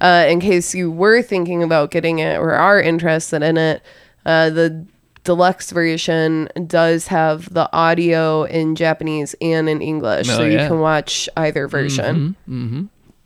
uh, 0.03 0.27
in 0.29 0.41
case 0.41 0.75
you 0.75 0.91
were 0.91 1.23
thinking 1.23 1.63
about 1.63 1.91
getting 1.91 2.19
it 2.19 2.37
or 2.39 2.51
are 2.53 2.79
interested 2.81 3.43
in 3.43 3.57
it, 3.57 3.83
uh, 4.27 4.51
the 4.51 4.85
deluxe 5.25 5.71
version 5.71 6.49
does 6.67 7.07
have 7.07 7.53
the 7.55 7.73
audio 7.73 8.43
in 8.43 8.75
Japanese 8.75 9.35
and 9.41 9.69
in 9.69 9.81
English, 9.81 10.29
Oh, 10.29 10.37
so 10.39 10.45
you 10.45 10.55
yeah. 10.59 10.67
can 10.69 10.81
watch 10.81 11.29
either 11.37 11.69
version. 11.69 12.37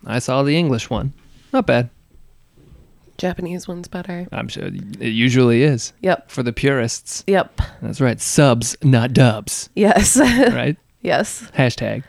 I 0.05 0.19
saw 0.19 0.43
the 0.43 0.55
English 0.57 0.89
one. 0.89 1.11
Not 1.51 1.65
bad. 1.65 1.89
Japanese 3.17 3.67
one's 3.67 3.87
better. 3.87 4.27
I'm 4.31 4.47
sure 4.47 4.65
it 4.65 4.73
usually 5.01 5.63
is 5.63 5.91
Yep. 6.01 6.29
for 6.29 6.43
the 6.43 6.53
purists. 6.53 7.23
Yep. 7.25 7.59
That's 7.81 7.99
right. 7.99 8.21
Subs, 8.21 8.77
not 8.83 9.11
dubs. 9.13 9.69
Yes. 9.75 10.17
Right? 10.53 10.77
yes. 11.01 11.49
Hashtag. 11.57 12.03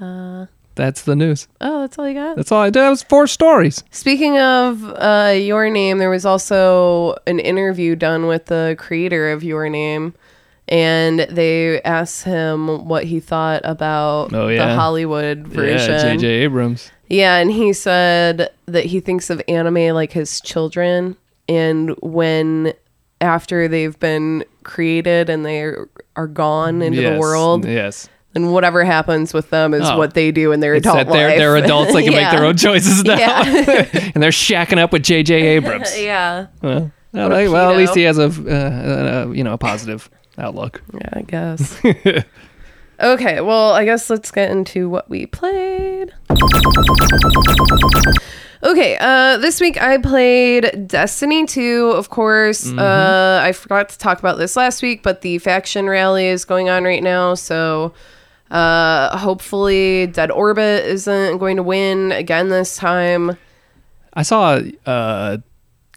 Uh, 0.00 0.46
That's 0.78 1.02
the 1.02 1.14
news. 1.14 1.46
oh, 1.60 1.82
that's 1.82 1.98
all 1.98 2.08
you 2.08 2.14
got. 2.14 2.36
That's 2.36 2.50
all 2.50 2.62
I 2.62 2.70
did. 2.70 2.80
That 2.80 2.88
was 2.88 3.02
four 3.02 3.26
stories. 3.26 3.84
Speaking 3.90 4.38
of 4.38 4.82
uh, 4.96 5.34
Your 5.36 5.68
Name, 5.68 5.98
there 5.98 6.08
was 6.08 6.24
also 6.24 7.16
an 7.26 7.38
interview 7.40 7.94
done 7.96 8.26
with 8.26 8.46
the 8.46 8.76
creator 8.78 9.30
of 9.32 9.42
Your 9.44 9.68
Name, 9.68 10.14
and 10.68 11.20
they 11.20 11.82
asked 11.82 12.24
him 12.24 12.86
what 12.88 13.04
he 13.04 13.20
thought 13.20 13.62
about 13.64 14.32
Oh, 14.32 14.48
the. 14.48 14.74
Hollywood 14.74 15.46
version. 15.48 15.90
Yeah, 15.92 16.14
J.J. 16.14 16.26
Abrams. 16.26 16.90
Yeah, 17.08 17.36
and 17.38 17.50
he 17.50 17.72
said 17.72 18.50
that 18.66 18.84
he 18.86 19.00
thinks 19.00 19.30
of 19.30 19.42
anime 19.48 19.94
like 19.94 20.12
his 20.12 20.40
children, 20.40 21.16
and 21.48 21.90
when 22.02 22.72
after 23.20 23.66
they've 23.66 23.98
been 23.98 24.44
created 24.62 25.28
and 25.28 25.44
they 25.44 25.62
are 26.14 26.26
gone 26.28 26.82
into 26.82 27.00
the 27.02 27.18
world, 27.18 27.64
Yes. 27.64 28.08
Then 28.34 28.50
whatever 28.52 28.84
happens 28.84 29.32
with 29.32 29.50
them 29.50 29.72
is 29.74 29.82
Oh. 29.88 29.96
what 29.98 30.14
they 30.14 30.30
do 30.30 30.52
in 30.52 30.60
their 30.60 30.74
It's 30.74 30.86
adult 30.86 31.06
that 31.06 31.12
they're, 31.12 31.28
life. 31.28 31.38
they're 31.38 31.56
adults. 31.56 31.92
They 31.92 32.04
can 32.04 32.12
make 32.12 32.30
their 32.30 32.44
own 32.48 32.56
choices 32.56 33.04
now. 33.04 33.16
Yeah. 33.18 33.42
and 34.14 34.22
they're 34.22 34.30
shacking 34.30 34.78
up 34.78 34.92
with 34.92 35.02
J.J. 35.02 35.34
Abrams. 35.56 35.98
yeah. 35.98 36.46
Well, 36.62 36.90
well, 37.12 37.70
at 37.70 37.76
least 37.76 37.94
he 37.94 38.02
has 38.02 38.18
a, 38.18 38.24
uh, 38.26 39.24
uh, 39.28 39.30
you 39.32 39.42
know, 39.42 39.54
a 39.54 39.58
positive 39.58 40.10
outlook. 40.36 40.82
Yeah, 40.92 41.08
I 41.14 41.22
guess. 41.22 41.80
okay, 43.00 43.40
well, 43.40 43.72
I 43.72 43.84
guess 43.84 44.10
let's 44.10 44.30
get 44.30 44.50
into 44.50 44.88
what 44.88 45.08
we 45.08 45.26
played. 45.26 46.12
Okay, 48.62 48.96
uh, 49.00 49.38
this 49.38 49.60
week 49.60 49.80
I 49.80 49.98
played 49.98 50.88
Destiny 50.88 51.46
2, 51.46 51.92
of 51.94 52.10
course. 52.10 52.70
Uh, 52.72 53.40
I 53.42 53.52
forgot 53.52 53.88
to 53.90 53.98
talk 53.98 54.18
about 54.18 54.36
this 54.38 54.56
last 54.56 54.82
week, 54.82 55.02
but 55.04 55.20
the 55.22 55.38
faction 55.38 55.88
rally 55.88 56.26
is 56.26 56.44
going 56.44 56.68
on 56.68 56.82
right 56.82 57.02
now, 57.02 57.34
so 57.34 57.92
uh, 58.50 59.16
hopefully 59.16 60.06
Dead 60.06 60.30
Orbit 60.30 60.84
isn't 60.86 61.38
going 61.38 61.56
to 61.56 61.62
win 61.62 62.12
again 62.12 62.48
this 62.48 62.76
time. 62.76 63.36
I 64.14 64.22
saw 64.22 64.58
a 64.58 64.88
uh, 64.88 65.36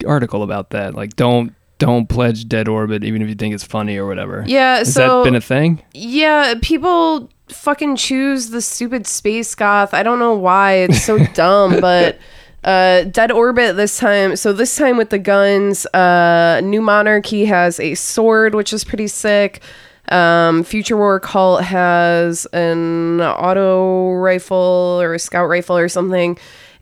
article 0.06 0.43
about 0.43 0.72
that. 0.72 0.93
Like, 0.95 1.16
don't 1.16 1.54
don't 1.78 2.08
pledge 2.08 2.47
Dead 2.47 2.68
Orbit 2.68 3.04
even 3.04 3.24
if 3.24 3.28
you 3.30 3.34
think 3.34 3.56
it's 3.56 3.64
funny 3.64 3.97
or 3.97 4.06
whatever. 4.06 4.43
Yeah, 4.45 4.78
Has 4.78 4.93
so 4.93 5.20
that 5.20 5.24
been 5.24 5.36
a 5.36 5.41
thing? 5.41 5.82
Yeah, 5.93 6.54
people 6.62 7.30
fucking 7.47 7.95
choose 7.95 8.52
the 8.52 8.62
stupid 8.62 9.08
space 9.08 9.56
goth. 9.56 9.93
I 9.93 10.04
don't 10.04 10.20
know 10.20 10.36
why. 10.36 10.74
It's 10.74 11.04
so 11.04 11.18
dumb, 11.34 11.82
but 11.82 12.20
uh 12.64 13.06
Dead 13.06 13.32
Orbit 13.32 13.78
this 13.78 13.97
time. 13.97 14.36
So 14.36 14.54
this 14.54 14.76
time 14.76 14.97
with 14.97 15.10
the 15.10 15.18
guns, 15.18 15.88
uh 15.88 16.62
New 16.64 16.82
Monarchy 16.82 17.45
has 17.45 17.80
a 17.80 17.95
sword 17.95 18.54
which 18.54 18.74
is 18.74 18.84
pretty 18.84 19.08
sick. 19.08 19.62
Um 20.12 20.64
Future 20.64 20.97
War 20.97 21.20
Cult 21.20 21.64
has 21.64 22.45
an 22.47 23.22
auto 23.22 24.14
rifle 24.14 24.99
or 25.01 25.14
a 25.14 25.20
scout 25.20 25.47
rifle 25.47 25.78
or 25.78 25.89
something. 25.89 26.38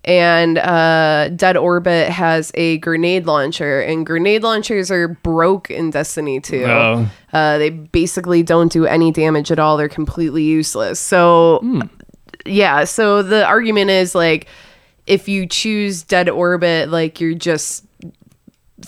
And 0.06 0.58
uh, 0.58 1.30
Dead 1.36 1.58
Orbit 1.58 2.10
has 2.10 2.52
a 2.56 2.78
grenade 2.78 3.26
launcher, 3.26 3.82
and 3.82 4.06
grenade 4.06 4.44
launchers 4.44 4.90
are 4.90 5.10
broke 5.10 5.70
in 5.70 5.90
Destiny 5.92 6.40
2. 6.40 6.64
Oh. 6.64 7.12
Uh, 7.34 7.58
they 7.58 7.70
basically 7.70 8.42
don't 8.42 8.72
do 8.72 8.86
any 8.86 9.12
damage 9.12 9.52
at 9.52 9.60
all. 9.60 9.76
They're 9.76 9.90
completely 9.90 10.44
useless. 10.44 11.00
So, 11.00 11.62
yeah. 12.46 12.86
So 12.86 13.22
the 13.22 13.46
argument 13.46 13.90
is 13.90 14.16
like, 14.16 14.48
if 15.06 15.28
you 15.28 15.46
choose 15.46 16.04
Dead 16.04 16.30
Orbit, 16.30 16.90
like 16.90 17.20
you're 17.20 17.34
just 17.34 17.84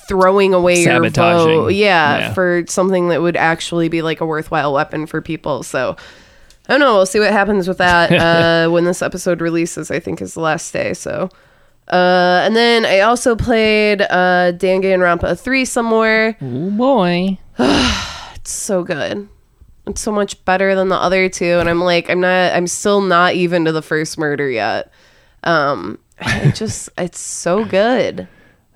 throwing 0.08 0.54
away 0.54 0.82
your 0.84 0.94
Sabotaging. 0.94 1.48
vote, 1.62 1.68
yeah, 1.70 2.18
Yeah. 2.20 2.34
for 2.34 2.64
something 2.68 3.10
that 3.10 3.22
would 3.22 3.36
actually 3.38 3.90
be 3.90 4.02
like 4.02 4.22
a 4.22 4.26
worthwhile 4.26 4.74
weapon 4.74 5.06
for 5.06 5.22
people. 5.22 5.64
So. 5.64 5.96
I 6.70 6.74
don't 6.74 6.80
know. 6.82 6.94
We'll 6.94 7.06
see 7.08 7.20
what 7.20 7.32
happens 7.32 7.68
with 7.68 7.80
that 7.80 8.12
uh, 8.68 8.70
when 8.70 8.86
this 8.86 9.02
episode 9.02 9.42
releases. 9.42 9.92
I 9.92 10.00
think 10.00 10.22
is 10.22 10.36
the 10.36 10.40
last 10.42 10.72
day. 10.72 10.94
So, 10.94 11.28
uh, 11.92 12.42
and 12.46 12.56
then 12.56 12.86
I 12.86 13.00
also 13.02 13.36
played 13.36 14.02
uh, 14.04 14.54
Danganronpa 14.54 15.38
three 15.38 15.66
somewhere 15.66 16.38
Oh 16.40 16.70
boy. 16.70 17.40
It's 18.36 18.52
so 18.52 18.84
good. 18.84 19.28
It's 19.88 20.00
so 20.02 20.12
much 20.12 20.46
better 20.46 20.76
than 20.76 20.88
the 20.90 20.96
other 20.96 21.28
two, 21.30 21.58
and 21.60 21.68
I'm 21.68 21.82
like, 21.82 22.10
I'm 22.10 22.22
not, 22.22 22.54
I'm 22.54 22.68
still 22.68 23.02
not 23.02 23.34
even 23.34 23.66
to 23.66 23.72
the 23.72 23.82
first 23.82 24.18
murder 24.18 24.50
yet. 24.50 24.92
Um, 25.44 25.98
it 26.20 26.56
just, 26.56 26.90
it's 26.98 27.20
so 27.20 27.66
good. 27.66 28.28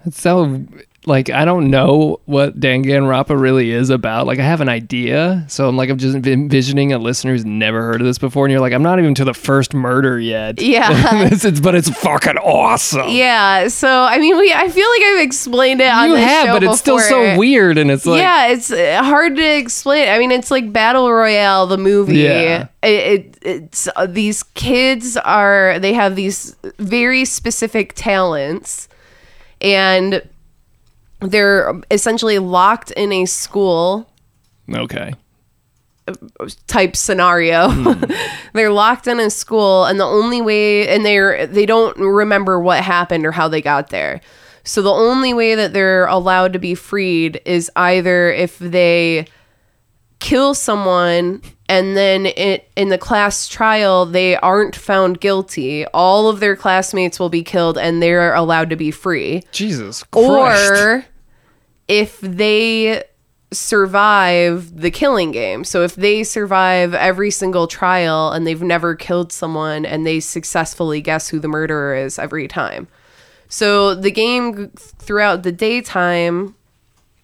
It's 0.06 0.20
so 0.20 0.66
like 1.08 1.30
I 1.30 1.46
don't 1.46 1.70
know 1.70 2.20
what 2.26 2.60
Danganronpa 2.60 3.40
really 3.40 3.72
is 3.72 3.90
about. 3.90 4.26
Like 4.28 4.40
I 4.40 4.44
have 4.44 4.62
an 4.62 4.70
idea, 4.70 5.46
so 5.48 5.68
I'm 5.68 5.78
like 5.78 5.90
I'm 5.90 5.98
just 5.98 6.16
envisioning 6.16 6.94
a 6.94 6.98
listener 6.98 7.32
who's 7.32 7.46
never 7.46 7.82
heard 7.84 8.02
of 8.02 8.08
this 8.08 8.18
before, 8.18 8.46
and 8.46 8.52
you're 8.52 8.62
like, 8.62 8.74
I'm 8.74 8.84
not 8.84 9.00
even 9.00 9.14
to 9.16 9.24
the 9.26 9.34
first 9.34 9.74
murder 9.74 10.20
yet. 10.20 10.62
Yeah. 10.62 11.24
Is- 11.32 11.62
but 11.62 11.76
it's 11.76 11.90
fucking 11.90 12.38
awesome. 12.38 13.10
Yeah. 13.10 13.68
So 13.68 13.88
I 13.90 14.18
mean, 14.18 14.38
we, 14.38 14.52
I 14.54 14.68
feel 14.70 14.90
like 14.90 15.02
I've 15.04 15.22
explained 15.22 15.82
it 15.82 15.88
on 15.88 16.10
you 16.10 16.16
have, 16.16 16.48
show 16.48 16.54
but 16.54 16.64
it's 16.64 16.80
still 16.80 17.00
so 17.00 17.38
weird, 17.38 17.78
and 17.78 17.92
it's 17.92 18.06
like, 18.06 18.20
yeah, 18.20 18.48
it's 18.48 18.72
uh, 18.72 19.02
hard 19.04 19.36
to 19.36 19.58
explain. 19.58 20.10
I 20.10 20.18
mean, 20.18 20.32
it's 20.32 20.52
like 20.52 20.72
Battle 20.74 21.12
Royale, 21.12 21.68
the 21.68 21.78
movie. 21.78 22.18
Yeah. 22.18 22.68
It, 22.82 22.88
it 22.88 23.38
it's 23.42 23.88
uh, 23.96 24.06
these 24.08 24.44
kids 24.44 25.18
are 25.18 25.80
they 25.80 25.94
have 25.94 26.16
these 26.16 26.56
very 26.78 27.26
specific 27.26 27.94
talents, 27.94 28.88
and 29.62 30.22
they're 31.20 31.74
essentially 31.92 32.40
locked 32.40 32.92
in 32.92 33.12
a 33.12 33.26
school 33.26 34.10
okay, 34.74 35.14
type 36.68 36.96
scenario. 36.96 37.70
Hmm. 37.70 38.04
they're 38.54 38.72
locked 38.72 39.08
in 39.08 39.20
a 39.20 39.30
school 39.30 39.86
and 39.86 40.00
the 40.00 40.06
only 40.06 40.42
way 40.42 40.88
and 40.88 41.06
they're 41.06 41.48
they 41.48 41.66
don't 41.66 41.98
remember 41.98 42.60
what 42.60 42.84
happened 42.84 43.26
or 43.26 43.32
how 43.32 43.48
they 43.48 43.62
got 43.62 43.90
there. 43.90 44.22
So 44.64 44.82
the 44.82 44.92
only 44.92 45.34
way 45.34 45.54
that 45.56 45.74
they're 45.74 46.08
allowed 46.08 46.54
to 46.54 46.60
be 46.60 46.74
freed 46.74 47.40
is 47.46 47.72
either 47.76 48.32
if 48.32 48.58
they 48.58 49.28
kill 50.20 50.54
someone 50.54 51.42
and 51.68 51.98
then 51.98 52.26
it 52.26 52.70
in 52.76 52.90
the 52.90 52.98
class 52.98 53.48
trial 53.48 54.06
they 54.06 54.36
aren't 54.38 54.76
found 54.76 55.20
guilty, 55.20 55.86
all 55.88 56.30
of 56.30 56.40
their 56.40 56.56
classmates 56.56 57.20
will 57.20 57.30
be 57.30 57.44
killed 57.44 57.78
and 57.78 58.02
they're 58.02 58.34
allowed 58.34 58.70
to 58.70 58.76
be 58.76 58.92
free 58.92 59.44
Jesus 59.52 60.04
Christ. 60.04 60.72
or 60.72 61.06
if 61.88 62.20
they 62.22 63.04
survive 63.52 64.76
the 64.82 64.92
killing 64.92 65.32
game. 65.32 65.64
So 65.64 65.84
if 65.84 65.96
they 65.96 66.24
survive 66.24 66.94
every 66.94 67.32
single 67.32 67.68
trial 67.68 68.32
and 68.32 68.46
they've 68.46 68.62
never 68.62 68.96
killed 68.96 69.32
someone 69.32 69.86
and 69.86 70.06
they 70.06 70.20
successfully 70.20 71.02
guess 71.02 71.30
who 71.30 71.40
the 71.40 71.48
murderer 71.48 71.96
is 71.96 72.20
every 72.20 72.48
time. 72.48 72.88
So 73.48 73.96
the 73.96 74.12
game 74.12 74.72
throughout 74.76 75.44
the 75.44 75.52
daytime 75.52 76.56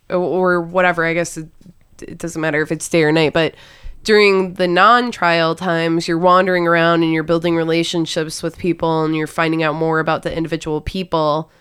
or, 0.09 0.17
or 0.17 0.61
whatever, 0.61 1.05
I 1.05 1.13
guess 1.13 1.37
it, 2.03 2.17
doesn't 2.17 2.41
matter 2.41 2.61
if 2.61 2.71
it's 2.71 2.87
day 2.89 3.03
or 3.03 3.11
night, 3.11 3.33
but 3.33 3.55
during 4.03 4.55
the 4.55 4.67
non-trial 4.67 5.55
times 5.55 6.07
you're 6.07 6.17
wandering 6.17 6.67
around 6.67 7.03
and 7.03 7.13
you're 7.13 7.23
building 7.23 7.55
relationships 7.55 8.41
with 8.41 8.57
people 8.57 9.03
and 9.03 9.15
you're 9.15 9.27
finding 9.27 9.61
out 9.63 9.75
more 9.75 9.99
about 9.99 10.23
the 10.23 10.35
individual 10.35 10.81
people 10.81 11.51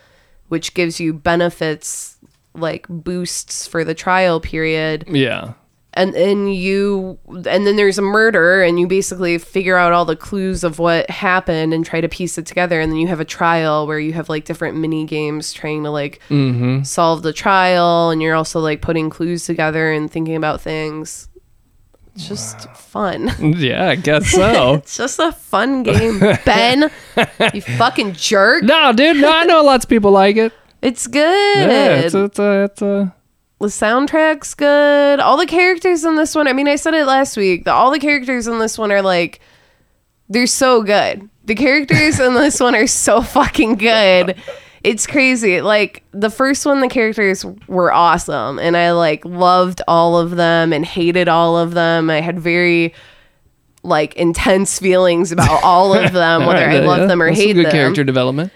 which 0.49 0.75
gives 0.75 0.99
you 0.99 1.13
benefits 1.13 2.17
like 2.55 2.87
boosts 2.89 3.67
for 3.67 3.85
the 3.85 3.95
trial 3.95 4.41
period. 4.41 5.05
Yeah, 5.07 5.53
and 6.01 6.15
then 6.15 6.49
you 6.49 7.19
and 7.29 7.67
then 7.67 7.77
there's 7.77 7.99
a 7.99 8.03
murder 8.03 8.63
and 8.63 8.81
you 8.81 8.87
basically 8.87 9.37
figure 9.37 9.77
out 9.77 9.93
all 9.93 10.07
the 10.07 10.17
clues 10.17 10.65
of 10.65 10.79
what 10.79 11.09
happened 11.11 11.75
and 11.75 11.85
try 11.85 12.01
to 12.01 12.09
piece 12.09 12.39
it 12.39 12.47
together. 12.47 12.81
And 12.81 12.91
then 12.91 12.99
you 12.99 13.07
have 13.09 13.21
a 13.21 13.25
trial 13.25 13.87
where 13.87 13.99
you 13.99 14.15
have 14.15 14.31
like 14.31 14.47
different 14.47 14.79
mini 14.79 15.05
games 15.05 15.53
trying 15.53 15.85
to 15.85 15.91
like 15.91 16.21
mm-hmm. 16.31 16.85
solve 16.85 17.23
the 17.23 17.35
trial. 17.35 18.09
And 18.09 18.23
you're 18.23 18.35
also 18.35 18.61
like 18.61 18.81
putting 18.81 19.11
clues 19.11 19.45
together 19.45 19.93
and 19.93 20.11
thinking 20.11 20.37
about 20.37 20.63
things. 20.63 21.29
It's 22.15 22.27
just 22.27 22.71
fun. 22.71 23.31
Yeah, 23.61 23.91
I 23.91 23.97
guess 23.97 24.31
so. 24.31 24.75
it's 24.77 24.97
just 24.97 25.19
a 25.19 25.33
fun 25.33 25.83
game 25.83 26.19
ben. 26.45 26.91
You 27.53 27.61
fucking 27.61 28.15
jerk. 28.15 28.65
No, 28.65 28.93
dude, 28.95 29.19
no, 29.19 29.31
I 29.31 29.45
know 29.45 29.63
lots 29.63 29.85
of 29.85 29.91
people 29.91 30.13
like 30.13 30.37
it. 30.37 30.53
it's 30.81 31.07
good. 31.07 31.69
Yeah, 31.69 31.97
it's 31.97 32.15
it's 32.15 32.39
a 32.39 32.65
it's 32.65 32.83
a 32.83 33.15
the 33.61 33.67
soundtrack's 33.67 34.55
good. 34.55 35.21
All 35.21 35.37
the 35.37 35.47
characters 35.47 36.05
in 36.05 36.17
this 36.17 36.35
one, 36.35 36.49
I 36.49 36.53
mean, 36.53 36.67
I 36.69 36.77
said 36.77 36.95
it 36.95 37.05
last 37.07 37.37
week. 37.37 37.65
The, 37.65 37.73
all 37.73 37.91
the 37.91 37.99
characters 37.99 38.47
in 38.47 38.59
this 38.59 38.79
one 38.79 38.91
are 38.91 39.03
like 39.03 39.41
they're 40.29 40.47
so 40.47 40.83
good. 40.83 41.29
The 41.45 41.55
characters 41.55 42.19
in 42.21 42.35
this 42.35 42.61
one 42.61 42.75
are 42.75 42.87
so 42.87 43.21
fucking 43.23 43.75
good. 43.77 44.37
It's 44.83 45.07
crazy. 45.07 45.61
Like 45.61 46.05
the 46.13 46.31
first 46.31 46.65
one, 46.65 46.81
the 46.81 46.89
characters 46.89 47.45
were 47.69 47.93
awesome, 47.93 48.59
and 48.59 48.77
I 48.77 48.93
like 48.93 49.25
loved 49.25 49.83
all 49.87 50.17
of 50.17 50.31
them 50.37 50.73
and 50.73 50.85
hated 50.87 51.29
all 51.29 51.59
of 51.59 51.73
them. 51.73 52.09
I 52.09 52.21
had 52.23 52.41
very 52.41 52.95
like 53.83 54.15
intense 54.17 54.79
feelings 54.79 55.33
about 55.33 55.63
all 55.63 55.95
of 55.95 56.13
them, 56.13 56.47
whether 56.47 56.61
I 56.61 56.75
Alright, 56.77 56.85
love 56.87 56.99
yeah. 57.01 57.07
them 57.07 57.23
or 57.23 57.29
That's 57.29 57.41
hate 57.41 57.55
good 57.55 57.67
them. 57.67 57.73
character 57.73 58.05
development. 58.05 58.53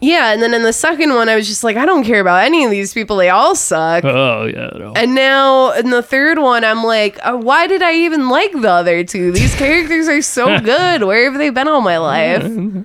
Yeah, 0.00 0.32
and 0.32 0.42
then 0.42 0.52
in 0.52 0.62
the 0.62 0.74
second 0.74 1.14
one, 1.14 1.28
I 1.28 1.36
was 1.36 1.48
just 1.48 1.64
like, 1.64 1.76
I 1.76 1.86
don't 1.86 2.04
care 2.04 2.20
about 2.20 2.44
any 2.44 2.64
of 2.64 2.70
these 2.70 2.92
people. 2.92 3.16
They 3.16 3.30
all 3.30 3.54
suck. 3.54 4.04
Oh 4.04 4.44
yeah. 4.44 4.70
no. 4.76 4.92
And 4.94 5.14
now 5.14 5.72
in 5.72 5.90
the 5.90 6.02
third 6.02 6.38
one, 6.38 6.64
I'm 6.64 6.84
like, 6.84 7.18
uh, 7.22 7.36
why 7.36 7.66
did 7.66 7.82
I 7.82 7.94
even 7.94 8.28
like 8.28 8.52
the 8.52 8.70
other 8.70 9.04
two? 9.04 9.32
These 9.32 9.54
characters 9.58 10.06
are 10.08 10.20
so 10.20 10.60
good. 10.60 11.02
Where 11.02 11.24
have 11.30 11.38
they 11.38 11.50
been 11.50 11.66
all 11.66 11.80
my 11.80 11.96
life? 11.96 12.42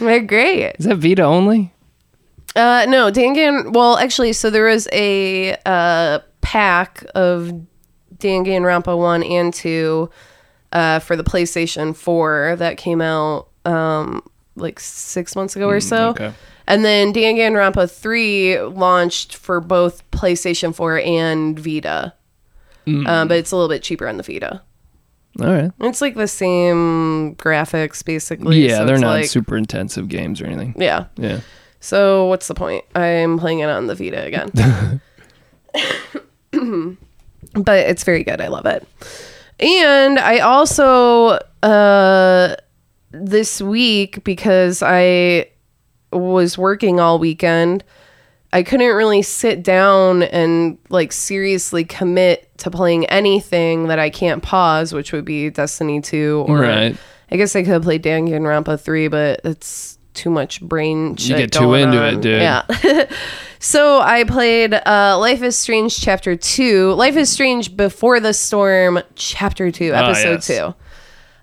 They're 0.00 0.20
great. 0.20 0.74
Is 0.78 0.86
that 0.86 0.96
Vita 0.96 1.22
only? 1.22 1.72
Uh, 2.56 2.86
no, 2.88 3.10
Dangan. 3.12 3.72
Well, 3.72 3.96
actually, 3.96 4.32
so 4.32 4.50
there 4.50 4.64
was 4.64 4.88
a 4.92 5.56
uh, 5.66 6.18
pack 6.40 7.04
of 7.14 7.52
Danganronpa 8.18 8.96
one 8.98 9.22
and 9.22 9.54
two 9.54 10.10
uh, 10.72 10.98
for 10.98 11.16
the 11.16 11.24
PlayStation 11.24 11.94
Four 11.94 12.56
that 12.58 12.76
came 12.76 13.00
out 13.00 13.48
um, 13.64 14.22
like 14.56 14.80
six 14.80 15.36
months 15.36 15.54
ago 15.56 15.68
or 15.68 15.80
so. 15.80 16.08
okay. 16.10 16.32
And 16.66 16.84
then 16.84 17.12
Danganronpa 17.12 17.88
3 17.90 18.60
launched 18.62 19.36
for 19.36 19.60
both 19.60 20.08
PlayStation 20.10 20.74
4 20.74 20.98
and 21.00 21.58
Vita. 21.58 22.12
Um, 22.88 23.28
but 23.28 23.36
it's 23.36 23.50
a 23.52 23.56
little 23.56 23.68
bit 23.68 23.82
cheaper 23.82 24.08
on 24.08 24.16
the 24.16 24.22
Vita. 24.22 24.62
All 25.40 25.46
right. 25.46 25.70
It's 25.80 26.00
like 26.00 26.14
the 26.14 26.26
same 26.28 27.34
graphics, 27.36 28.04
basically. 28.04 28.66
Yeah, 28.66 28.78
so 28.78 28.86
they're 28.86 28.98
not 28.98 29.10
like- 29.10 29.26
super 29.26 29.56
intensive 29.56 30.08
games 30.08 30.40
or 30.40 30.46
anything. 30.46 30.74
Yeah. 30.78 31.06
Yeah. 31.16 31.40
So 31.80 32.26
what's 32.26 32.48
the 32.48 32.54
point? 32.54 32.84
I'm 32.94 33.38
playing 33.38 33.60
it 33.60 33.68
on 33.68 33.86
the 33.86 33.94
Vita 33.94 34.22
again. 34.24 34.50
but 37.54 37.78
it's 37.78 38.04
very 38.04 38.24
good. 38.24 38.40
I 38.40 38.48
love 38.48 38.66
it. 38.66 38.86
And 39.60 40.18
I 40.18 40.38
also 40.40 41.38
uh 41.62 42.56
this 43.10 43.60
week 43.60 44.24
because 44.24 44.82
I 44.82 45.48
was 46.12 46.56
working 46.56 47.00
all 47.00 47.18
weekend, 47.18 47.84
I 48.52 48.62
couldn't 48.62 48.94
really 48.94 49.22
sit 49.22 49.62
down 49.62 50.22
and 50.22 50.78
like 50.88 51.12
seriously 51.12 51.84
commit 51.84 52.56
to 52.58 52.70
playing 52.70 53.06
anything 53.06 53.88
that 53.88 53.98
I 53.98 54.08
can't 54.10 54.42
pause, 54.42 54.92
which 54.92 55.12
would 55.12 55.24
be 55.24 55.50
Destiny 55.50 56.00
2 56.00 56.46
or 56.48 56.60
Right. 56.60 56.96
I 57.30 57.36
guess 57.36 57.56
I 57.56 57.64
could 57.64 57.82
play 57.82 57.98
Danganronpa 57.98 58.80
3, 58.80 59.08
but 59.08 59.40
it's 59.44 59.98
too 60.14 60.30
much 60.30 60.62
brain 60.62 61.16
shit 61.16 61.36
get 61.36 61.52
too 61.52 61.74
into 61.74 62.02
it, 62.06 62.20
dude. 62.22 62.40
Yeah. 62.40 62.62
so 63.58 64.00
I 64.00 64.24
played 64.24 64.72
uh, 64.72 65.18
Life 65.18 65.42
is 65.42 65.58
Strange 65.58 66.00
Chapter 66.00 66.36
2. 66.36 66.92
Life 66.94 67.16
is 67.16 67.28
Strange 67.28 67.76
Before 67.76 68.20
the 68.20 68.32
Storm 68.32 69.00
Chapter 69.16 69.70
2, 69.70 69.92
Ah, 69.94 70.08
Episode 70.08 70.30
yes. 70.34 70.46
2. 70.46 70.74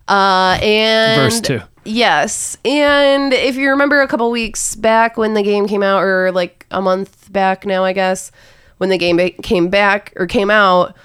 Uh, 0.07 0.57
and 0.61 1.21
Verse 1.21 1.41
two. 1.41 1.61
Yes. 1.85 2.57
And 2.63 3.33
if 3.33 3.55
you 3.55 3.69
remember 3.69 4.01
a 4.01 4.07
couple 4.07 4.31
weeks 4.31 4.75
back 4.75 5.17
when 5.17 5.33
the 5.33 5.43
game 5.43 5.67
came 5.67 5.83
out, 5.83 6.03
or 6.03 6.31
like 6.31 6.65
a 6.71 6.81
month 6.81 7.31
back 7.31 7.65
now, 7.65 7.83
I 7.83 7.93
guess, 7.93 8.31
when 8.77 8.89
the 8.89 8.97
game 8.97 9.19
came 9.41 9.69
back 9.69 10.13
or 10.15 10.25
came 10.25 10.49
out, 10.49 10.95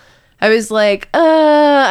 I 0.40 0.50
was 0.50 0.70
like, 0.70 1.08
uh, 1.14 1.18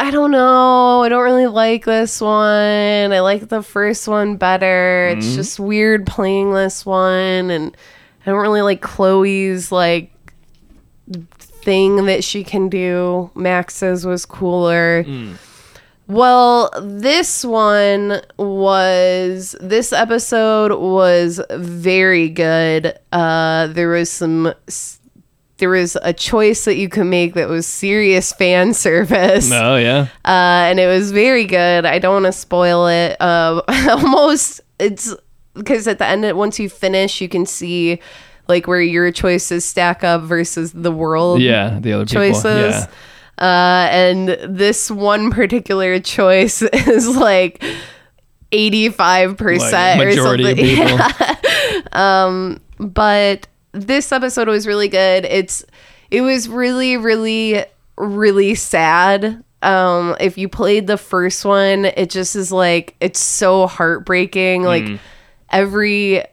I 0.02 0.10
don't 0.10 0.30
know. 0.30 1.02
I 1.02 1.10
don't 1.10 1.22
really 1.22 1.46
like 1.46 1.84
this 1.84 2.18
one. 2.18 3.12
I 3.12 3.20
like 3.20 3.48
the 3.48 3.62
first 3.62 4.08
one 4.08 4.36
better. 4.36 5.08
It's 5.08 5.34
just 5.34 5.60
weird 5.60 6.06
playing 6.06 6.54
this 6.54 6.86
one. 6.86 7.50
And 7.50 7.76
I 8.24 8.30
don't 8.30 8.40
really 8.40 8.62
like 8.62 8.80
Chloe's 8.80 9.70
like 9.70 10.10
thing 11.38 12.06
that 12.06 12.24
she 12.24 12.42
can 12.42 12.70
do. 12.70 13.30
Max's 13.34 14.06
was 14.06 14.24
cooler. 14.24 15.04
Well, 16.08 16.70
this 16.80 17.44
one 17.44 18.22
was 18.38 19.54
this 19.60 19.92
episode 19.92 20.72
was 20.80 21.40
very 21.50 22.28
good. 22.30 22.98
Uh 23.12 23.66
there 23.68 23.90
was 23.90 24.10
some 24.10 24.54
there 25.58 25.68
was 25.68 25.96
a 26.02 26.12
choice 26.14 26.64
that 26.64 26.76
you 26.76 26.88
could 26.88 27.04
make 27.06 27.34
that 27.34 27.48
was 27.48 27.66
serious 27.66 28.32
fan 28.32 28.72
service. 28.86 29.50
Oh 29.52 29.76
yeah. 29.76 30.06
Uh, 30.24 30.70
and 30.70 30.80
it 30.80 30.86
was 30.86 31.10
very 31.12 31.44
good. 31.44 31.84
I 31.84 31.98
don't 31.98 32.22
want 32.22 32.26
to 32.32 32.38
spoil 32.38 32.86
it. 32.86 33.20
Uh, 33.20 33.60
almost, 33.90 34.60
it's 34.78 35.12
because 35.54 35.88
at 35.88 35.98
the 35.98 36.06
end, 36.06 36.24
of- 36.24 36.36
once 36.36 36.60
you 36.60 36.68
finish, 36.70 37.20
you 37.20 37.28
can 37.28 37.44
see 37.44 37.98
like 38.46 38.68
where 38.68 38.80
your 38.80 39.10
choices 39.10 39.64
stack 39.64 40.04
up 40.04 40.22
versus 40.22 40.72
the 40.72 40.92
world 40.92 41.40
Yeah. 41.42 41.78
The 41.80 41.92
other 41.92 42.06
people. 42.06 42.22
choices. 42.22 42.44
Yeah. 42.74 42.86
Uh, 43.38 43.88
and 43.92 44.28
this 44.28 44.90
one 44.90 45.30
particular 45.30 46.00
choice 46.00 46.60
is 46.72 47.06
like 47.16 47.62
85% 48.52 49.60
Like, 49.96 50.06
or 50.08 50.12
something. 50.12 50.56
people. 51.92 52.58
but 52.78 53.46
this 53.72 54.10
episode 54.12 54.48
was 54.48 54.66
really 54.66 54.88
good. 54.88 55.24
It's 55.24 55.64
it 56.10 56.22
was 56.22 56.48
really 56.48 56.96
really 56.96 57.64
really 57.96 58.54
sad. 58.54 59.44
Um 59.62 60.16
if 60.20 60.38
you 60.38 60.48
played 60.48 60.86
the 60.86 60.96
first 60.96 61.44
one, 61.44 61.84
it 61.84 62.10
just 62.10 62.34
is 62.36 62.50
like 62.50 62.96
it's 63.00 63.20
so 63.20 63.66
heartbreaking 63.66 64.62
like 64.62 64.84
every 65.50 66.24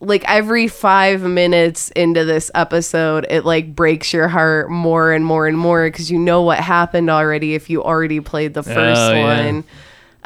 like 0.00 0.24
every 0.28 0.68
5 0.68 1.22
minutes 1.22 1.90
into 1.90 2.24
this 2.24 2.50
episode, 2.54 3.26
it 3.30 3.44
like 3.44 3.74
breaks 3.74 4.12
your 4.12 4.28
heart 4.28 4.70
more 4.70 5.12
and 5.12 5.24
more 5.24 5.46
and 5.46 5.56
more 5.58 5.90
cuz 5.90 6.10
you 6.10 6.18
know 6.18 6.42
what 6.42 6.58
happened 6.58 7.08
already 7.10 7.54
if 7.54 7.70
you 7.70 7.82
already 7.82 8.20
played 8.20 8.52
the 8.54 8.62
first 8.62 9.00
Oh, 9.00 9.12
yeah. 9.14 9.46
one. 9.46 9.64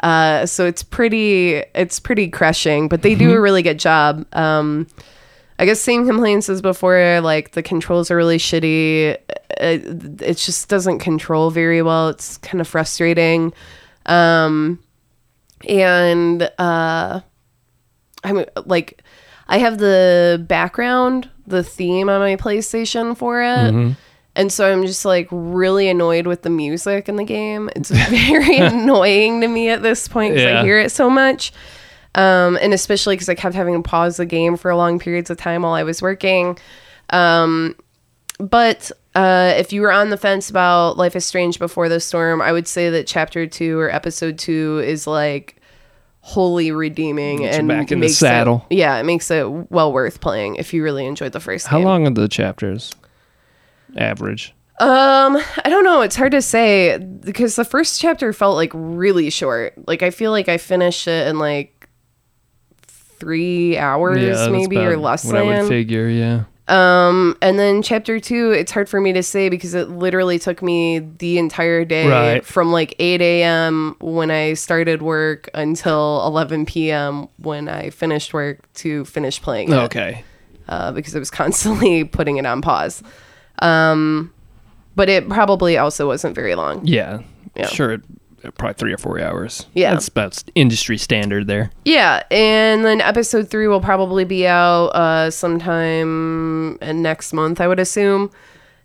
Uh, 0.03 0.45
so 0.45 0.65
it's 0.65 0.83
pretty 0.83 1.63
it's 1.75 1.99
pretty 1.99 2.27
crushing, 2.27 2.87
but 2.89 3.01
they 3.03 3.15
do 3.15 3.31
a 3.33 3.39
really 3.39 3.61
good 3.61 3.79
job. 3.79 4.25
Um, 4.33 4.87
I 5.59 5.65
guess 5.65 5.79
same 5.79 6.07
complaints 6.07 6.49
as 6.49 6.59
before. 6.61 7.21
Like 7.21 7.51
the 7.51 7.61
controls 7.61 8.09
are 8.09 8.15
really 8.17 8.39
shitty. 8.39 9.15
It, 9.57 10.21
it 10.21 10.37
just 10.37 10.69
doesn't 10.69 10.99
control 10.99 11.51
very 11.51 11.83
well. 11.83 12.09
It's 12.09 12.37
kind 12.39 12.59
of 12.61 12.67
frustrating. 12.67 13.53
Um, 14.07 14.79
and 15.69 16.49
uh, 16.57 17.21
I'm 18.23 18.45
like, 18.65 19.03
I 19.51 19.57
have 19.59 19.77
the 19.77 20.43
background, 20.47 21.29
the 21.45 21.61
theme 21.63 22.09
on 22.09 22.19
my 22.21 22.37
PlayStation 22.37 23.15
for 23.15 23.43
it. 23.43 23.95
And 24.33 24.49
so 24.51 24.71
I'm 24.71 24.85
just 24.85 25.03
like 25.03 25.27
really 25.29 25.89
annoyed 25.89 26.25
with 26.25 26.43
the 26.43 26.49
music 26.49 27.09
in 27.09 27.17
the 27.17 27.25
game. 27.25 27.69
It's 27.75 27.91
very 28.09 28.57
annoying 28.59 29.41
to 29.41 29.47
me 29.49 29.67
at 29.69 29.81
this 29.83 30.07
point 30.07 30.33
because 30.35 30.45
Yeah. 30.49 30.61
I 30.61 30.63
hear 30.63 30.79
it 30.79 30.89
so 30.91 31.09
much. 31.09 31.51
Um, 32.15 32.57
and 32.61 32.73
especially 32.73 33.15
because 33.15 33.27
I 33.29 33.35
kept 33.35 33.53
having 33.55 33.73
to 33.83 33.87
pause 33.87 34.15
the 34.17 34.25
game 34.25 34.55
for 34.57 34.73
long 34.73 34.99
periods 34.99 35.29
of 35.29 35.35
time 35.37 35.63
while 35.63 35.73
I 35.73 35.83
was 35.83 36.01
working. 36.01 36.57
Um, 37.09 37.75
but 38.39 38.89
uh, 39.15 39.53
if 39.57 39.71
you 39.73 39.81
were 39.81 39.91
on 39.91 40.09
the 40.11 40.17
fence 40.17 40.49
about 40.49 40.97
Life 40.97 41.15
is 41.15 41.25
Strange 41.25 41.59
Before 41.59 41.89
the 41.89 41.99
Storm, 41.99 42.41
I 42.41 42.51
would 42.53 42.67
say 42.67 42.89
that 42.89 43.05
Chapter 43.07 43.45
Two 43.47 43.77
or 43.79 43.93
Episode 43.93 44.39
Two 44.39 44.81
is 44.85 45.05
like 45.07 45.57
wholly 46.21 46.71
redeeming 46.71 47.45
and 47.45 47.67
back 47.67 47.91
in 47.91 47.99
the 47.99 48.05
makes 48.05 48.17
saddle. 48.17 48.65
It, 48.69 48.77
yeah, 48.77 48.97
it 48.97 49.03
makes 49.03 49.29
it 49.31 49.43
well 49.71 49.91
worth 49.91 50.21
playing 50.21 50.55
if 50.55 50.73
you 50.73 50.83
really 50.83 51.05
enjoyed 51.05 51.33
the 51.33 51.39
first. 51.39 51.67
How 51.67 51.79
game. 51.79 51.87
long 51.87 52.07
are 52.07 52.11
the 52.11 52.27
chapters? 52.27 52.91
Average. 53.97 54.53
Um, 54.79 55.37
I 55.63 55.69
don't 55.69 55.83
know. 55.83 56.01
It's 56.01 56.15
hard 56.15 56.31
to 56.31 56.41
say 56.41 56.97
because 56.97 57.55
the 57.55 57.65
first 57.65 57.99
chapter 57.99 58.33
felt 58.33 58.55
like 58.55 58.71
really 58.73 59.29
short. 59.29 59.73
Like 59.87 60.01
I 60.01 60.09
feel 60.09 60.31
like 60.31 60.49
I 60.49 60.57
finished 60.57 61.07
it 61.07 61.27
in 61.27 61.37
like 61.37 61.89
three 62.81 63.77
hours, 63.77 64.19
Yeah, 64.19 64.49
maybe 64.49 64.77
or 64.77 64.97
less 64.97 65.25
What 65.25 65.35
I 65.35 65.43
would 65.43 65.67
figure. 65.67 66.07
Yeah. 66.07 66.45
Um, 66.71 67.35
and 67.41 67.59
then 67.59 67.81
chapter 67.81 68.19
two, 68.19 68.51
it's 68.51 68.71
hard 68.71 68.87
for 68.87 69.01
me 69.01 69.11
to 69.13 69.21
say 69.23 69.49
because 69.49 69.73
it 69.73 69.89
literally 69.89 70.39
took 70.39 70.61
me 70.63 70.99
the 70.99 71.37
entire 71.37 71.83
day 71.83 72.07
Right. 72.07 72.45
from 72.45 72.71
like 72.71 72.95
8 72.97 73.21
a.m. 73.21 73.95
when 73.99 74.31
I 74.31 74.53
started 74.53 75.01
work 75.01 75.49
until 75.53 76.25
11 76.25 76.65
p.m. 76.65 77.27
when 77.37 77.67
I 77.67 77.89
finished 77.89 78.33
work 78.33 78.71
to 78.75 79.03
finish 79.05 79.41
playing 79.41 79.71
it 79.71 79.75
Okay. 79.75 80.23
uh, 80.69 80.93
because 80.93 81.13
I 81.15 81.19
was 81.19 81.29
constantly 81.41 82.05
putting 82.05 82.37
it 82.37 82.45
on 82.45 82.61
pause. 82.61 83.03
Um, 83.59 84.33
but 84.95 85.09
it 85.09 85.27
probably 85.27 85.77
also 85.77 86.07
wasn't 86.07 86.35
very 86.35 86.55
long. 86.55 86.85
Yeah. 86.85 87.19
Yeah. 87.55 87.67
Sure. 87.67 87.91
it- 87.93 88.03
Probably 88.57 88.73
three 88.73 88.93
or 88.93 88.97
four 88.97 89.19
hours. 89.19 89.67
Yeah. 89.73 89.91
That's 89.93 90.07
about 90.07 90.43
industry 90.55 90.97
standard 90.97 91.47
there. 91.47 91.71
Yeah, 91.85 92.23
and 92.31 92.83
then 92.83 92.99
episode 93.01 93.49
three 93.49 93.67
will 93.67 93.81
probably 93.81 94.25
be 94.25 94.47
out 94.47 94.87
uh, 94.87 95.29
sometime 95.29 96.77
next 96.81 97.33
month, 97.33 97.61
I 97.61 97.67
would 97.67 97.79
assume. 97.79 98.31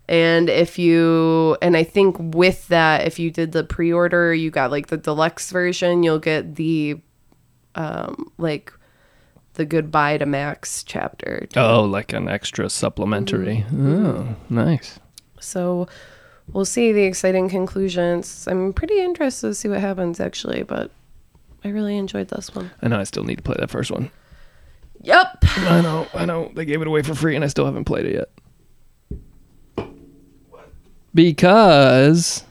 And 0.09 0.49
if 0.49 0.79
you, 0.79 1.57
and 1.61 1.75
I 1.75 1.83
think 1.83 2.15
with 2.19 2.67
that, 2.69 3.05
if 3.05 3.19
you 3.19 3.29
did 3.31 3.51
the 3.51 3.63
pre 3.63 3.91
order, 3.91 4.33
you 4.33 4.51
got 4.51 4.71
like 4.71 4.87
the 4.87 4.97
deluxe 4.97 5.51
version, 5.51 6.03
you'll 6.03 6.19
get 6.19 6.55
the, 6.55 7.01
um, 7.75 8.31
like 8.37 8.71
the 9.55 9.65
goodbye 9.65 10.17
to 10.17 10.25
Max 10.25 10.83
chapter. 10.83 11.47
Oh, 11.57 11.83
like 11.83 12.13
an 12.13 12.29
extra 12.29 12.69
supplementary. 12.69 13.65
Oh, 13.73 14.35
nice. 14.49 14.99
So 15.39 15.87
we'll 16.53 16.65
see 16.65 16.91
the 16.91 17.03
exciting 17.03 17.49
conclusions. 17.49 18.47
I'm 18.47 18.73
pretty 18.73 18.99
interested 18.99 19.47
to 19.47 19.53
see 19.53 19.67
what 19.67 19.79
happens 19.79 20.19
actually, 20.19 20.63
but 20.63 20.91
I 21.63 21.69
really 21.69 21.97
enjoyed 21.97 22.29
this 22.29 22.53
one. 22.53 22.71
I 22.81 22.87
know 22.87 22.99
I 22.99 23.03
still 23.03 23.23
need 23.23 23.37
to 23.37 23.43
play 23.43 23.55
that 23.59 23.69
first 23.69 23.91
one. 23.91 24.11
Yep. 25.01 25.37
I 25.57 25.81
know, 25.81 26.07
I 26.13 26.25
know. 26.25 26.51
They 26.55 26.65
gave 26.65 26.81
it 26.81 26.87
away 26.87 27.01
for 27.01 27.15
free 27.15 27.35
and 27.35 27.43
I 27.43 27.47
still 27.47 27.65
haven't 27.65 27.85
played 27.85 28.05
it 28.05 28.15
yet. 28.15 29.87
Because 31.13 32.43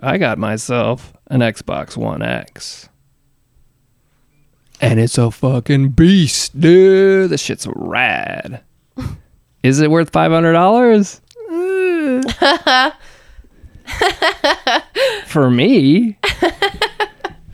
I 0.00 0.18
got 0.18 0.38
myself 0.38 1.12
an 1.28 1.40
Xbox 1.40 1.96
One 1.96 2.22
X. 2.22 2.88
And 4.80 5.00
it's 5.00 5.18
a 5.18 5.30
fucking 5.30 5.90
beast, 5.90 6.58
dude. 6.58 7.30
This 7.30 7.40
shit's 7.40 7.66
rad. 7.74 8.62
Is 9.62 9.80
it 9.80 9.90
worth 9.90 10.12
$500? 10.12 11.20
For 15.26 15.50
me. 15.50 16.18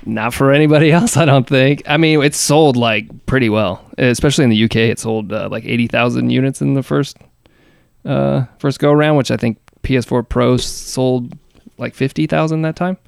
Not 0.06 0.34
for 0.34 0.52
anybody 0.52 0.92
else, 0.92 1.16
I 1.16 1.24
don't 1.24 1.48
think. 1.48 1.82
I 1.86 1.96
mean, 1.96 2.22
it's 2.22 2.36
sold 2.36 2.76
like 2.76 3.26
pretty 3.26 3.48
well, 3.48 3.82
especially 3.96 4.44
in 4.44 4.50
the 4.50 4.64
UK. 4.64 4.76
It 4.76 4.98
sold 4.98 5.32
uh, 5.32 5.48
like 5.50 5.64
eighty 5.64 5.86
thousand 5.86 6.30
units 6.30 6.60
in 6.60 6.74
the 6.74 6.82
first 6.82 7.16
uh, 8.04 8.44
first 8.58 8.78
go 8.78 8.92
around, 8.92 9.16
which 9.16 9.30
I 9.30 9.36
think 9.36 9.58
PS4 9.82 10.28
Pro 10.28 10.56
sold 10.58 11.32
like 11.78 11.94
fifty 11.94 12.26
thousand 12.26 12.62
that 12.62 12.76
time. 12.76 12.98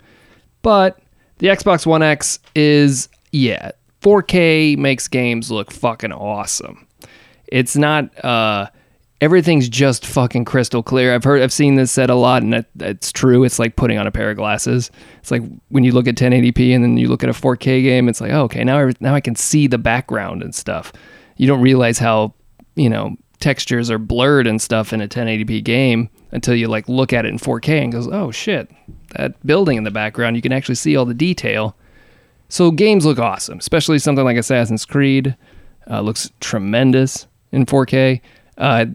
But 0.62 0.98
the 1.38 1.48
Xbox 1.48 1.84
One 1.84 2.02
X 2.02 2.38
is 2.54 3.08
yeah, 3.32 3.72
4K 4.00 4.78
makes 4.78 5.08
games 5.08 5.50
look 5.50 5.70
fucking 5.70 6.12
awesome. 6.12 6.86
It's 7.48 7.76
not 7.76 8.24
uh, 8.24 8.68
everything's 9.20 9.68
just 9.68 10.04
fucking 10.04 10.44
crystal 10.44 10.82
clear. 10.82 11.14
I've 11.14 11.24
heard, 11.24 11.42
I've 11.42 11.52
seen 11.52 11.76
this 11.76 11.90
said 11.90 12.10
a 12.10 12.14
lot, 12.14 12.42
and 12.42 12.54
it, 12.54 12.66
it's 12.80 13.12
true. 13.12 13.44
It's 13.44 13.58
like 13.58 13.76
putting 13.76 13.98
on 13.98 14.06
a 14.06 14.10
pair 14.10 14.30
of 14.30 14.36
glasses. 14.36 14.90
It's 15.18 15.30
like 15.30 15.42
when 15.68 15.84
you 15.84 15.92
look 15.92 16.06
at 16.06 16.16
1080p 16.16 16.74
and 16.74 16.84
then 16.84 16.96
you 16.96 17.08
look 17.08 17.22
at 17.22 17.30
a 17.30 17.32
4K 17.32 17.82
game. 17.82 18.08
It's 18.08 18.20
like, 18.20 18.32
oh, 18.32 18.42
okay, 18.42 18.64
now 18.64 18.78
I, 18.78 18.92
now 19.00 19.14
I 19.14 19.20
can 19.20 19.34
see 19.34 19.66
the 19.66 19.78
background 19.78 20.42
and 20.42 20.54
stuff. 20.54 20.92
You 21.36 21.46
don't 21.46 21.62
realize 21.62 21.98
how 21.98 22.34
you 22.74 22.90
know 22.90 23.16
textures 23.40 23.90
are 23.90 23.98
blurred 23.98 24.46
and 24.46 24.60
stuff 24.60 24.92
in 24.92 25.00
a 25.00 25.08
1080p 25.08 25.62
game 25.62 26.08
until 26.32 26.54
you 26.54 26.68
like 26.68 26.88
look 26.88 27.12
at 27.12 27.24
it 27.24 27.28
in 27.28 27.38
4K 27.38 27.82
and 27.82 27.92
goes, 27.92 28.08
oh 28.08 28.30
shit, 28.30 28.70
that 29.16 29.46
building 29.46 29.78
in 29.78 29.84
the 29.84 29.90
background. 29.90 30.36
You 30.36 30.42
can 30.42 30.52
actually 30.52 30.74
see 30.74 30.96
all 30.96 31.04
the 31.04 31.14
detail. 31.14 31.76
So 32.48 32.70
games 32.70 33.04
look 33.04 33.18
awesome, 33.18 33.58
especially 33.58 33.98
something 33.98 34.24
like 34.24 34.36
Assassin's 34.36 34.84
Creed. 34.84 35.36
Uh, 35.88 36.00
looks 36.00 36.30
tremendous 36.40 37.26
in 37.52 37.64
4K. 37.64 38.20
Uh, 38.58 38.86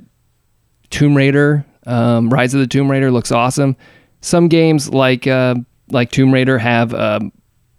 Tomb 0.92 1.16
Raider, 1.16 1.66
um, 1.88 2.30
Rise 2.30 2.54
of 2.54 2.60
the 2.60 2.68
Tomb 2.68 2.92
Raider 2.92 3.12
looks 3.12 3.32
awesome. 3.32 3.76
Some 4.22 4.48
games 4.48 4.90
like 4.90 5.26
uh, 5.26 5.56
like 5.90 6.12
Tomb 6.12 6.34
Raider 6.34 6.58
have 6.60 6.94
a, 6.94 7.20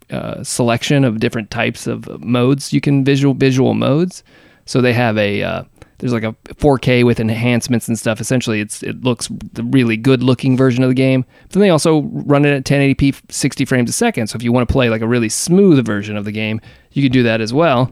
a 0.09 0.43
selection 0.43 1.05
of 1.05 1.19
different 1.19 1.49
types 1.49 1.87
of 1.87 2.21
modes. 2.21 2.73
You 2.73 2.81
can 2.81 3.03
visual 3.03 3.33
visual 3.33 3.73
modes. 3.73 4.23
So 4.65 4.81
they 4.81 4.93
have 4.93 5.17
a 5.17 5.43
uh, 5.43 5.63
there's 5.99 6.11
like 6.11 6.23
a 6.23 6.33
4K 6.55 7.05
with 7.05 7.19
enhancements 7.19 7.87
and 7.87 7.97
stuff. 7.97 8.19
Essentially, 8.19 8.59
it's 8.59 8.83
it 8.83 9.03
looks 9.03 9.29
the 9.53 9.63
really 9.63 9.95
good 9.95 10.21
looking 10.21 10.57
version 10.57 10.83
of 10.83 10.89
the 10.89 10.95
game. 10.95 11.25
But 11.43 11.51
then 11.51 11.61
they 11.61 11.69
also 11.69 12.01
run 12.01 12.45
it 12.45 12.53
at 12.53 12.65
1080p, 12.65 13.31
60 13.31 13.65
frames 13.65 13.89
a 13.89 13.93
second. 13.93 14.27
So 14.27 14.35
if 14.35 14.43
you 14.43 14.51
want 14.51 14.67
to 14.67 14.71
play 14.71 14.89
like 14.89 15.01
a 15.01 15.07
really 15.07 15.29
smooth 15.29 15.85
version 15.85 16.17
of 16.17 16.25
the 16.25 16.31
game, 16.31 16.59
you 16.91 17.03
can 17.03 17.11
do 17.11 17.23
that 17.23 17.39
as 17.39 17.53
well. 17.53 17.91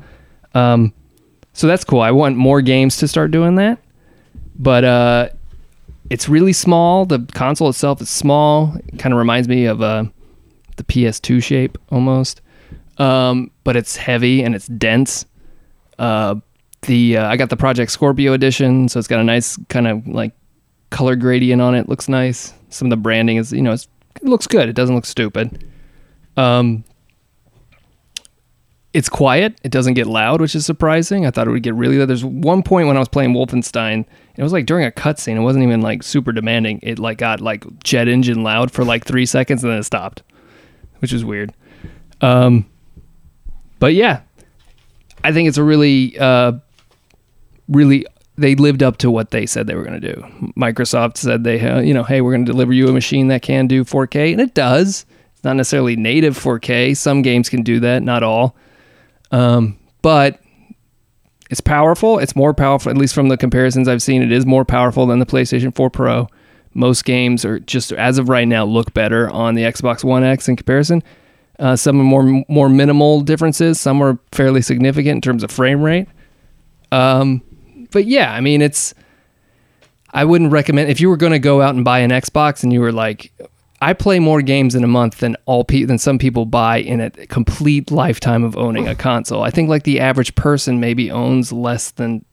Um, 0.53 0.93
so 1.53 1.67
that's 1.67 1.83
cool. 1.83 2.01
I 2.01 2.11
want 2.11 2.35
more 2.35 2.61
games 2.61 2.97
to 2.97 3.07
start 3.07 3.31
doing 3.31 3.55
that 3.55 3.79
but 4.61 4.83
uh, 4.83 5.29
it's 6.11 6.29
really 6.29 6.53
small. 6.53 7.05
The 7.05 7.27
console 7.33 7.67
itself 7.67 7.99
is 7.99 8.09
small. 8.09 8.75
It 8.87 8.99
kind 8.99 9.11
of 9.11 9.17
reminds 9.17 9.47
me 9.47 9.65
of 9.65 9.81
uh, 9.81 10.05
the 10.77 10.83
PS2 10.83 11.43
shape 11.43 11.79
almost. 11.89 12.41
Um, 12.99 13.49
but 13.63 13.75
it's 13.75 13.95
heavy 13.95 14.43
and 14.43 14.53
it's 14.53 14.67
dense. 14.67 15.25
Uh, 15.97 16.35
the 16.83 17.17
uh, 17.17 17.27
I 17.27 17.37
got 17.37 17.49
the 17.49 17.57
Project 17.57 17.91
Scorpio 17.91 18.33
edition, 18.33 18.87
so 18.87 18.99
it's 18.99 19.07
got 19.07 19.19
a 19.19 19.23
nice 19.23 19.57
kind 19.69 19.87
of 19.87 20.07
like 20.07 20.33
color 20.91 21.15
gradient 21.15 21.61
on 21.61 21.73
it. 21.73 21.89
Looks 21.89 22.07
nice. 22.07 22.53
Some 22.69 22.87
of 22.87 22.89
the 22.91 22.97
branding 22.97 23.37
is 23.37 23.51
you 23.51 23.61
know 23.61 23.71
it 23.71 23.87
looks 24.21 24.45
good. 24.45 24.69
It 24.69 24.73
doesn't 24.73 24.93
look 24.93 25.05
stupid. 25.05 25.67
Um, 26.37 26.83
it's 28.93 29.07
quiet. 29.07 29.59
It 29.63 29.71
doesn't 29.71 29.93
get 29.93 30.07
loud, 30.07 30.41
which 30.41 30.53
is 30.53 30.65
surprising. 30.65 31.25
I 31.25 31.31
thought 31.31 31.47
it 31.47 31.51
would 31.51 31.63
get 31.63 31.75
really 31.75 31.97
loud. 31.97 32.09
There's 32.09 32.25
one 32.25 32.61
point 32.61 32.87
when 32.87 32.97
I 32.97 32.99
was 32.99 33.07
playing 33.07 33.33
Wolfenstein. 33.33 34.05
It 34.35 34.43
was 34.43 34.51
like 34.51 34.65
during 34.65 34.85
a 34.85 34.91
cutscene. 34.91 35.37
It 35.37 35.41
wasn't 35.41 35.63
even 35.63 35.81
like 35.81 36.03
super 36.03 36.31
demanding. 36.31 36.79
It 36.83 36.99
like 36.99 37.17
got 37.17 37.39
like 37.39 37.63
jet 37.83 38.07
engine 38.07 38.43
loud 38.43 38.71
for 38.71 38.83
like 38.83 39.05
three 39.05 39.25
seconds 39.25 39.63
and 39.63 39.71
then 39.71 39.79
it 39.79 39.83
stopped, 39.83 40.23
which 40.99 41.13
is 41.13 41.23
weird. 41.23 41.53
Um, 42.19 42.65
but 43.79 43.93
yeah, 43.93 44.21
I 45.23 45.31
think 45.31 45.47
it's 45.47 45.57
a 45.57 45.63
really, 45.63 46.17
uh, 46.19 46.53
really 47.69 48.05
they 48.37 48.55
lived 48.55 48.83
up 48.83 48.97
to 48.97 49.11
what 49.11 49.31
they 49.31 49.45
said 49.45 49.67
they 49.67 49.75
were 49.75 49.83
going 49.83 49.99
to 49.99 50.13
do. 50.13 50.21
Microsoft 50.57 51.17
said 51.17 51.43
they, 51.43 51.59
uh, 51.61 51.79
you 51.79 51.93
know, 51.93 52.03
hey, 52.03 52.21
we're 52.21 52.31
going 52.31 52.45
to 52.45 52.51
deliver 52.51 52.73
you 52.73 52.87
a 52.87 52.91
machine 52.91 53.27
that 53.27 53.41
can 53.41 53.67
do 53.67 53.83
4K, 53.83 54.31
and 54.31 54.41
it 54.41 54.53
does. 54.53 55.05
It's 55.33 55.43
not 55.43 55.55
necessarily 55.55 55.95
native 55.95 56.37
4K. 56.37 56.95
Some 56.97 57.21
games 57.21 57.49
can 57.49 57.61
do 57.63 57.79
that, 57.81 58.03
not 58.03 58.23
all. 58.23 58.55
Um, 59.31 59.77
but 60.01 60.39
it's 61.49 61.61
powerful. 61.61 62.19
It's 62.19 62.35
more 62.35 62.53
powerful, 62.53 62.89
at 62.89 62.97
least 62.97 63.13
from 63.13 63.27
the 63.27 63.37
comparisons 63.37 63.87
I've 63.87 64.01
seen. 64.01 64.21
It 64.21 64.31
is 64.31 64.45
more 64.45 64.65
powerful 64.65 65.05
than 65.05 65.19
the 65.19 65.25
PlayStation 65.25 65.75
4 65.75 65.89
Pro. 65.89 66.27
Most 66.73 67.03
games 67.03 67.43
are 67.43 67.59
just 67.59 67.91
as 67.91 68.17
of 68.17 68.29
right 68.29 68.47
now 68.47 68.63
look 68.63 68.93
better 68.93 69.29
on 69.29 69.55
the 69.55 69.63
Xbox 69.63 70.03
One 70.03 70.23
X 70.23 70.47
in 70.47 70.55
comparison. 70.55 71.03
Uh, 71.59 71.75
some 71.75 71.99
are 71.99 72.03
more 72.03 72.43
more 72.47 72.69
minimal 72.69 73.21
differences. 73.21 73.79
Some 73.79 74.01
are 74.01 74.17
fairly 74.31 74.61
significant 74.61 75.17
in 75.17 75.21
terms 75.21 75.43
of 75.43 75.51
frame 75.51 75.81
rate. 75.81 76.07
Um, 76.91 77.41
but 77.91 78.05
yeah, 78.05 78.31
I 78.33 78.39
mean, 78.39 78.61
it's. 78.61 78.93
I 80.13 80.25
wouldn't 80.25 80.51
recommend 80.51 80.89
if 80.89 80.99
you 80.99 81.09
were 81.09 81.17
going 81.17 81.31
to 81.31 81.39
go 81.39 81.61
out 81.61 81.75
and 81.75 81.85
buy 81.85 81.99
an 81.99 82.11
Xbox 82.11 82.63
and 82.63 82.73
you 82.73 82.81
were 82.81 82.91
like, 82.91 83.31
I 83.81 83.93
play 83.93 84.19
more 84.19 84.41
games 84.43 84.75
in 84.75 84.83
a 84.83 84.87
month 84.87 85.17
than 85.19 85.35
all 85.45 85.63
pe- 85.63 85.83
than 85.85 85.97
some 85.97 86.19
people 86.19 86.45
buy 86.45 86.77
in 86.77 87.01
a 87.01 87.09
complete 87.09 87.89
lifetime 87.91 88.43
of 88.43 88.55
owning 88.55 88.87
a 88.87 88.95
console. 88.95 89.41
I 89.43 89.49
think 89.49 89.69
like 89.69 89.83
the 89.83 89.99
average 89.99 90.35
person 90.35 90.79
maybe 90.79 91.09
owns 91.09 91.51
less 91.51 91.91
than 91.91 92.23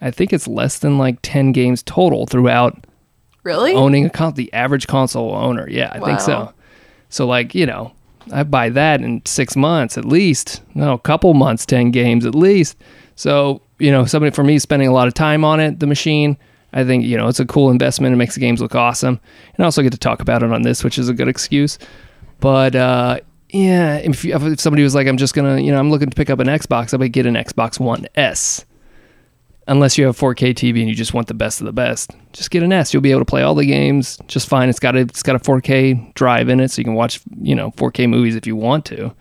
I 0.00 0.10
think 0.10 0.32
it's 0.32 0.48
less 0.48 0.78
than 0.80 0.98
like 0.98 1.18
10 1.22 1.52
games 1.52 1.82
total 1.82 2.26
throughout 2.26 2.86
Really? 3.44 3.72
owning 3.74 4.04
a 4.06 4.10
console. 4.10 4.34
The 4.36 4.52
average 4.52 4.86
console 4.88 5.32
owner. 5.34 5.68
Yeah, 5.70 5.90
I 5.92 6.00
think 6.00 6.20
so. 6.20 6.52
So 7.08 7.26
like, 7.26 7.54
you 7.54 7.64
know, 7.66 7.92
I 8.32 8.42
buy 8.42 8.68
that 8.70 9.00
in 9.00 9.22
6 9.24 9.56
months 9.56 9.96
at 9.96 10.04
least. 10.04 10.60
No, 10.74 10.92
a 10.94 10.98
couple 10.98 11.32
months 11.34 11.64
10 11.66 11.90
games 11.92 12.26
at 12.26 12.34
least. 12.34 12.76
So, 13.16 13.62
you 13.78 13.92
know, 13.92 14.04
somebody 14.06 14.34
for 14.34 14.42
me 14.42 14.58
spending 14.58 14.88
a 14.88 14.92
lot 14.92 15.06
of 15.06 15.14
time 15.14 15.44
on 15.44 15.60
it, 15.60 15.78
the 15.78 15.86
machine, 15.86 16.36
I 16.74 16.84
think, 16.84 17.04
you 17.04 17.16
know, 17.16 17.28
it's 17.28 17.40
a 17.40 17.46
cool 17.46 17.70
investment. 17.70 18.12
It 18.12 18.16
makes 18.16 18.34
the 18.34 18.40
games 18.40 18.60
look 18.60 18.74
awesome. 18.74 19.20
And 19.54 19.64
I 19.64 19.64
also 19.64 19.80
get 19.80 19.92
to 19.92 19.98
talk 19.98 20.20
about 20.20 20.42
it 20.42 20.52
on 20.52 20.62
this, 20.62 20.82
which 20.82 20.98
is 20.98 21.08
a 21.08 21.14
good 21.14 21.28
excuse. 21.28 21.78
But 22.40 22.74
uh, 22.74 23.20
yeah, 23.50 23.96
if, 23.96 24.24
you, 24.24 24.34
if 24.34 24.60
somebody 24.60 24.82
was 24.82 24.94
like, 24.94 25.06
I'm 25.06 25.16
just 25.16 25.34
going 25.34 25.56
to, 25.56 25.62
you 25.62 25.70
know, 25.70 25.78
I'm 25.78 25.90
looking 25.90 26.10
to 26.10 26.16
pick 26.16 26.30
up 26.30 26.40
an 26.40 26.48
Xbox, 26.48 26.92
I 26.92 26.96
would 26.96 27.12
get 27.12 27.26
an 27.26 27.34
Xbox 27.34 27.78
One 27.78 28.06
S. 28.16 28.66
Unless 29.66 29.96
you 29.96 30.04
have 30.04 30.18
4K 30.18 30.52
TV 30.52 30.80
and 30.80 30.88
you 30.88 30.94
just 30.94 31.14
want 31.14 31.28
the 31.28 31.32
best 31.32 31.60
of 31.60 31.64
the 31.64 31.72
best, 31.72 32.10
just 32.32 32.50
get 32.50 32.62
an 32.62 32.70
S. 32.70 32.92
You'll 32.92 33.00
be 33.00 33.12
able 33.12 33.22
to 33.22 33.24
play 33.24 33.42
all 33.42 33.54
the 33.54 33.64
games 33.64 34.18
just 34.26 34.46
fine. 34.46 34.68
It's 34.68 34.78
got 34.78 34.94
a 34.94 34.98
it's 34.98 35.22
got 35.22 35.36
a 35.36 35.38
4K 35.38 36.12
drive 36.12 36.50
in 36.50 36.60
it, 36.60 36.70
so 36.70 36.80
you 36.80 36.84
can 36.84 36.92
watch 36.92 37.20
you 37.40 37.54
know 37.54 37.70
4K 37.70 38.06
movies 38.06 38.36
if 38.36 38.46
you 38.46 38.56
want 38.56 38.84
to. 38.86 39.14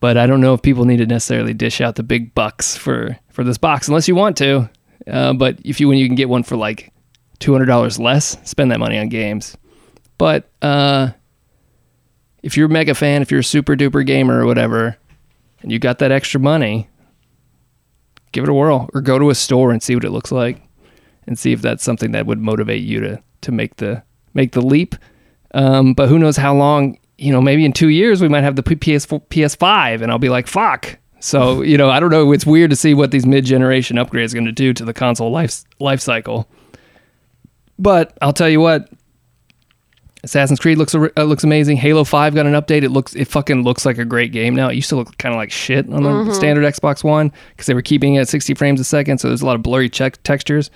But 0.00 0.16
I 0.16 0.26
don't 0.26 0.40
know 0.40 0.52
if 0.54 0.62
people 0.62 0.84
need 0.84 0.96
to 0.96 1.06
necessarily 1.06 1.54
dish 1.54 1.80
out 1.80 1.94
the 1.94 2.02
big 2.02 2.34
bucks 2.34 2.76
for 2.76 3.16
for 3.30 3.44
this 3.44 3.56
box 3.56 3.86
unless 3.86 4.08
you 4.08 4.16
want 4.16 4.36
to. 4.38 4.68
Uh, 5.06 5.32
but 5.32 5.58
if 5.64 5.80
you 5.80 5.88
when 5.88 5.98
you 5.98 6.06
can 6.06 6.16
get 6.16 6.28
one 6.28 6.42
for 6.42 6.56
like 6.56 6.92
two 7.38 7.52
hundred 7.52 7.66
dollars 7.66 7.98
less, 7.98 8.36
spend 8.48 8.70
that 8.70 8.80
money 8.80 8.98
on 8.98 9.08
games. 9.08 9.56
But 10.18 10.48
uh, 10.62 11.10
if 12.42 12.56
you're 12.56 12.66
a 12.66 12.70
mega 12.70 12.94
fan, 12.94 13.22
if 13.22 13.30
you're 13.30 13.40
a 13.40 13.44
super 13.44 13.74
duper 13.76 14.04
gamer 14.06 14.40
or 14.40 14.46
whatever, 14.46 14.96
and 15.62 15.70
you 15.70 15.78
got 15.78 15.98
that 15.98 16.12
extra 16.12 16.40
money, 16.40 16.88
give 18.32 18.44
it 18.44 18.50
a 18.50 18.54
whirl 18.54 18.88
or 18.94 19.00
go 19.00 19.18
to 19.18 19.30
a 19.30 19.34
store 19.34 19.70
and 19.72 19.82
see 19.82 19.94
what 19.94 20.04
it 20.04 20.10
looks 20.10 20.32
like, 20.32 20.62
and 21.26 21.38
see 21.38 21.52
if 21.52 21.60
that's 21.62 21.84
something 21.84 22.12
that 22.12 22.26
would 22.26 22.40
motivate 22.40 22.82
you 22.82 23.00
to 23.00 23.22
to 23.42 23.52
make 23.52 23.76
the 23.76 24.02
make 24.34 24.52
the 24.52 24.62
leap. 24.62 24.94
Um, 25.54 25.94
but 25.94 26.08
who 26.08 26.18
knows 26.18 26.36
how 26.36 26.54
long? 26.54 26.98
You 27.18 27.32
know, 27.32 27.40
maybe 27.40 27.64
in 27.64 27.72
two 27.72 27.88
years 27.88 28.20
we 28.20 28.28
might 28.28 28.44
have 28.44 28.56
the 28.56 28.62
PS4, 28.62 29.26
PS5, 29.28 30.02
and 30.02 30.12
I'll 30.12 30.18
be 30.18 30.28
like, 30.28 30.46
fuck. 30.46 30.98
So 31.20 31.62
you 31.62 31.76
know, 31.78 31.90
I 31.90 32.00
don't 32.00 32.10
know. 32.10 32.32
It's 32.32 32.46
weird 32.46 32.70
to 32.70 32.76
see 32.76 32.94
what 32.94 33.10
these 33.10 33.26
mid-generation 33.26 33.96
upgrades 33.96 34.32
are 34.32 34.36
going 34.36 34.46
to 34.46 34.52
do 34.52 34.72
to 34.74 34.84
the 34.84 34.94
console 34.94 35.30
life 35.30 35.64
life 35.78 36.00
cycle. 36.00 36.48
But 37.78 38.16
I'll 38.22 38.32
tell 38.32 38.48
you 38.48 38.60
what, 38.60 38.88
Assassin's 40.26 40.58
Creed 40.58 40.76
looks 40.76 40.94
uh, 40.94 41.08
looks 41.18 41.44
amazing. 41.44 41.76
Halo 41.76 42.02
Five 42.02 42.34
got 42.34 42.46
an 42.46 42.54
update. 42.54 42.82
It 42.82 42.90
looks 42.90 43.14
it 43.14 43.26
fucking 43.28 43.62
looks 43.62 43.86
like 43.86 43.98
a 43.98 44.04
great 44.04 44.32
game 44.32 44.56
now. 44.56 44.68
It 44.68 44.74
used 44.74 44.88
to 44.88 44.96
look 44.96 45.16
kind 45.18 45.32
of 45.32 45.38
like 45.38 45.52
shit 45.52 45.88
on 45.88 46.02
the 46.02 46.34
standard 46.34 46.64
Xbox 46.64 47.04
One 47.04 47.32
because 47.50 47.66
they 47.66 47.74
were 47.74 47.82
keeping 47.82 48.16
it 48.16 48.20
at 48.22 48.28
60 48.28 48.54
frames 48.54 48.80
a 48.80 48.84
second, 48.84 49.18
so 49.18 49.28
there's 49.28 49.42
a 49.42 49.46
lot 49.46 49.54
of 49.54 49.62
blurry 49.62 49.88
check 49.88 50.20
textures. 50.24 50.70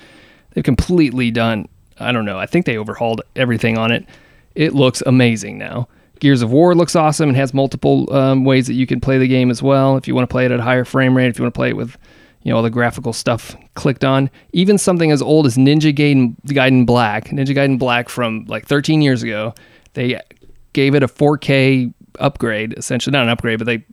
They've 0.53 0.64
completely 0.64 1.32
done. 1.32 1.68
I 1.99 2.12
don't 2.12 2.24
know. 2.24 2.38
I 2.38 2.47
think 2.47 2.64
they 2.64 2.76
overhauled 2.76 3.22
everything 3.34 3.76
on 3.76 3.91
it. 3.91 4.07
It 4.55 4.72
looks 4.72 5.03
amazing 5.05 5.59
now. 5.59 5.88
Gears 6.21 6.43
of 6.43 6.53
War 6.53 6.75
looks 6.75 6.95
awesome 6.95 7.31
and 7.31 7.37
has 7.37 7.53
multiple 7.53 8.12
um, 8.14 8.45
ways 8.45 8.66
that 8.66 8.75
you 8.75 8.87
can 8.87 9.01
play 9.01 9.18
the 9.18 9.27
game 9.27 9.51
as 9.51 9.62
well. 9.62 9.97
If 9.97 10.07
you 10.07 10.14
want 10.14 10.29
to 10.29 10.33
play 10.33 10.45
it 10.45 10.53
at 10.53 10.61
a 10.61 10.62
higher 10.62 10.85
frame 10.85 11.16
rate, 11.16 11.29
if 11.29 11.39
you 11.39 11.45
want 11.45 11.55
to 11.55 11.59
play 11.59 11.71
it 11.71 11.77
with 11.77 11.97
you 12.43 12.51
know 12.51 12.57
all 12.57 12.62
the 12.62 12.71
graphical 12.71 13.12
stuff 13.12 13.57
clicked 13.75 14.05
on, 14.05 14.31
even 14.53 14.79
something 14.79 15.11
as 15.11 15.21
old 15.21 15.47
as 15.47 15.57
Ninja 15.57 15.95
Gaiden, 15.95 16.37
Gaiden 16.47 16.87
Black, 16.87 17.29
Ninja 17.29 17.55
Gaiden 17.57 17.79
Black 17.79 18.09
from 18.09 18.45
like 18.49 18.66
13 18.66 19.03
years 19.03 19.23
ago, 19.23 19.55
they 19.95 20.21
gave 20.73 20.95
it 20.95 21.03
a 21.03 21.09
4K 21.09 21.93
upgrade, 22.18 22.75
essentially 22.77 23.12
not 23.12 23.25
an 23.25 23.29
upgrade, 23.29 23.59
but 23.59 23.64
they 23.64 23.85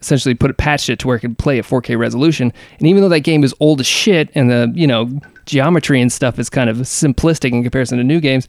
essentially 0.00 0.34
put 0.34 0.50
it 0.50 0.58
patched 0.58 0.90
it 0.90 0.98
to 0.98 1.06
where 1.06 1.16
it 1.16 1.20
could 1.20 1.38
play 1.38 1.58
at 1.58 1.64
4K 1.64 1.98
resolution. 1.98 2.52
And 2.78 2.88
even 2.88 3.02
though 3.02 3.08
that 3.08 3.20
game 3.20 3.42
is 3.42 3.54
old 3.60 3.80
as 3.80 3.86
shit 3.86 4.30
and 4.34 4.50
the 4.50 4.72
you 4.74 4.86
know 4.86 5.10
geometry 5.46 6.00
and 6.00 6.12
stuff 6.12 6.38
is 6.38 6.50
kind 6.50 6.68
of 6.68 6.78
simplistic 6.78 7.52
in 7.52 7.62
comparison 7.62 7.98
to 7.98 8.04
new 8.04 8.20
games, 8.20 8.48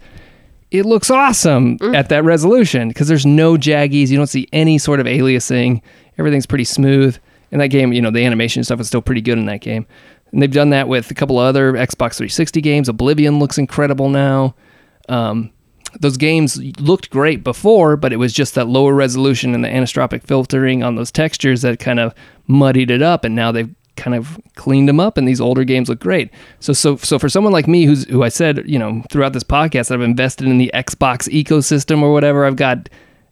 it 0.71 0.85
looks 0.85 1.09
awesome 1.09 1.77
at 1.93 2.09
that 2.09 2.23
resolution 2.23 2.89
because 2.89 3.07
there's 3.07 3.25
no 3.25 3.55
jaggies. 3.55 4.09
You 4.09 4.17
don't 4.17 4.27
see 4.27 4.47
any 4.51 4.77
sort 4.77 4.99
of 4.99 5.05
aliasing. 5.05 5.81
Everything's 6.17 6.45
pretty 6.45 6.63
smooth. 6.63 7.17
In 7.51 7.59
that 7.59 7.67
game, 7.67 7.93
you 7.93 8.01
know, 8.01 8.11
the 8.11 8.25
animation 8.25 8.63
stuff 8.63 8.79
is 8.79 8.87
still 8.87 9.01
pretty 9.01 9.21
good 9.21 9.37
in 9.37 9.45
that 9.45 9.61
game. 9.61 9.85
And 10.31 10.41
they've 10.41 10.51
done 10.51 10.71
that 10.71 10.87
with 10.87 11.09
a 11.11 11.13
couple 11.13 11.39
of 11.39 11.45
other 11.45 11.73
Xbox 11.73 12.15
360 12.17 12.59
games. 12.61 12.89
Oblivion 12.89 13.39
looks 13.39 13.57
incredible 13.57 14.09
now. 14.09 14.55
Um, 15.07 15.51
those 16.01 16.17
games 16.17 16.61
looked 16.79 17.09
great 17.09 17.43
before, 17.43 17.95
but 17.95 18.11
it 18.11 18.17
was 18.17 18.33
just 18.33 18.55
that 18.55 18.67
lower 18.67 18.93
resolution 18.93 19.53
and 19.53 19.63
the 19.63 19.69
anisotropic 19.69 20.23
filtering 20.23 20.83
on 20.83 20.95
those 20.95 21.11
textures 21.11 21.61
that 21.61 21.79
kind 21.79 21.99
of 21.99 22.13
muddied 22.47 22.91
it 22.91 23.01
up. 23.01 23.23
And 23.23 23.35
now 23.35 23.51
they've 23.51 23.73
kind 23.95 24.15
of 24.15 24.39
cleaned 24.55 24.89
them 24.89 24.99
up, 24.99 25.17
and 25.17 25.27
these 25.27 25.41
older 25.41 25.63
games 25.63 25.89
look 25.89 25.99
great. 25.99 26.29
So, 26.59 26.73
so, 26.73 26.97
so 26.97 27.19
for 27.19 27.29
someone 27.29 27.53
like 27.53 27.67
me, 27.67 27.85
who's 27.85 28.05
who 28.05 28.23
I 28.23 28.29
said, 28.29 28.63
you 28.65 28.79
know, 28.79 29.03
throughout 29.09 29.33
this 29.33 29.43
podcast, 29.43 29.91
I've 29.91 30.01
invested 30.01 30.47
in 30.47 30.57
the 30.57 30.71
Xbox 30.73 31.29
ecosystem 31.29 32.01
or 32.01 32.11
whatever. 32.11 32.45
I've 32.45 32.55
got 32.55 32.89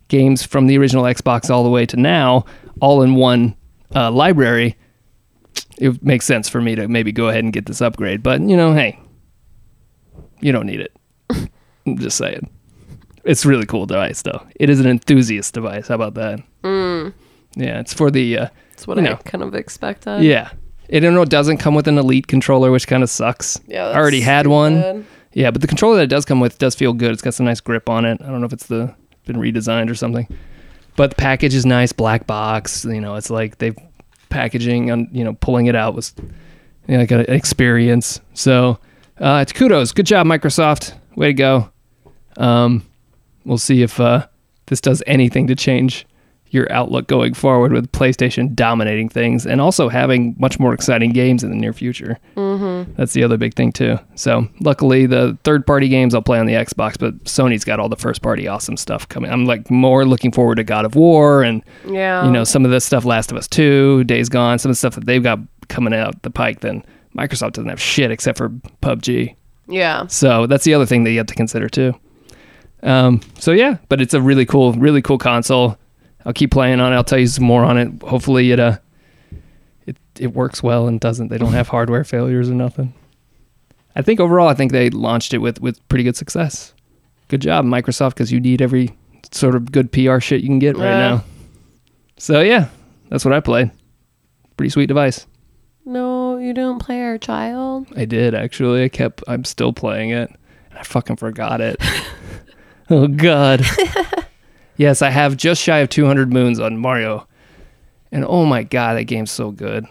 games 0.08 0.44
from 0.44 0.68
the 0.68 0.78
original 0.78 1.04
Xbox 1.04 1.50
all 1.50 1.64
the 1.64 1.70
way 1.70 1.86
to 1.86 1.98
now, 1.98 2.46
all 2.82 3.02
in 3.02 3.16
one 3.16 3.56
uh, 3.96 4.12
library. 4.12 4.78
It 5.78 6.04
makes 6.04 6.26
sense 6.26 6.50
for 6.50 6.62
me 6.62 6.76
to 6.76 6.88
maybe 6.88 7.12
go 7.12 7.30
ahead 7.30 7.44
and 7.44 7.52
get 7.52 7.66
this 7.66 7.82
upgrade, 7.82 8.24
but 8.24 8.42
you 8.42 8.56
know, 8.56 8.74
hey, 8.74 9.00
you 10.40 10.52
don't 10.52 10.68
need 10.68 10.80
it. 10.82 10.96
I'm 11.86 11.98
just 11.98 12.18
saying. 12.18 12.50
It's 13.24 13.46
a 13.46 13.48
really 13.48 13.66
cool 13.66 13.86
device, 13.86 14.22
though. 14.22 14.46
It 14.56 14.70
is 14.70 14.80
an 14.80 14.86
enthusiast 14.86 15.54
device. 15.54 15.88
How 15.88 15.96
about 15.96 16.16
that? 16.16 16.44
Yeah, 17.56 17.80
it's 17.80 17.94
for 17.94 18.12
the. 18.12 18.38
Uh, 18.40 18.48
That's 18.74 18.88
what 18.88 18.98
You 18.98 19.04
I 19.06 19.10
know. 19.12 19.16
kind 19.18 19.44
of 19.44 19.56
expected. 19.56 20.24
yeah, 20.24 20.50
it 20.90 21.00
don't 21.02 21.14
know. 21.14 21.22
It 21.22 21.30
doesn't 21.30 21.58
come 21.58 21.76
with 21.76 21.88
an 21.88 21.98
elite 21.98 22.28
controller, 22.28 22.72
which 22.72 22.88
kind 22.88 23.04
of 23.04 23.10
sucks. 23.10 23.60
Yeah, 23.68 23.86
I 23.88 23.96
already 23.96 24.22
had 24.22 24.48
one. 24.48 25.06
Yeah, 25.34 25.50
but 25.52 25.62
the 25.62 25.68
controller 25.68 25.96
that 25.98 26.04
it 26.04 26.10
does 26.10 26.26
come 26.26 26.40
with 26.40 26.58
does 26.60 26.76
feel 26.76 26.94
good. 26.94 27.12
It's 27.12 27.22
got 27.22 27.34
some 27.34 27.46
nice 27.46 27.60
grip 27.62 27.90
on 27.90 28.06
it. 28.06 28.22
I 28.22 28.28
don't 28.28 28.40
know 28.40 28.46
if 28.46 28.54
it's 28.54 28.68
the 28.68 28.94
been 29.26 29.38
redesigned 29.38 29.90
or 29.90 29.96
something, 29.96 30.28
but 30.96 31.12
the 31.12 31.16
package 31.16 31.56
is 31.56 31.66
nice, 31.66 31.92
black 31.94 32.28
box. 32.28 32.84
You 32.86 33.00
know, 33.02 33.16
it's 33.16 33.30
like 33.30 33.58
they 33.60 33.74
packaging 34.30 34.92
on 34.92 35.08
you 35.12 35.24
know 35.24 35.34
pulling 35.34 35.68
it 35.68 35.76
out 35.76 35.94
was 35.96 36.14
you 36.88 36.96
know, 36.96 37.00
like 37.00 37.12
an 37.12 37.22
experience. 37.30 38.20
So 38.34 38.80
uh, 39.20 39.40
it's 39.44 39.54
kudos, 39.54 39.92
good 39.92 40.06
job, 40.06 40.26
Microsoft. 40.28 40.94
Way 41.16 41.28
to 41.28 41.34
go. 41.34 41.70
Um, 42.38 42.84
we'll 43.46 43.58
see 43.60 43.82
if 43.84 44.00
uh, 44.00 44.28
this 44.66 44.82
does 44.82 45.02
anything 45.08 45.48
to 45.48 45.56
change 45.56 46.06
your 46.54 46.72
outlook 46.72 47.08
going 47.08 47.34
forward 47.34 47.72
with 47.74 47.92
PlayStation 47.92 48.54
dominating 48.54 49.10
things 49.10 49.46
and 49.46 49.60
also 49.60 49.90
having 49.90 50.36
much 50.38 50.60
more 50.60 50.74
exciting 50.74 51.12
games 51.12 51.44
in 51.44 51.50
the 51.50 51.56
near 51.56 51.74
future. 51.74 52.18
Mm-hmm. 52.38 52.94
That's 52.96 53.14
the 53.14 53.24
other 53.24 53.38
big 53.38 53.56
thing 53.56 53.72
too. 53.72 53.98
So 54.16 54.48
luckily, 54.60 55.06
the 55.08 55.38
third-party 55.44 55.88
games 55.90 56.14
I'll 56.14 56.22
play 56.22 56.40
on 56.40 56.46
the 56.46 56.54
Xbox, 56.54 56.98
but 57.00 57.22
Sony's 57.24 57.66
got 57.66 57.80
all 57.80 57.90
the 57.90 57.96
first-party 57.96 58.48
awesome 58.48 58.78
stuff 58.78 59.10
coming. 59.10 59.32
I'm 59.32 59.46
like 59.46 59.72
more 59.72 60.06
looking 60.06 60.32
forward 60.32 60.56
to 60.56 60.64
God 60.64 60.86
of 60.86 60.96
War 60.96 61.42
and 61.44 61.64
Yeah. 61.90 62.24
you 62.26 62.32
know 62.32 62.44
some 62.44 62.66
of 62.66 62.72
the 62.72 62.80
stuff 62.80 63.04
Last 63.04 63.32
of 63.32 63.38
Us 63.38 63.48
Two, 63.48 64.04
Days 64.04 64.30
Gone, 64.30 64.60
some 64.60 64.70
of 64.70 64.74
the 64.74 64.78
stuff 64.80 64.96
that 64.96 65.06
they've 65.06 65.24
got 65.24 65.40
coming 65.70 65.94
out 65.94 66.22
the 66.22 66.30
pike. 66.30 66.60
Then 66.60 66.84
Microsoft 67.18 67.54
doesn't 67.54 67.70
have 67.70 67.82
shit 67.82 68.12
except 68.12 68.38
for 68.38 68.50
PUBG. 68.84 69.36
Yeah. 69.68 70.06
So 70.08 70.46
that's 70.46 70.66
the 70.66 70.74
other 70.76 70.86
thing 70.86 71.04
that 71.06 71.12
you 71.12 71.18
have 71.18 71.28
to 71.28 71.36
consider 71.36 71.68
too. 71.70 71.94
Um, 72.84 73.22
so 73.40 73.52
yeah, 73.54 73.78
but 73.90 74.02
it's 74.02 74.14
a 74.14 74.22
really 74.22 74.46
cool, 74.46 74.74
really 74.74 75.02
cool 75.02 75.18
console. 75.18 75.78
I'll 76.26 76.34
keep 76.34 76.52
playing 76.52 76.80
on 76.80 76.94
it. 76.94 76.96
I'll 76.96 77.04
tell 77.04 77.20
you 77.20 77.28
some 77.28 77.46
more 77.46 77.64
on 77.64 77.78
it. 77.78 78.02
Hopefully 78.04 78.52
it 78.52 78.60
uh 78.60 78.78
it 79.86 79.98
it 80.20 80.28
works 80.34 80.64
well 80.64 80.88
and 80.88 81.00
doesn't 81.00 81.28
they 81.30 81.38
don't 81.38 81.54
have 81.54 81.68
hardware 81.68 82.04
failures 82.04 82.50
or 82.50 82.54
nothing. 82.54 82.94
I 83.96 84.02
think 84.02 84.20
overall 84.20 84.48
I 84.48 84.54
think 84.54 84.72
they 84.72 84.90
launched 84.90 85.34
it 85.34 85.40
with 85.40 85.62
with 85.62 85.86
pretty 85.90 86.04
good 86.04 86.16
success. 86.16 86.74
Good 87.28 87.42
job 87.42 87.66
Microsoft 87.66 88.12
because 88.12 88.32
you 88.32 88.40
need 88.40 88.62
every 88.62 88.92
sort 89.32 89.56
of 89.56 89.72
good 89.72 89.92
PR 89.92 90.20
shit 90.20 90.42
you 90.42 90.48
can 90.48 90.60
get 90.60 90.78
right 90.78 90.86
Yeah. 90.90 91.00
now. 91.10 91.24
So 92.18 92.42
yeah, 92.42 92.70
that's 93.10 93.26
what 93.26 93.34
I 93.34 93.40
played. 93.40 93.72
Pretty 94.56 94.70
sweet 94.70 94.86
device. 94.88 95.26
No, 95.86 96.38
you 96.38 96.54
don't 96.54 96.80
play 96.80 97.02
our 97.04 97.18
child. 97.18 97.88
I 97.98 98.06
did 98.06 98.34
actually. 98.34 98.84
I 98.86 98.90
kept. 98.90 99.22
I'm 99.28 99.44
still 99.44 99.74
playing 99.74 100.12
it, 100.12 100.30
and 100.70 100.80
I 100.80 100.84
fucking 100.84 101.18
forgot 101.18 101.60
it. 101.60 101.82
oh 102.90 103.08
god. 103.08 103.66
yes, 104.78 105.02
I 105.02 105.10
have 105.10 105.38
just 105.38 105.62
shy 105.62 105.80
of 105.80 105.90
200 105.90 106.32
moons 106.32 106.60
on 106.60 106.78
Mario, 106.78 107.28
and 108.12 108.26
oh 108.26 108.46
my 108.46 108.64
god, 108.64 108.98
that 108.98 109.06
game's 109.06 109.32
so 109.32 109.52
good. 109.52 109.86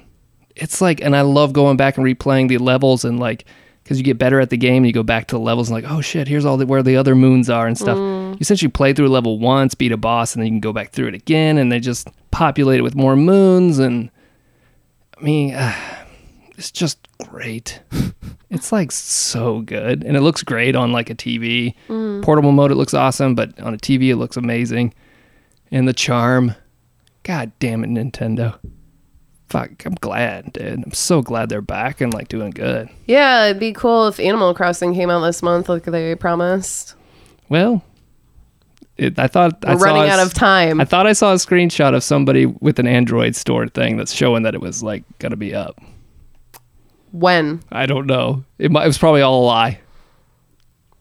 It's 0.54 0.80
like, 0.80 1.00
and 1.00 1.16
I 1.16 1.22
love 1.22 1.52
going 1.52 1.76
back 1.76 1.96
and 1.96 2.06
replaying 2.06 2.48
the 2.48 2.58
levels 2.58 3.04
and 3.04 3.18
like, 3.18 3.46
because 3.82 3.98
you 3.98 4.04
get 4.04 4.18
better 4.18 4.38
at 4.38 4.50
the 4.50 4.56
game, 4.56 4.78
and 4.78 4.86
you 4.86 4.92
go 4.92 5.02
back 5.02 5.28
to 5.28 5.36
the 5.36 5.40
levels 5.40 5.70
and 5.70 5.82
like, 5.82 5.90
oh 5.90 6.00
shit, 6.00 6.28
here's 6.28 6.44
all 6.44 6.56
the 6.56 6.66
where 6.66 6.82
the 6.82 6.96
other 6.96 7.14
moons 7.14 7.50
are 7.50 7.66
and 7.66 7.76
stuff. 7.76 7.98
Mm. 7.98 8.32
You 8.32 8.38
essentially 8.40 8.70
play 8.70 8.92
through 8.92 9.08
a 9.08 9.08
level 9.08 9.38
once, 9.38 9.74
beat 9.74 9.92
a 9.92 9.96
boss, 9.96 10.34
and 10.34 10.42
then 10.42 10.46
you 10.46 10.52
can 10.52 10.60
go 10.60 10.72
back 10.72 10.92
through 10.92 11.08
it 11.08 11.14
again, 11.14 11.58
and 11.58 11.72
they 11.72 11.80
just 11.80 12.08
populate 12.30 12.78
it 12.78 12.82
with 12.82 12.94
more 12.94 13.16
moons 13.16 13.78
and. 13.78 14.10
I 15.18 15.24
mean, 15.24 15.54
it's 16.56 16.70
just 16.70 17.01
great. 17.28 17.80
it's 18.50 18.72
like 18.72 18.92
so 18.92 19.60
good, 19.60 20.04
and 20.04 20.16
it 20.16 20.20
looks 20.20 20.42
great 20.42 20.76
on 20.76 20.92
like 20.92 21.10
a 21.10 21.14
TV. 21.14 21.74
Mm. 21.88 22.22
Portable 22.22 22.52
mode, 22.52 22.70
it 22.70 22.76
looks 22.76 22.94
awesome, 22.94 23.34
but 23.34 23.58
on 23.60 23.74
a 23.74 23.78
TV, 23.78 24.08
it 24.10 24.16
looks 24.16 24.36
amazing. 24.36 24.94
And 25.70 25.88
the 25.88 25.92
charm, 25.92 26.54
god 27.22 27.52
damn 27.58 27.84
it, 27.84 27.90
Nintendo. 27.90 28.58
Fuck, 29.48 29.84
I'm 29.84 29.94
glad, 29.96 30.54
dude. 30.54 30.82
I'm 30.84 30.92
so 30.92 31.20
glad 31.20 31.48
they're 31.48 31.60
back 31.60 32.00
and 32.00 32.12
like 32.12 32.28
doing 32.28 32.50
good. 32.50 32.88
Yeah, 33.06 33.46
it'd 33.46 33.60
be 33.60 33.72
cool 33.72 34.08
if 34.08 34.18
Animal 34.18 34.54
Crossing 34.54 34.94
came 34.94 35.10
out 35.10 35.20
this 35.20 35.42
month 35.42 35.68
like 35.68 35.84
they 35.84 36.14
promised. 36.14 36.94
Well, 37.50 37.84
it, 38.96 39.18
I 39.18 39.26
thought 39.26 39.64
I 39.64 39.74
We're 39.74 39.80
saw 39.80 39.84
running 39.84 40.10
out 40.10 40.20
of 40.20 40.32
time. 40.32 40.80
I 40.80 40.84
thought 40.84 41.06
I 41.06 41.12
saw 41.12 41.32
a 41.32 41.36
screenshot 41.36 41.94
of 41.94 42.02
somebody 42.02 42.46
with 42.46 42.78
an 42.78 42.86
Android 42.86 43.36
store 43.36 43.68
thing 43.68 43.96
that's 43.96 44.12
showing 44.12 44.42
that 44.44 44.54
it 44.54 44.60
was 44.60 44.82
like 44.82 45.04
gonna 45.18 45.36
be 45.36 45.54
up. 45.54 45.80
When? 47.12 47.62
I 47.70 47.86
don't 47.86 48.06
know. 48.06 48.44
It, 48.58 48.70
might, 48.70 48.84
it 48.84 48.88
was 48.88 48.98
probably 48.98 49.22
all 49.22 49.44
a 49.44 49.46
lie. 49.46 49.80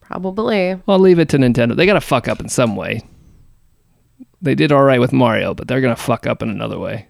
Probably. 0.02 0.80
I'll 0.88 1.00
leave 1.00 1.20
it 1.20 1.30
to 1.30 1.38
Nintendo. 1.38 1.76
They 1.76 1.86
got 1.86 1.94
to 1.94 2.02
fuck 2.02 2.28
up 2.28 2.40
in 2.40 2.50
some 2.50 2.76
way. 2.76 3.02
They 4.42 4.56
did 4.56 4.72
all 4.72 4.84
right 4.84 5.00
with 5.00 5.14
Mario, 5.14 5.54
but 5.54 5.68
they're 5.68 5.82
going 5.82 5.96
to 5.96 6.02
fuck 6.02 6.28
up 6.28 6.42
in 6.42 6.50
another 6.50 6.78
way. 6.78 7.08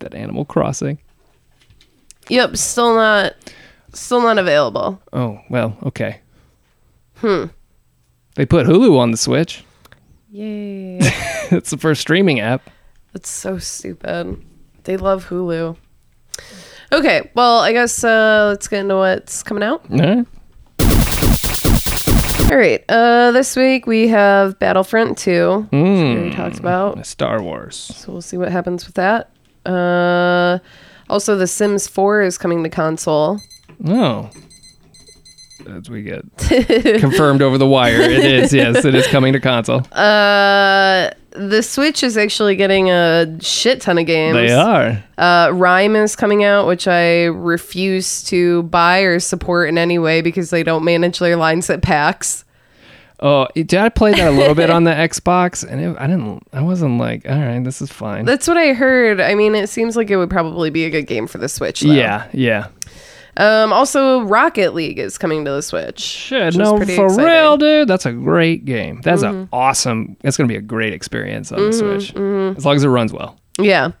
That 0.00 0.14
Animal 0.14 0.44
Crossing. 0.44 0.98
Yep, 2.28 2.56
still 2.56 2.94
not 2.94 3.34
still 3.92 4.22
not 4.22 4.38
available. 4.38 5.00
Oh, 5.12 5.40
well, 5.50 5.76
okay. 5.84 6.20
Hmm. 7.16 7.46
They 8.34 8.46
put 8.46 8.66
Hulu 8.66 8.98
on 8.98 9.10
the 9.10 9.16
Switch. 9.16 9.64
Yay. 10.30 10.98
it's 11.52 11.70
the 11.70 11.78
first 11.78 12.00
streaming 12.00 12.40
app. 12.40 12.68
That's 13.12 13.28
so 13.28 13.58
stupid. 13.58 14.42
They 14.82 14.96
love 14.96 15.26
Hulu. 15.28 15.76
Okay, 16.92 17.30
well, 17.34 17.58
I 17.60 17.72
guess 17.72 18.04
uh, 18.04 18.46
let's 18.50 18.68
get 18.68 18.80
into 18.80 18.96
what's 18.96 19.42
coming 19.42 19.62
out. 19.62 19.84
All 19.90 19.98
right. 19.98 20.26
All 22.50 22.58
right, 22.58 22.84
uh, 22.88 23.32
this 23.32 23.56
week 23.56 23.86
we 23.86 24.08
have 24.08 24.58
Battlefront 24.58 25.16
2, 25.18 25.60
which 25.62 25.72
we 25.72 25.78
already 25.78 26.30
Mm. 26.30 26.36
talked 26.36 26.58
about. 26.60 27.04
Star 27.06 27.42
Wars. 27.42 27.74
So 27.76 28.12
we'll 28.12 28.22
see 28.22 28.36
what 28.36 28.52
happens 28.52 28.86
with 28.86 28.94
that. 28.96 29.30
Uh, 29.66 30.58
also, 31.08 31.36
The 31.36 31.46
Sims 31.46 31.88
4 31.88 32.22
is 32.22 32.38
coming 32.38 32.62
to 32.62 32.68
console. 32.68 33.40
Oh. 33.86 34.30
As 35.68 35.88
we 35.88 36.02
get 36.02 36.22
confirmed 37.00 37.40
over 37.40 37.56
the 37.56 37.66
wire, 37.66 38.00
it 38.02 38.24
is. 38.24 38.52
Yes, 38.52 38.84
it 38.84 38.94
is 38.94 39.06
coming 39.06 39.32
to 39.32 39.40
console. 39.40 39.80
Uh, 39.90 41.10
the 41.34 41.62
Switch 41.62 42.02
is 42.02 42.16
actually 42.16 42.56
getting 42.56 42.90
a 42.90 43.36
shit 43.40 43.80
ton 43.80 43.98
of 43.98 44.06
games. 44.06 44.36
They 44.36 44.52
are. 44.52 45.02
Uh, 45.18 45.48
RiME 45.48 46.02
is 46.04 46.16
coming 46.16 46.44
out, 46.44 46.66
which 46.66 46.86
I 46.86 47.24
refuse 47.24 48.22
to 48.24 48.62
buy 48.64 49.00
or 49.00 49.18
support 49.20 49.68
in 49.68 49.76
any 49.76 49.98
way 49.98 50.22
because 50.22 50.50
they 50.50 50.62
don't 50.62 50.84
manage 50.84 51.18
their 51.18 51.36
lines 51.36 51.68
at 51.70 51.82
PAX. 51.82 52.44
Oh, 53.20 53.48
did 53.54 53.74
I 53.74 53.88
play 53.88 54.12
that 54.12 54.28
a 54.28 54.30
little 54.30 54.54
bit 54.54 54.70
on 54.70 54.84
the 54.84 54.90
Xbox? 54.92 55.66
And 55.68 55.80
it, 55.80 55.96
I 55.98 56.06
didn't. 56.06 56.46
I 56.52 56.62
wasn't 56.62 56.98
like, 56.98 57.28
all 57.28 57.38
right, 57.38 57.62
this 57.62 57.80
is 57.80 57.90
fine. 57.90 58.24
That's 58.24 58.46
what 58.46 58.56
I 58.56 58.72
heard. 58.72 59.20
I 59.20 59.34
mean, 59.34 59.54
it 59.54 59.68
seems 59.68 59.96
like 59.96 60.10
it 60.10 60.16
would 60.16 60.30
probably 60.30 60.70
be 60.70 60.84
a 60.84 60.90
good 60.90 61.06
game 61.06 61.26
for 61.26 61.38
the 61.38 61.48
Switch. 61.48 61.80
Though. 61.80 61.92
yeah, 61.92 62.28
yeah. 62.32 62.68
Um. 63.36 63.72
Also, 63.72 64.22
Rocket 64.22 64.74
League 64.74 64.98
is 64.98 65.18
coming 65.18 65.44
to 65.44 65.50
the 65.50 65.62
Switch. 65.62 66.00
Shit, 66.00 66.54
no, 66.56 66.76
for 66.76 66.82
exciting. 66.82 67.06
Mm-hmm. 67.08 67.20
real, 67.24 67.56
dude. 67.56 67.88
That's 67.88 68.06
a 68.06 68.12
great 68.12 68.64
game. 68.64 69.00
That's 69.02 69.22
an 69.22 69.48
awesome. 69.52 70.16
That's 70.22 70.36
gonna 70.36 70.48
be 70.48 70.56
a 70.56 70.60
great 70.62 70.92
experience 70.92 71.50
on 71.52 71.66
the 71.66 71.72
Switch, 71.72 72.10
as 72.10 72.64
long 72.64 72.76
as 72.76 72.84
it 72.84 72.88
runs 72.88 73.12
well. 73.12 73.38
Yeah. 73.58 73.92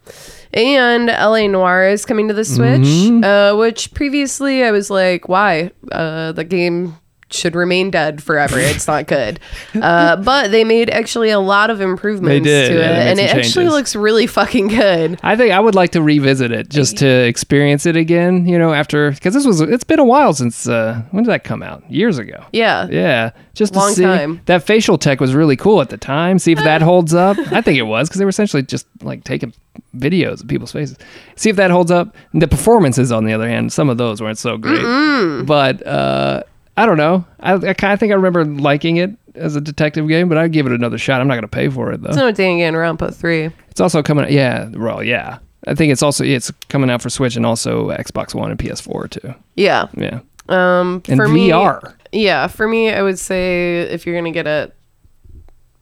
And 0.52 1.06
LA 1.08 1.46
Noire 1.48 1.88
is 1.88 2.04
coming 2.06 2.28
to 2.28 2.34
the 2.34 2.44
Switch, 2.44 2.80
Mm-hmm. 2.82 3.24
uh, 3.24 3.56
which 3.58 3.92
previously 3.94 4.62
I 4.62 4.70
was 4.70 4.88
like, 4.90 5.28
why? 5.28 5.72
Uh, 5.90 6.30
the 6.32 6.44
game 6.44 6.96
should 7.34 7.54
remain 7.54 7.90
dead 7.90 8.22
forever. 8.22 8.58
It's 8.58 8.86
not 8.86 9.06
good. 9.06 9.40
Uh, 9.74 10.16
but 10.22 10.50
they 10.50 10.64
made 10.64 10.90
actually 10.90 11.30
a 11.30 11.40
lot 11.40 11.70
of 11.70 11.80
improvements 11.80 12.44
did, 12.44 12.68
to 12.68 12.74
yeah, 12.78 13.04
it, 13.04 13.10
and 13.10 13.20
it 13.20 13.34
actually 13.34 13.68
looks 13.68 13.94
really 13.96 14.26
fucking 14.26 14.68
good. 14.68 15.18
I 15.22 15.36
think 15.36 15.52
I 15.52 15.60
would 15.60 15.74
like 15.74 15.90
to 15.92 16.02
revisit 16.02 16.52
it 16.52 16.68
just 16.68 16.98
to 16.98 17.06
experience 17.06 17.86
it 17.86 17.96
again. 17.96 18.46
You 18.46 18.58
know, 18.58 18.72
after 18.72 19.10
because 19.10 19.34
this 19.34 19.46
was 19.46 19.60
it's 19.60 19.84
been 19.84 19.98
a 19.98 20.04
while 20.04 20.32
since 20.32 20.68
uh, 20.68 21.02
when 21.10 21.24
did 21.24 21.30
that 21.30 21.44
come 21.44 21.62
out? 21.62 21.88
Years 21.90 22.18
ago. 22.18 22.44
Yeah. 22.52 22.86
Yeah, 22.90 23.30
just 23.54 23.72
to 23.72 23.78
Long 23.78 23.92
see 23.92 24.02
time. 24.02 24.40
that 24.46 24.62
facial 24.64 24.98
tech 24.98 25.20
was 25.20 25.34
really 25.34 25.56
cool 25.56 25.80
at 25.80 25.90
the 25.90 25.96
time. 25.96 26.38
See 26.38 26.52
if 26.52 26.58
that 26.58 26.82
holds 26.90 27.14
up. 27.14 27.38
I 27.52 27.60
think 27.60 27.78
it 27.78 27.82
was 27.82 28.08
because 28.08 28.18
they 28.18 28.24
were 28.24 28.30
essentially 28.30 28.62
just 28.62 28.86
like 29.02 29.24
taking 29.24 29.52
videos 29.96 30.42
of 30.42 30.48
people's 30.48 30.72
faces. 30.72 30.96
See 31.36 31.50
if 31.50 31.56
that 31.56 31.70
holds 31.70 31.90
up. 31.90 32.14
The 32.32 32.48
performances, 32.48 33.10
on 33.12 33.24
the 33.24 33.32
other 33.32 33.48
hand, 33.48 33.72
some 33.72 33.88
of 33.90 33.98
those 33.98 34.20
weren't 34.20 34.38
so 34.38 34.56
great. 34.56 35.44
But 35.46 35.86
uh, 35.86 36.42
I 36.76 36.86
don't 36.86 36.96
know. 36.96 37.24
I, 37.40 37.54
I 37.54 37.72
kind 37.74 37.92
of 37.92 38.00
think 38.00 38.10
I 38.12 38.16
remember 38.16 38.44
liking 38.44 38.96
it 38.96 39.10
as 39.34 39.54
a 39.56 39.60
detective 39.60 40.08
game, 40.08 40.28
but 40.28 40.38
I'd 40.38 40.52
give 40.52 40.66
it 40.66 40.72
another 40.72 40.98
shot. 40.98 41.20
I'm 41.20 41.28
not 41.28 41.34
going 41.34 41.42
to 41.42 41.48
pay 41.48 41.68
for 41.68 41.92
it 41.92 42.02
though. 42.02 42.08
It's 42.08 42.16
no 42.16 42.32
Danganronpa 42.32 43.14
3. 43.14 43.50
It's 43.70 43.80
also 43.80 44.02
coming. 44.02 44.32
Yeah, 44.32 44.68
well, 44.70 45.02
yeah. 45.02 45.38
I 45.66 45.74
think 45.74 45.92
it's 45.92 46.02
also 46.02 46.24
it's 46.24 46.50
coming 46.68 46.90
out 46.90 47.00
for 47.02 47.10
Switch 47.10 47.36
and 47.36 47.46
also 47.46 47.88
Xbox 47.90 48.34
One 48.34 48.50
and 48.50 48.58
PS4 48.58 49.10
too. 49.10 49.34
Yeah. 49.56 49.86
Yeah, 49.96 50.20
Um, 50.48 51.02
and 51.08 51.16
for 51.16 51.26
me, 51.28 51.48
VR. 51.48 51.94
yeah, 52.12 52.46
for 52.48 52.68
me, 52.68 52.90
I 52.90 53.02
would 53.02 53.18
say 53.18 53.80
if 53.80 54.04
you're 54.04 54.14
going 54.14 54.30
to 54.32 54.36
get 54.36 54.46
it, 54.46 54.74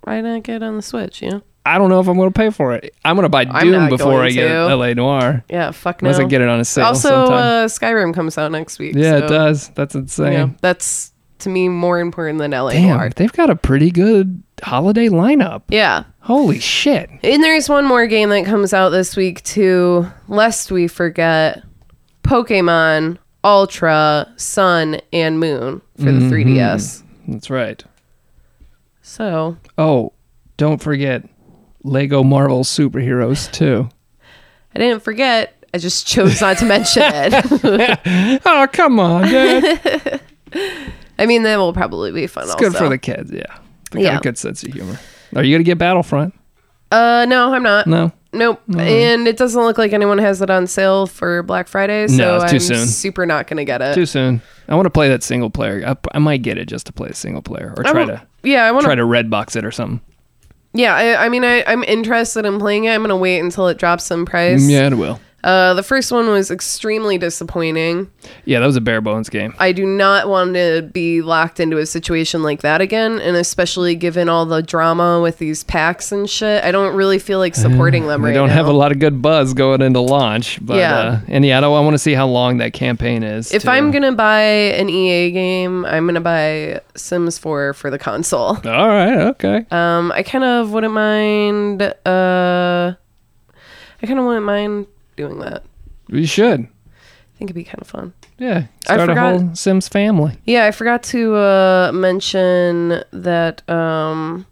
why 0.05 0.21
not 0.21 0.43
get 0.45 0.57
it 0.57 0.63
on 0.63 0.77
the 0.77 0.83
Switch, 0.83 1.21
you 1.23 1.31
know? 1.31 1.43
I 1.65 1.79
don't 1.79 1.91
know 1.91 2.01
if 2.01 2.09
I'm 2.09 2.17
going 2.17 2.33
to 2.33 2.37
pay 2.37 2.51
for 2.51 2.73
it. 2.73 2.95
I'm 3.05 3.15
going 3.15 3.25
to 3.25 3.29
buy 3.29 3.45
I'm 3.49 3.65
Doom 3.67 3.73
not 3.73 3.91
before 3.91 4.13
going 4.13 4.27
I 4.27 4.31
get 4.31 4.49
to. 4.49 4.75
LA 4.75 4.95
Noire. 4.95 5.45
Yeah, 5.49 5.71
fuck 5.71 6.03
no. 6.03 6.09
Unless 6.09 6.21
I 6.25 6.29
get 6.29 6.41
it 6.41 6.49
on 6.49 6.59
a 6.59 6.65
sale 6.65 6.87
also, 6.87 7.09
sometime. 7.09 7.33
uh, 7.39 7.67
Skyrim 7.67 8.13
comes 8.15 8.37
out 8.37 8.51
next 8.51 8.79
week. 8.81 8.95
yeah, 8.97 9.19
so, 9.19 9.25
it 9.25 9.29
does. 9.29 9.69
That's 9.71 9.95
insane. 9.95 10.33
Yeah, 10.33 10.49
that's 10.61 11.13
to 11.41 11.49
me 11.49 11.69
more 11.69 12.01
important 12.01 12.39
than 12.41 12.51
LA 12.51 12.71
Damn, 12.73 12.89
Noire. 12.97 13.11
they've 13.11 13.33
got 13.33 13.49
a 13.51 13.57
pretty 13.57 13.91
good 13.91 14.43
holiday 14.63 15.09
lineup. 15.09 15.63
Yeah. 15.69 16.05
Holy 16.21 16.59
shit. 16.61 17.11
And 17.23 17.43
there's 17.43 17.69
one 17.69 17.85
more 17.85 18.07
game 18.07 18.29
that 18.31 18.45
comes 18.45 18.73
out 18.73 18.91
this 18.91 19.17
week 19.17 19.43
too, 19.45 20.07
lest 20.29 20.71
we 20.73 20.87
forget 20.89 21.63
Pokemon 22.23 23.19
Ultra 23.45 24.33
Sun 24.37 25.01
and 25.13 25.41
Moon 25.41 25.81
for 25.97 26.05
the 26.13 26.21
3DS. 26.21 27.03
That's 27.29 27.51
right. 27.51 27.83
So, 29.01 29.57
Oh, 29.79 30.13
don't 30.57 30.81
forget 30.81 31.25
Lego 31.85 32.23
Marvel 32.23 32.65
Superheroes 32.65 33.51
too. 33.51 33.89
I 34.75 34.79
didn't 34.79 35.03
forget. 35.03 35.55
I 35.75 35.79
just 35.79 36.07
chose 36.07 36.41
not 36.41 36.59
to 36.59 36.65
mention 36.67 37.03
it. 37.05 38.41
oh, 38.47 38.69
come 38.73 39.01
on, 39.01 39.27
dude. 39.29 40.21
I 41.19 41.27
mean, 41.27 41.43
that 41.45 41.57
will 41.57 41.73
probably 41.73 42.13
be 42.13 42.27
fun 42.27 42.45
It's 42.45 42.53
also. 42.53 42.65
good 42.71 42.77
for 42.77 42.89
the 42.89 42.99
kids, 42.99 43.31
yeah. 43.33 43.43
They 43.91 44.03
got 44.03 44.13
Yeah. 44.13 44.19
a 44.19 44.21
good 44.21 44.39
sense 44.39 44.63
of 44.65 44.73
humor. 44.73 44.99
Are 45.35 45.43
you 45.43 45.55
going 45.55 45.61
to 45.61 45.65
get 45.65 45.79
Battlefront? 45.79 46.35
Uh, 46.91 47.25
no, 47.29 47.55
I'm 47.55 47.63
not. 47.63 47.87
No. 47.87 48.13
Nope. 48.35 48.63
And 48.79 49.29
it 49.29 49.37
doesn't 49.37 49.63
look 49.63 49.77
like 49.79 49.93
anyone 49.93 50.19
has 50.19 50.41
it 50.43 50.49
on 50.51 50.67
sale 50.67 51.07
for 51.07 51.43
Black 51.43 51.69
Friday, 51.69 52.07
so 52.09 52.17
No, 52.17 52.37
it's 52.43 52.51
too 52.51 52.57
I'm 52.57 52.61
soon. 52.61 52.87
super 52.87 53.27
not 53.27 53.47
going 53.47 53.59
to 53.59 53.65
get 53.65 53.83
it. 53.83 53.95
Too 53.95 54.07
soon. 54.07 54.41
I 54.69 54.75
want 54.75 54.87
to 54.87 54.91
play 54.91 55.09
that 55.11 55.23
single 55.23 55.51
player. 55.51 55.83
I, 55.87 55.97
I 56.15 56.19
might 56.19 56.43
get 56.43 56.57
it 56.59 56.67
just 56.67 56.87
to 56.87 56.93
play 56.93 57.09
a 57.11 57.15
single 57.15 57.43
player 57.43 57.75
or 57.77 57.83
try 57.85 58.05
to 58.07 58.23
yeah, 58.43 58.65
I 58.65 58.73
want 58.73 58.83
to 58.83 58.87
try 58.89 58.95
to 58.95 59.05
red 59.05 59.29
box 59.31 59.55
it 59.57 59.65
or 59.65 59.71
something. 59.71 60.01
Yeah, 60.75 60.95
I, 60.95 61.27
I 61.27 61.29
mean, 61.29 61.45
I, 61.45 61.63
I'm 61.67 61.85
interested 61.85 62.47
in 62.47 62.59
playing 62.59 62.85
it. 62.85 62.95
I'm 62.95 63.03
gonna 63.03 63.17
wait 63.17 63.41
until 63.41 63.69
it 63.69 63.79
drops 63.79 64.05
some 64.05 64.25
price. 64.25 64.63
Mm, 64.63 64.71
yeah, 64.71 64.87
it 64.87 64.95
will. 64.95 65.21
Uh, 65.45 65.75
the 65.75 65.83
first 65.83 66.13
one 66.13 66.29
was 66.29 66.51
extremely 66.53 67.19
disappointing. 67.19 68.09
Yeah, 68.45 68.61
that 68.61 68.67
was 68.67 68.77
a 68.77 68.81
bare 68.81 69.01
bones 69.01 69.29
game. 69.29 69.55
I 69.59 69.73
do 69.73 69.85
not 69.85 70.29
want 70.29 70.55
to 70.55 70.89
be 70.93 71.21
locked 71.21 71.59
into 71.59 71.79
a 71.79 71.87
situation 71.87 72.45
like 72.45 72.61
that 72.63 72.81
again, 72.81 73.19
and 73.21 73.37
especially 73.37 73.97
given 73.97 74.29
all 74.29 74.47
the 74.47 74.63
drama 74.63 75.21
with 75.21 75.39
these 75.39 75.65
packs 75.65 76.13
and 76.13 76.31
shit. 76.31 76.63
I 76.63 76.71
don't 76.71 76.95
really 76.95 77.19
feel 77.19 77.41
like 77.41 77.57
supporting 77.57 78.07
them 78.07 78.23
They 78.23 78.29
right 78.29 78.35
don't 78.35 78.49
now. 78.51 78.55
have 78.55 78.67
a 78.69 78.73
lot 78.73 78.93
of 78.93 79.01
good 79.01 79.21
buzz 79.21 79.53
going 79.53 79.83
into 79.83 79.99
launch, 80.01 80.65
but 80.65 80.77
Yeah. 80.77 80.95
uh, 80.97 81.21
and 81.27 81.45
yeah, 81.45 81.59
I 81.59 81.61
don't. 81.61 81.77
I 81.77 81.81
want 81.81 81.95
to 81.95 81.99
see 81.99 82.15
how 82.15 82.29
long 82.29 82.59
that 82.59 82.73
campaign 82.73 83.23
is. 83.25 83.53
if. 83.53 83.67
I'm 83.67 83.91
gonna 83.91 84.13
buy 84.13 84.43
an 84.43 84.89
EA 84.89 85.31
game, 85.33 85.85
I'm 85.87 86.07
gonna 86.07 86.21
buy 86.21 86.81
Sims 86.95 87.39
4 87.39 87.73
for 87.75 87.91
the 87.91 87.99
console. 87.99 88.59
all 88.65 88.89
right, 88.89 89.17
okay. 89.31 89.67
Um, 89.73 90.13
I 90.13 90.23
kind 90.23 90.45
of 90.45 90.73
wouldn't 90.73 90.93
mind. 90.95 91.83
Uh, 91.83 92.95
I 94.03 94.07
kind 94.07 94.19
of 94.19 94.25
wouldn't 94.27 94.45
mind 94.47 94.87
doing 95.17 95.39
that. 95.41 95.65
You 96.09 96.27
should. 96.27 96.61
I 96.61 97.39
think 97.39 97.51
it'd 97.51 97.55
be 97.55 97.65
kind 97.65 97.81
of 97.81 97.87
fun. 97.89 98.13
Yeah, 98.39 98.67
I 98.89 98.95
start 98.95 99.01
a 99.01 99.07
forgot- 99.13 99.41
whole 99.41 99.55
Sims 99.55 99.89
family. 99.89 100.37
Yeah, 100.45 100.65
I 100.67 100.71
forgot 100.71 101.03
to 101.05 101.35
uh, 101.37 101.91
mention 101.95 103.03
that. 103.13 103.69
Um, 103.69 104.47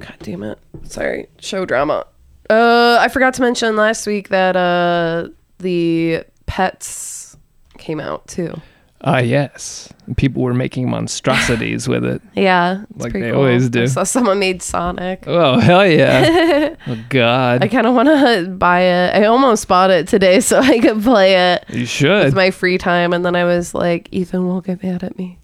God 0.00 0.16
damn 0.20 0.42
it! 0.44 0.58
Sorry, 0.84 1.26
show 1.38 1.64
drama. 1.66 2.06
Uh, 2.48 2.98
I 3.00 3.08
forgot 3.08 3.34
to 3.34 3.42
mention 3.42 3.76
last 3.76 4.06
week 4.06 4.28
that 4.28 4.56
uh, 4.56 5.28
the 5.58 6.24
pets 6.46 7.36
came 7.78 8.00
out 8.00 8.26
too. 8.26 8.54
Ah, 9.02 9.18
yes. 9.18 9.92
People 10.16 10.42
were 10.42 10.54
making 10.54 10.90
monstrosities 10.90 11.86
with 11.86 12.04
it. 12.04 12.20
Yeah, 12.34 12.82
it's 12.94 13.04
Like 13.04 13.12
they 13.12 13.30
cool. 13.30 13.38
always 13.40 13.68
do. 13.68 13.82
I 13.82 13.86
saw 13.86 14.02
someone 14.02 14.38
made 14.40 14.60
Sonic. 14.62 15.22
Oh 15.26 15.58
hell 15.60 15.86
yeah! 15.86 16.74
oh 16.86 16.98
god, 17.08 17.62
I 17.62 17.68
kind 17.68 17.86
of 17.86 17.94
want 17.94 18.08
to 18.08 18.48
buy 18.50 18.80
it. 18.80 19.14
I 19.14 19.26
almost 19.26 19.68
bought 19.68 19.90
it 19.90 20.08
today 20.08 20.40
so 20.48 20.58
I 20.58 20.80
could 20.80 21.02
play 21.02 21.34
it 21.54 21.64
you 21.68 21.86
should. 21.86 22.24
with 22.24 22.34
my 22.34 22.50
free 22.50 22.78
time, 22.78 23.12
and 23.12 23.24
then 23.24 23.36
I 23.36 23.44
was 23.44 23.72
like, 23.74 24.08
Ethan 24.12 24.46
will 24.48 24.60
get 24.62 24.82
mad 24.82 25.04
at 25.04 25.16
me. 25.18 25.38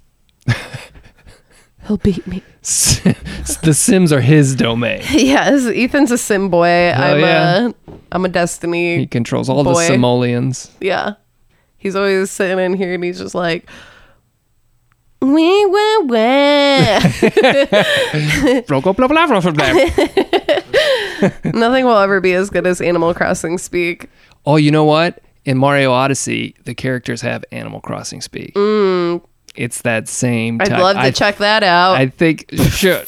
He'll 1.87 1.99
beat 1.99 2.27
me. 2.27 2.43
the 2.63 3.73
Sims 3.75 4.11
are 4.11 4.23
his 4.23 4.55
domain. 4.55 5.03
yes, 5.11 5.67
Ethan's 5.67 6.11
a 6.11 6.17
sim 6.19 6.49
boy. 6.49 6.91
I'm 6.93 7.21
yeah. 7.21 7.69
a 7.69 7.75
I'm 8.11 8.25
a 8.25 8.29
Destiny. 8.29 8.97
He 8.99 9.07
controls 9.07 9.49
all 9.51 9.63
Boy. 9.65 9.75
the 9.75 9.87
simoleons. 9.87 10.71
yeah. 10.81 11.15
He's 11.85 11.95
always 11.95 12.31
sitting 12.31 12.59
in 12.59 12.73
here 12.75 12.95
and 12.95 13.05
he's 13.05 13.19
just 13.19 13.35
like 13.35 13.69
we 15.21 15.67
wah. 15.67 16.01
Blah, 18.67 18.81
blah, 18.81 18.93
blah, 18.93 19.07
blah, 19.07 19.27
blah, 19.41 19.51
blah. 19.51 19.73
Nothing 21.55 21.85
will 21.85 21.99
ever 21.99 22.21
be 22.21 22.33
as 22.35 22.51
good 22.51 22.67
as 22.67 22.81
Animal 22.81 23.13
Crossing 23.15 23.59
speak. 23.59 24.09
oh, 24.47 24.57
you 24.57 24.71
know 24.71 24.85
what? 24.85 25.23
In 25.45 25.59
Mario 25.59 25.93
Odyssey, 25.93 26.55
the 26.65 26.75
characters 26.75 27.21
have 27.21 27.45
Animal 27.53 27.81
Crossing 27.81 28.21
speak. 28.23 28.53
It's 29.55 29.83
that 29.83 30.09
same. 30.09 30.59
Mm. 30.59 30.63
I'd 30.63 30.69
type. 30.71 30.81
love 30.83 30.97
to 30.97 31.03
I, 31.03 31.11
check 31.11 31.37
that 31.39 31.63
out. 31.63 31.97
I 31.97 32.09
think 32.09 32.47
sure. 32.71 33.03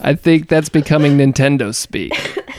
I 0.00 0.14
think 0.14 0.48
that's 0.48 0.68
becoming 0.68 1.16
Nintendo 1.16 1.72
speak. 1.74 2.12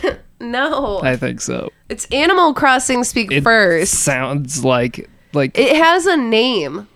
no, 0.39 1.01
I 1.03 1.15
think 1.17 1.41
so. 1.41 1.69
it's 1.89 2.05
Animal 2.13 2.53
Crossing 2.53 3.03
speak 3.03 3.29
It 3.31 3.43
first. 3.43 3.93
sounds 3.93 4.63
like 4.63 5.09
like 5.33 5.57
It 5.57 5.75
has 5.75 6.05
a 6.05 6.17
name. 6.17 6.87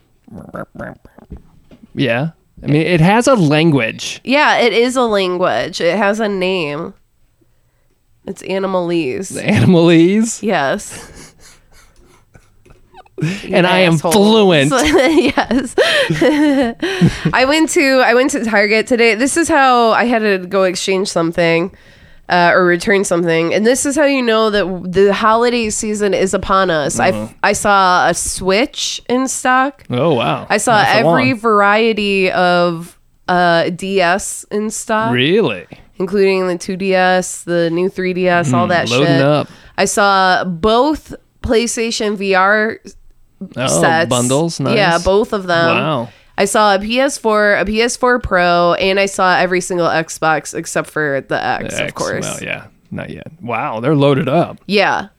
yeah. 1.93 2.31
I 2.61 2.67
mean, 2.67 2.81
it 2.81 3.01
has 3.01 3.27
a 3.27 3.35
language. 3.35 4.21
Yeah, 4.23 4.57
it 4.59 4.71
is 4.73 4.95
a 4.95 5.01
language. 5.01 5.81
It 5.81 5.97
has 5.97 6.19
a 6.21 6.29
name. 6.29 6.93
It's 8.25 8.41
Animalese. 8.41 9.33
Animalese, 9.43 10.41
Yes. 10.41 11.35
and 13.49 13.67
I 13.67 13.79
am 13.79 13.97
fluent. 13.97 14.71
yes. 14.71 15.75
I 17.33 17.45
went 17.47 17.69
to 17.71 18.01
I 18.05 18.13
went 18.13 18.31
to 18.31 18.43
Target 18.43 18.87
today. 18.87 19.15
This 19.15 19.37
is 19.37 19.47
how 19.49 19.91
I 19.91 20.05
had 20.05 20.19
to 20.19 20.39
go 20.47 20.63
exchange 20.63 21.09
something. 21.09 21.75
Uh, 22.29 22.51
or 22.55 22.63
return 22.65 23.03
something, 23.03 23.53
and 23.53 23.65
this 23.67 23.85
is 23.85 23.97
how 23.97 24.05
you 24.05 24.21
know 24.21 24.49
that 24.49 24.65
the 24.91 25.13
holiday 25.13 25.69
season 25.69 26.13
is 26.13 26.33
upon 26.33 26.69
us. 26.69 26.97
Uh-huh. 26.97 27.27
I 27.43 27.49
I 27.49 27.53
saw 27.53 28.07
a 28.07 28.13
Switch 28.13 29.01
in 29.09 29.27
stock. 29.27 29.83
Oh 29.89 30.13
wow! 30.15 30.47
I 30.49 30.55
saw 30.57 30.81
every 30.87 31.33
variety 31.33 32.31
of 32.31 32.97
uh, 33.27 33.69
DS 33.71 34.45
in 34.51 34.69
stock, 34.69 35.11
Really? 35.13 35.65
including 35.99 36.47
the 36.47 36.55
2DS, 36.55 37.43
the 37.43 37.69
new 37.69 37.89
3DS, 37.89 38.53
all 38.53 38.67
that 38.67 38.87
Hmm, 38.87 38.93
Loading 38.93 39.07
shit. 39.07 39.21
up. 39.21 39.47
I 39.77 39.83
saw 39.85 40.45
both 40.45 41.13
PlayStation 41.41 42.15
VR 42.15 42.77
Oh, 43.57 43.81
sets. 43.81 44.09
bundles. 44.09 44.61
Nice. 44.61 44.77
Yeah, 44.77 44.97
both 44.97 45.33
of 45.33 45.45
them. 45.47 45.75
Wow. 45.75 46.09
I 46.37 46.45
saw 46.45 46.75
a 46.75 46.79
PS4, 46.79 47.61
a 47.61 47.65
PS4 47.65 48.21
Pro, 48.21 48.73
and 48.73 48.99
I 48.99 49.05
saw 49.05 49.37
every 49.37 49.61
single 49.61 49.87
Xbox 49.87 50.53
except 50.53 50.89
for 50.89 51.21
the 51.21 51.43
X, 51.43 51.75
of 51.75 51.79
X, 51.79 51.93
course. 51.93 52.25
Well, 52.25 52.43
yeah, 52.43 52.67
not 52.91 53.09
yet. 53.09 53.27
Wow, 53.41 53.79
they're 53.79 53.95
loaded 53.95 54.27
up. 54.27 54.59
Yeah. 54.65 55.09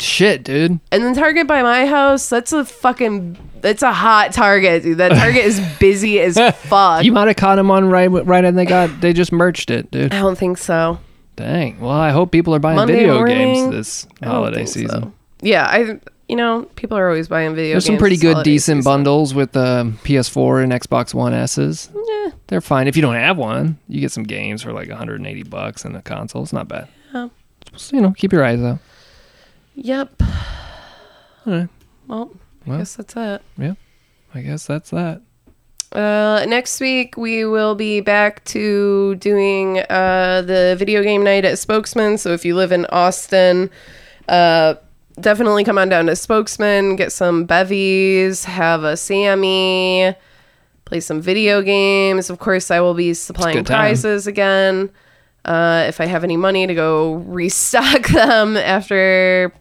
Shit, 0.00 0.44
dude. 0.44 0.78
And 0.92 1.02
then 1.02 1.14
Target 1.14 1.46
by 1.46 1.62
my 1.62 1.86
house, 1.86 2.28
that's 2.28 2.52
a 2.52 2.64
fucking 2.64 3.36
that's 3.60 3.82
a 3.82 3.92
hot 3.92 4.32
Target, 4.32 4.82
dude. 4.84 4.98
That 4.98 5.10
Target 5.10 5.44
is 5.44 5.60
busy 5.80 6.20
as 6.20 6.38
fuck. 6.56 7.04
You 7.04 7.12
might 7.12 7.26
have 7.28 7.36
caught 7.36 7.56
them 7.56 7.70
on 7.70 7.88
right, 7.88 8.06
right, 8.06 8.44
and 8.44 8.56
they 8.56 8.64
got 8.64 9.00
they 9.00 9.12
just 9.12 9.32
merged 9.32 9.70
it, 9.70 9.90
dude. 9.90 10.12
I 10.12 10.20
don't 10.20 10.38
think 10.38 10.58
so. 10.58 11.00
Dang. 11.36 11.80
Well, 11.80 11.90
I 11.90 12.10
hope 12.10 12.32
people 12.32 12.54
are 12.54 12.58
buying 12.58 12.76
Monday 12.76 12.94
video 12.94 13.14
morning? 13.14 13.36
games 13.36 13.74
this 13.74 14.06
holiday 14.22 14.56
think 14.56 14.68
so. 14.68 14.80
season. 14.80 15.14
Yeah, 15.40 15.66
I 15.66 16.00
you 16.28 16.36
know, 16.36 16.64
people 16.76 16.96
are 16.98 17.08
always 17.08 17.28
buying 17.28 17.54
video 17.54 17.74
There's 17.74 17.86
some 17.86 17.96
pretty 17.98 18.16
good, 18.18 18.44
decent 18.44 18.84
bundles 18.84 19.34
with 19.34 19.56
um, 19.56 19.98
PS4 20.04 20.62
and 20.62 20.72
Xbox 20.72 21.14
One 21.14 21.32
S's. 21.32 21.90
Yeah. 21.94 22.30
They're 22.48 22.60
fine. 22.60 22.86
If 22.88 22.96
you 22.96 23.02
don't 23.02 23.14
have 23.14 23.36
one, 23.38 23.78
you 23.88 24.00
get 24.00 24.12
some 24.12 24.24
games 24.24 24.62
for 24.62 24.72
like 24.72 24.88
180 24.88 25.42
bucks 25.44 25.84
and 25.84 25.94
the 25.94 26.02
console. 26.02 26.42
It's 26.42 26.52
not 26.52 26.68
bad. 26.68 26.88
Yeah. 27.14 27.28
So, 27.76 27.96
you 27.96 28.02
know, 28.02 28.12
keep 28.12 28.32
your 28.32 28.44
eyes 28.44 28.60
out. 28.60 28.78
Yep. 29.74 30.22
Alright. 31.46 31.68
Well, 32.06 32.30
I 32.66 32.70
Well. 32.70 32.78
guess 32.78 32.96
that's 32.96 33.14
it. 33.16 33.42
Yeah, 33.56 33.74
I 34.34 34.40
guess 34.40 34.66
that's 34.66 34.90
that. 34.90 35.22
Uh, 35.92 36.44
next 36.46 36.80
week 36.80 37.16
we 37.16 37.46
will 37.46 37.74
be 37.74 38.00
back 38.00 38.44
to 38.44 39.14
doing 39.16 39.78
uh, 39.88 40.42
the 40.44 40.76
video 40.78 41.02
game 41.02 41.24
night 41.24 41.44
at 41.46 41.58
Spokesman. 41.58 42.18
So 42.18 42.32
if 42.32 42.44
you 42.44 42.54
live 42.56 42.72
in 42.72 42.84
Austin, 42.86 43.70
uh, 44.28 44.74
definitely 45.20 45.64
come 45.64 45.78
on 45.78 45.88
down 45.88 46.06
to 46.06 46.16
Spokesman, 46.16 46.96
get 46.96 47.12
some 47.12 47.44
bevies, 47.44 48.44
have 48.44 48.84
a 48.84 48.96
Sammy, 48.96 50.14
play 50.84 51.00
some 51.00 51.20
video 51.20 51.62
games. 51.62 52.30
Of 52.30 52.38
course, 52.38 52.70
I 52.70 52.80
will 52.80 52.94
be 52.94 53.14
supplying 53.14 53.64
prizes 53.64 54.26
again. 54.26 54.90
Uh, 55.44 55.84
if 55.88 56.00
I 56.00 56.06
have 56.06 56.24
any 56.24 56.36
money 56.36 56.66
to 56.66 56.74
go 56.74 57.14
restock 57.26 58.08
them 58.08 58.56
after. 58.56 59.52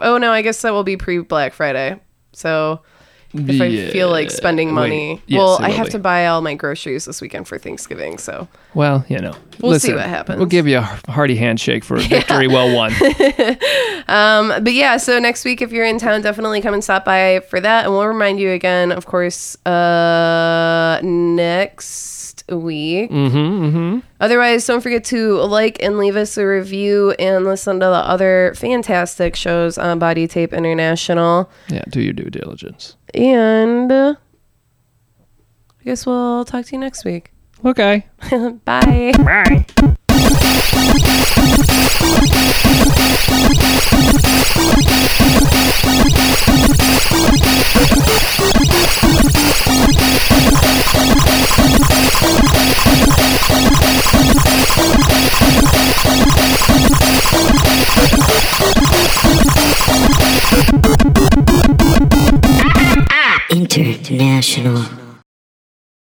Oh 0.00 0.18
no, 0.18 0.30
I 0.30 0.42
guess 0.42 0.60
that 0.62 0.72
will 0.72 0.84
be 0.84 0.96
pre 0.96 1.18
Black 1.18 1.52
Friday. 1.52 2.00
So 2.32 2.82
if 3.38 3.60
I 3.60 3.90
feel 3.90 4.10
like 4.10 4.30
spending 4.30 4.68
Wait. 4.68 4.74
money. 4.74 5.22
Yes, 5.26 5.38
well, 5.38 5.58
I 5.60 5.70
have 5.70 5.86
be. 5.86 5.92
to 5.92 5.98
buy 5.98 6.26
all 6.26 6.42
my 6.42 6.54
groceries 6.54 7.04
this 7.04 7.20
weekend 7.20 7.48
for 7.48 7.58
Thanksgiving. 7.58 8.18
So 8.18 8.48
Well, 8.74 9.04
you 9.08 9.18
know, 9.18 9.34
We'll 9.60 9.78
see 9.78 9.92
what 9.92 10.06
happens. 10.06 10.38
We'll 10.38 10.46
give 10.46 10.68
you 10.68 10.78
a 10.78 11.00
hearty 11.08 11.36
handshake 11.36 11.84
for 11.84 11.96
a 11.96 12.00
victory 12.08 12.48
well 12.48 12.74
won. 12.74 12.92
Um, 14.08 14.48
but 14.62 14.72
yeah, 14.72 14.98
so 14.98 15.18
next 15.18 15.44
week 15.44 15.60
if 15.60 15.72
you're 15.72 15.84
in 15.84 15.98
town, 15.98 16.22
definitely 16.22 16.60
come 16.60 16.74
and 16.74 16.84
stop 16.84 17.04
by 17.04 17.40
for 17.40 17.60
that, 17.60 17.86
and 17.86 17.92
we'll 17.92 18.06
remind 18.06 18.38
you 18.38 18.50
again, 18.50 18.92
of 18.92 19.06
course, 19.06 19.56
uh, 19.66 21.00
next 21.02 22.44
week. 22.48 23.10
mm-hmm, 23.10 23.36
mm-hmm. 23.36 23.98
Otherwise, 24.20 24.66
don't 24.66 24.80
forget 24.80 25.04
to 25.04 25.38
like 25.38 25.82
and 25.82 25.98
leave 25.98 26.16
us 26.16 26.38
a 26.38 26.46
review 26.46 27.12
and 27.12 27.44
listen 27.44 27.80
to 27.80 27.86
the 27.86 27.92
other 27.92 28.54
fantastic 28.56 29.34
shows 29.36 29.76
on 29.76 29.98
Body 29.98 30.28
Tape 30.28 30.52
International. 30.52 31.50
Yeah, 31.68 31.82
do 31.88 32.00
your 32.00 32.12
due 32.12 32.30
diligence. 32.30 32.96
And 33.14 33.90
uh, 33.90 34.14
I 35.80 35.84
guess 35.84 36.06
we'll 36.06 36.44
talk 36.44 36.66
to 36.66 36.72
you 36.72 36.78
next 36.78 37.04
week. 37.04 37.32
Okay. 37.64 38.06
Bye. 38.64 39.12
Bye. 39.18 39.66
International. 63.50 65.05